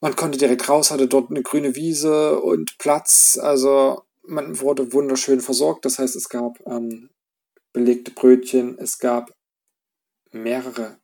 Man 0.00 0.16
konnte 0.16 0.38
direkt 0.38 0.68
raus, 0.68 0.90
hatte 0.90 1.08
dort 1.08 1.30
eine 1.30 1.42
grüne 1.42 1.74
Wiese 1.74 2.40
und 2.40 2.78
Platz. 2.78 3.38
Also 3.40 4.02
man 4.22 4.60
wurde 4.60 4.92
wunderschön 4.92 5.40
versorgt. 5.40 5.84
Das 5.84 5.98
heißt, 5.98 6.14
es 6.14 6.28
gab 6.28 6.60
ähm, 6.66 7.10
belegte 7.72 8.12
Brötchen, 8.12 8.78
es 8.78 8.98
gab 8.98 9.32
mehrere, 10.30 10.98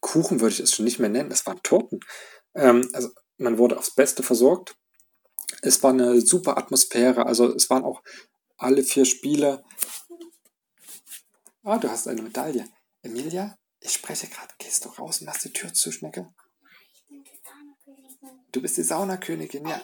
Kuchen 0.00 0.40
würde 0.40 0.54
ich 0.54 0.60
es 0.60 0.74
schon 0.74 0.84
nicht 0.84 0.98
mehr 0.98 1.10
nennen, 1.10 1.30
es 1.30 1.46
waren 1.46 1.62
Torten. 1.62 2.00
Ähm, 2.54 2.88
also 2.92 3.10
man 3.36 3.58
wurde 3.58 3.76
aufs 3.76 3.94
Beste 3.94 4.22
versorgt. 4.22 4.76
Es 5.62 5.82
war 5.82 5.90
eine 5.90 6.20
super 6.20 6.56
Atmosphäre, 6.58 7.26
also 7.26 7.54
es 7.54 7.68
waren 7.70 7.84
auch 7.84 8.02
alle 8.56 8.82
vier 8.82 9.04
Spiele. 9.04 9.64
Ah, 11.62 11.78
du 11.78 11.90
hast 11.90 12.08
eine 12.08 12.22
Medaille. 12.22 12.64
Emilia, 13.02 13.58
ich 13.80 13.92
spreche 13.92 14.26
gerade. 14.26 14.52
Gehst 14.58 14.84
du 14.84 14.88
raus 14.90 15.20
und 15.20 15.26
machst 15.26 15.44
die 15.44 15.52
Tür 15.52 15.72
zu, 15.72 15.92
Schnecke? 15.92 16.32
Du 18.52 18.62
bist 18.62 18.76
die 18.76 18.82
Saunakönigin, 18.82 19.66
ja. 19.66 19.80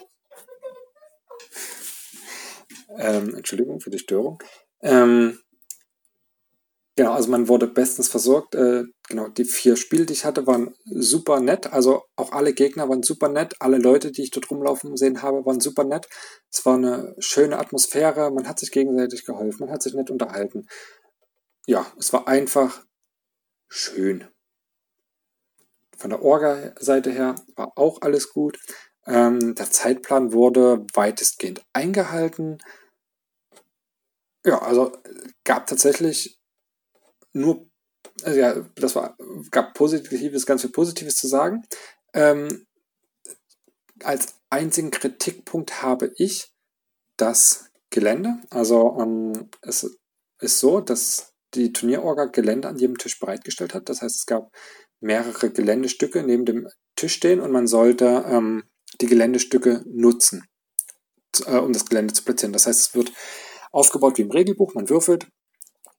Ähm, 2.97 3.35
Entschuldigung 3.35 3.81
für 3.81 3.91
die 3.91 3.99
Störung. 3.99 4.43
Ähm, 4.81 5.39
genau, 6.97 7.13
also 7.13 7.31
man 7.31 7.49
wurde 7.49 7.67
bestens 7.67 8.09
versorgt. 8.09 8.55
Äh, 8.55 8.85
genau, 9.09 9.29
die 9.29 9.45
vier 9.45 9.77
Spiele, 9.77 10.07
die 10.07 10.13
ich 10.13 10.25
hatte, 10.25 10.47
waren 10.47 10.75
super 10.85 11.41
nett. 11.41 11.73
Also 11.73 12.03
auch 12.17 12.33
alle 12.33 12.53
Gegner 12.53 12.89
waren 12.89 13.03
super 13.03 13.29
nett. 13.29 13.55
Alle 13.61 13.79
Leute, 13.79 14.13
die 14.13 14.23
ich 14.23 14.31
dort 14.31 14.51
rumlaufen 14.51 14.97
sehen 14.97 15.23
habe, 15.23 15.45
waren 15.47 15.61
super 15.61 15.85
nett. 15.85 16.09
Es 16.51 16.65
war 16.65 16.75
eine 16.77 17.15
schöne 17.19 17.59
Atmosphäre. 17.59 18.31
Man 18.31 18.49
hat 18.49 18.59
sich 18.59 18.71
gegenseitig 18.71 19.25
geholfen. 19.25 19.61
Man 19.61 19.71
hat 19.71 19.83
sich 19.83 19.95
nett 19.95 20.11
unterhalten. 20.11 20.67
Ja, 21.67 21.87
es 21.99 22.13
war 22.13 22.29
einfach 22.29 22.85
schön. 23.69 24.29
Von 25.97 26.11
der 26.11 26.23
Orga-Seite 26.23 27.11
her 27.11 27.37
war 27.57 27.73
auch 27.77 28.03
alles 28.03 28.33
gut. 28.33 28.59
Ähm, 29.07 29.55
der 29.55 29.71
Zeitplan 29.71 30.33
wurde 30.33 30.87
weitestgehend 30.93 31.63
eingehalten. 31.73 32.59
Ja, 34.45 34.61
also 34.61 34.93
gab 35.45 35.67
tatsächlich 35.67 36.39
nur, 37.35 37.67
also 38.23 38.39
ja, 38.39 38.55
das 38.75 38.95
war, 38.95 39.17
gab 39.51 39.75
Positives, 39.75 40.47
ganz 40.47 40.63
viel 40.63 40.71
Positives 40.71 41.17
zu 41.17 41.27
sagen. 41.27 41.65
Ähm, 42.15 42.67
als 44.03 44.35
einzigen 44.51 44.91
Kritikpunkt 44.91 45.83
habe 45.83 46.13
ich 46.17 46.53
das 47.17 47.71
Gelände. 47.91 48.39
Also 48.51 48.97
ähm, 49.01 49.51
es 49.63 49.99
ist 50.41 50.59
so, 50.59 50.81
dass 50.81 51.33
die 51.55 51.73
Turnierorga 51.73 52.27
Gelände 52.27 52.69
an 52.69 52.79
jedem 52.79 52.99
Tisch 52.99 53.19
bereitgestellt 53.19 53.75
hat. 53.75 53.89
Das 53.89 54.03
heißt, 54.03 54.17
es 54.17 54.27
gab 54.27 54.51
mehrere 55.01 55.51
Geländestücke 55.51 56.23
neben 56.23 56.45
dem 56.45 56.69
Tisch 56.97 57.15
stehen 57.15 57.41
und 57.41 57.53
man 57.53 57.67
sollte 57.67 58.25
ähm, 58.27 58.65
die 59.01 59.07
Geländestücke 59.07 59.85
nutzen, 59.87 60.47
äh, 61.47 61.59
um 61.59 61.73
das 61.73 61.87
Gelände 61.87 62.15
zu 62.15 62.25
platzieren. 62.25 62.53
Das 62.53 62.67
heißt, 62.67 62.81
es 62.81 62.95
wird 62.95 63.13
aufgebaut 63.71 64.19
wie 64.19 64.23
im 64.23 64.31
Regelbuch, 64.31 64.75
man 64.75 64.89
würfelt 64.89 65.29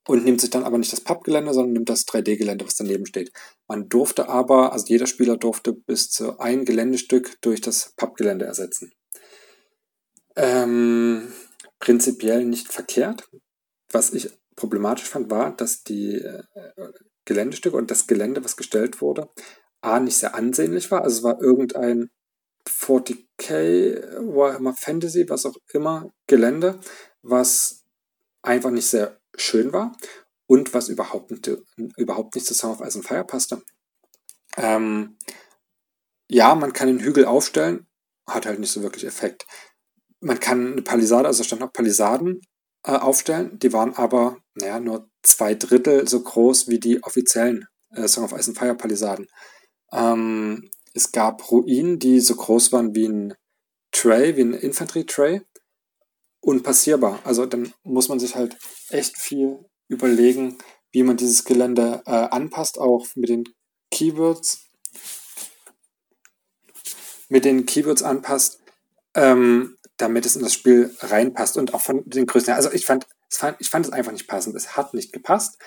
und 0.07 0.23
nimmt 0.23 0.41
sich 0.41 0.49
dann 0.49 0.63
aber 0.63 0.77
nicht 0.77 0.93
das 0.93 1.01
Pappgelände, 1.01 1.53
sondern 1.53 1.73
nimmt 1.73 1.89
das 1.89 2.05
3D-Gelände, 2.07 2.65
was 2.65 2.75
daneben 2.75 3.05
steht. 3.05 3.31
Man 3.67 3.89
durfte 3.89 4.29
aber, 4.29 4.71
also 4.71 4.85
jeder 4.87 5.07
Spieler 5.07 5.37
durfte 5.37 5.73
bis 5.73 6.09
zu 6.09 6.39
ein 6.39 6.65
Geländestück 6.65 7.41
durch 7.41 7.61
das 7.61 7.93
Pappgelände 7.95 8.45
ersetzen. 8.45 8.91
Ähm, 10.35 11.31
prinzipiell 11.79 12.45
nicht 12.45 12.71
verkehrt. 12.71 13.29
Was 13.91 14.13
ich 14.13 14.29
problematisch 14.55 15.05
fand, 15.05 15.31
war, 15.31 15.55
dass 15.55 15.83
die 15.83 16.15
äh, 16.15 16.43
Geländestücke 17.25 17.75
und 17.75 17.89
das 17.89 18.07
Gelände, 18.07 18.43
was 18.43 18.57
gestellt 18.57 19.01
wurde, 19.01 19.29
A, 19.81 19.99
nicht 19.99 20.17
sehr 20.17 20.35
ansehnlich 20.35 20.89
war. 20.91 21.03
Also 21.03 21.17
es 21.17 21.23
war 21.23 21.41
irgendein 21.41 22.09
40k, 22.67 24.35
Warhammer 24.35 24.73
Fantasy, 24.73 25.25
was 25.29 25.45
auch 25.45 25.55
immer, 25.73 26.11
Gelände, 26.27 26.79
was 27.21 27.83
einfach 28.41 28.71
nicht 28.71 28.87
sehr 28.87 29.19
schön 29.37 29.73
war 29.73 29.95
und 30.47 30.73
was 30.73 30.89
überhaupt 30.89 31.31
nicht, 31.31 31.49
überhaupt 31.97 32.35
nicht 32.35 32.47
zu 32.47 32.53
Song 32.53 32.71
of 32.71 32.81
Ice 32.81 32.97
and 32.97 33.07
Fire 33.07 33.23
passte. 33.23 33.61
Ähm, 34.57 35.17
ja, 36.29 36.55
man 36.55 36.73
kann 36.73 36.87
den 36.87 36.99
Hügel 36.99 37.25
aufstellen, 37.25 37.87
hat 38.27 38.45
halt 38.45 38.59
nicht 38.59 38.71
so 38.71 38.81
wirklich 38.81 39.05
Effekt. 39.05 39.45
Man 40.21 40.39
kann 40.39 40.73
eine 40.73 40.81
Palisade, 40.81 41.27
also 41.27 41.43
stand 41.43 41.61
auch 41.63 41.73
Palisaden 41.73 42.41
äh, 42.83 42.93
aufstellen, 42.93 43.59
die 43.59 43.73
waren 43.73 43.93
aber, 43.95 44.37
naja, 44.55 44.79
nur 44.79 45.09
zwei 45.23 45.55
Drittel 45.55 46.07
so 46.07 46.21
groß 46.21 46.67
wie 46.67 46.79
die 46.79 47.03
offiziellen 47.03 47.67
äh, 47.91 48.07
Song 48.07 48.23
of 48.23 48.33
Ice 48.33 48.49
and 48.49 48.57
Fire 48.57 48.75
Palisaden. 48.75 49.27
Ähm, 49.91 50.69
es 50.93 51.11
gab 51.11 51.51
Ruinen, 51.51 51.99
die 51.99 52.21
so 52.21 52.35
groß 52.35 52.71
waren 52.71 52.95
wie 52.95 53.07
ein 53.07 53.33
Tray, 53.91 54.35
wie 54.37 54.41
ein 54.41 54.53
Infanterie-Tray. 54.53 55.41
Unpassierbar. 56.45 57.21
Also 57.23 57.47
dann 57.47 57.73
muss 57.81 58.07
man 58.07 58.19
sich 58.19 58.35
halt 58.35 58.55
echt 58.89 59.17
viel 59.17 59.65
überlegen, 59.87 60.59
wie 60.91 61.01
man 61.01 61.17
dieses 61.17 61.43
Gelände 61.43 62.03
äh, 62.05 62.11
anpasst, 62.11 62.77
auch 62.79 63.07
mit 63.15 63.29
den 63.29 63.45
Keywords. 63.89 64.69
Mit 67.29 67.45
den 67.45 67.65
Keywords 67.65 68.03
anpasst, 68.03 68.59
ähm, 69.15 69.77
damit 69.97 70.27
es 70.27 70.35
in 70.35 70.43
das 70.43 70.53
Spiel 70.53 70.95
reinpasst 70.99 71.57
und 71.57 71.73
auch 71.73 71.81
von 71.81 72.03
den 72.05 72.27
Größen 72.27 72.49
her. 72.49 72.57
Also 72.57 72.71
ich 72.71 72.85
fand, 72.85 73.07
ich 73.57 73.69
fand 73.71 73.87
es 73.87 73.91
einfach 73.91 74.11
nicht 74.11 74.27
passend. 74.27 74.55
Es 74.55 74.77
hat 74.77 74.93
nicht 74.93 75.13
gepasst. 75.13 75.57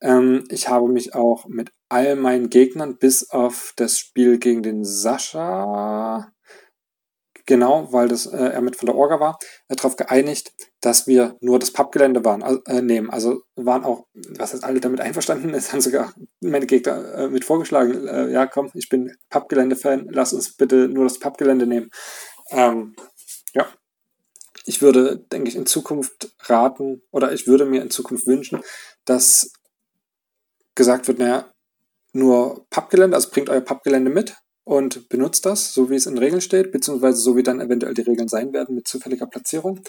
Ähm, 0.00 0.44
ich 0.50 0.68
habe 0.68 0.86
mich 0.86 1.16
auch 1.16 1.46
mit 1.48 1.72
all 1.88 2.14
meinen 2.14 2.48
Gegnern, 2.48 2.96
bis 2.96 3.28
auf 3.30 3.72
das 3.74 3.98
Spiel 3.98 4.38
gegen 4.38 4.62
den 4.62 4.84
Sascha, 4.84 6.32
genau, 7.48 7.92
weil 7.92 8.08
das 8.08 8.26
äh, 8.26 8.36
er 8.36 8.60
mit 8.60 8.76
von 8.76 8.86
der 8.86 8.94
Orga 8.94 9.18
war, 9.18 9.38
äh, 9.68 9.74
darauf 9.74 9.96
geeinigt, 9.96 10.52
dass 10.80 11.06
wir 11.08 11.36
nur 11.40 11.58
das 11.58 11.72
Pappgelände 11.72 12.24
waren, 12.24 12.42
äh, 12.66 12.82
nehmen. 12.82 13.10
Also 13.10 13.42
waren 13.56 13.84
auch, 13.84 14.06
was 14.38 14.52
heißt 14.52 14.62
alle 14.62 14.80
damit 14.80 15.00
einverstanden, 15.00 15.54
es 15.54 15.72
haben 15.72 15.80
sogar 15.80 16.12
meine 16.40 16.66
Gegner 16.66 17.14
äh, 17.14 17.28
mit 17.28 17.44
vorgeschlagen, 17.44 18.06
äh, 18.06 18.30
ja 18.30 18.46
komm, 18.46 18.70
ich 18.74 18.88
bin 18.88 19.10
Pappgelände-Fan, 19.30 20.08
lass 20.10 20.32
uns 20.32 20.54
bitte 20.56 20.88
nur 20.88 21.04
das 21.04 21.18
Pappgelände 21.18 21.66
nehmen. 21.66 21.90
Ähm, 22.50 22.94
ja, 23.54 23.66
ich 24.66 24.82
würde, 24.82 25.18
denke 25.32 25.48
ich, 25.48 25.56
in 25.56 25.66
Zukunft 25.66 26.36
raten 26.40 27.02
oder 27.10 27.32
ich 27.32 27.46
würde 27.46 27.64
mir 27.64 27.80
in 27.80 27.90
Zukunft 27.90 28.26
wünschen, 28.26 28.62
dass 29.06 29.52
gesagt 30.74 31.08
wird, 31.08 31.18
naja, 31.18 31.50
nur 32.12 32.66
Pappgelände, 32.68 33.16
also 33.16 33.30
bringt 33.30 33.48
euer 33.48 33.62
Pappgelände 33.62 34.10
mit 34.10 34.36
und 34.68 35.08
benutzt 35.08 35.46
das, 35.46 35.72
so 35.72 35.88
wie 35.88 35.94
es 35.94 36.04
in 36.04 36.18
Regeln 36.18 36.42
steht, 36.42 36.72
beziehungsweise 36.72 37.16
so 37.16 37.36
wie 37.36 37.42
dann 37.42 37.62
eventuell 37.62 37.94
die 37.94 38.02
Regeln 38.02 38.28
sein 38.28 38.52
werden 38.52 38.74
mit 38.74 38.86
zufälliger 38.86 39.26
Platzierung. 39.26 39.80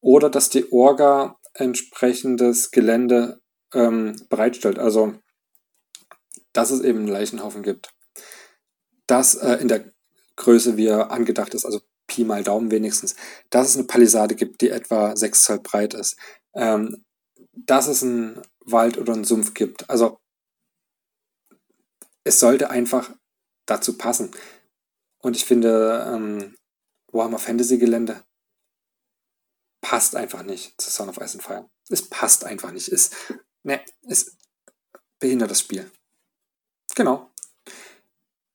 Oder 0.00 0.28
dass 0.28 0.50
die 0.50 0.72
Orga 0.72 1.38
entsprechendes 1.54 2.72
Gelände 2.72 3.40
ähm, 3.72 4.20
bereitstellt. 4.28 4.80
Also, 4.80 5.14
dass 6.52 6.72
es 6.72 6.80
eben 6.80 6.98
einen 6.98 7.08
Leichenhaufen 7.08 7.62
gibt. 7.62 7.94
Das 9.06 9.36
äh, 9.36 9.58
in 9.60 9.68
der 9.68 9.92
Größe, 10.34 10.76
wie 10.76 10.86
er 10.86 11.12
angedacht 11.12 11.54
ist, 11.54 11.64
also 11.64 11.80
Pi 12.08 12.24
mal 12.24 12.42
Daumen 12.42 12.72
wenigstens. 12.72 13.14
Dass 13.50 13.68
es 13.68 13.76
eine 13.76 13.86
Palisade 13.86 14.34
gibt, 14.34 14.60
die 14.60 14.70
etwa 14.70 15.14
6 15.14 15.44
Zoll 15.44 15.60
breit 15.60 15.94
ist. 15.94 16.16
Ähm, 16.52 17.04
dass 17.52 17.86
es 17.86 18.02
einen 18.02 18.42
Wald 18.58 18.98
oder 18.98 19.12
einen 19.12 19.22
Sumpf 19.22 19.54
gibt. 19.54 19.88
Also 19.88 20.18
es 22.24 22.40
sollte 22.40 22.70
einfach 22.70 23.12
dazu 23.66 23.98
passen. 23.98 24.30
Und 25.18 25.36
ich 25.36 25.44
finde, 25.44 26.04
ähm, 26.12 26.56
Warhammer 27.12 27.38
Fantasy 27.38 27.78
Gelände 27.78 28.22
passt 29.80 30.16
einfach 30.16 30.42
nicht 30.42 30.80
zu 30.80 30.90
Son 30.90 31.08
of 31.08 31.18
Ice 31.18 31.34
and 31.34 31.42
Fire. 31.42 31.70
Es 31.88 32.08
passt 32.08 32.44
einfach 32.44 32.72
nicht. 32.72 32.88
Es, 32.88 33.10
ne, 33.62 33.80
es 34.08 34.36
behindert 35.18 35.50
das 35.50 35.60
Spiel. 35.60 35.90
Genau. 36.94 37.30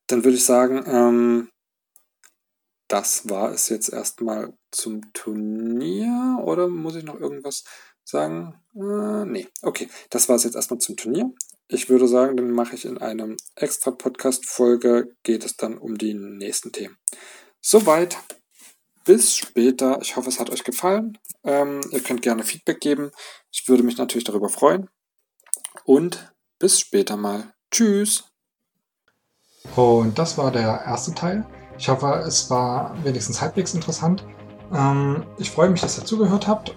Dann 0.08 0.24
würde 0.24 0.36
ich 0.36 0.46
sagen, 0.46 0.84
ähm, 0.86 1.50
das 2.88 3.30
war 3.30 3.52
es 3.52 3.70
jetzt 3.70 3.90
erstmal 3.90 4.54
zum 4.72 5.14
Turnier. 5.14 6.40
Oder 6.44 6.68
muss 6.68 6.96
ich 6.96 7.04
noch 7.04 7.20
irgendwas 7.20 7.64
sagen? 8.04 8.62
Äh, 8.76 9.26
nee, 9.26 9.48
okay. 9.62 9.90
Das 10.10 10.28
war 10.28 10.36
es 10.36 10.44
jetzt 10.44 10.56
erstmal 10.56 10.80
zum 10.80 10.98
Turnier. 10.98 11.32
Ich 11.74 11.88
würde 11.88 12.06
sagen, 12.06 12.36
dann 12.36 12.52
mache 12.52 12.76
ich 12.76 12.84
in 12.84 12.98
einem 12.98 13.38
extra 13.56 13.92
Podcast-Folge, 13.92 15.16
geht 15.24 15.46
es 15.46 15.56
dann 15.56 15.78
um 15.78 15.98
die 15.98 16.14
nächsten 16.14 16.74
Themen. 16.74 16.98
Soweit. 17.62 18.18
Bis 19.06 19.38
später. 19.38 19.98
Ich 20.02 20.18
hoffe, 20.18 20.28
es 20.28 20.42
hat 20.42 20.50
euch 20.50 20.66
gefallen. 20.66 21.18
Ähm, 21.46 21.80
ihr 21.92 22.02
könnt 22.02 22.24
gerne 22.24 22.44
Feedback 22.44 22.82
geben. 22.82 23.12
Ich 23.54 23.70
würde 23.70 23.84
mich 23.84 23.98
natürlich 23.98 24.26
darüber 24.26 24.50
freuen. 24.50 24.90
Und 25.86 26.34
bis 26.60 26.78
später 26.78 27.16
mal. 27.16 27.54
Tschüss. 27.72 28.26
Und 29.78 30.20
das 30.20 30.38
war 30.38 30.52
der 30.52 30.84
erste 30.86 31.16
Teil. 31.16 31.48
Ich 31.78 31.88
hoffe, 31.88 32.22
es 32.28 32.50
war 32.50 33.02
wenigstens 33.06 33.40
halbwegs 33.40 33.74
interessant. 33.74 34.26
Ähm, 34.74 35.26
ich 35.38 35.50
freue 35.50 35.70
mich, 35.70 35.80
dass 35.80 35.98
ihr 35.98 36.04
zugehört 36.04 36.48
habt. 36.48 36.76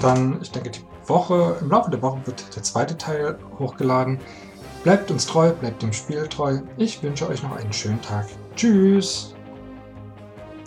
Dann, 0.00 0.40
ich 0.40 0.50
denke, 0.50 0.70
die 0.70 0.80
Woche, 1.12 1.56
im 1.60 1.70
Laufe 1.70 1.90
der 1.90 2.02
Woche 2.02 2.20
wird 2.24 2.56
der 2.56 2.62
zweite 2.62 2.96
Teil 2.96 3.38
hochgeladen. 3.58 4.18
Bleibt 4.82 5.10
uns 5.10 5.26
treu, 5.26 5.52
bleibt 5.52 5.82
dem 5.82 5.92
Spiel 5.92 6.26
treu. 6.26 6.60
Ich 6.76 7.02
wünsche 7.02 7.28
euch 7.28 7.42
noch 7.42 7.54
einen 7.54 7.72
schönen 7.72 8.02
Tag. 8.02 8.26
Tschüss! 8.56 9.34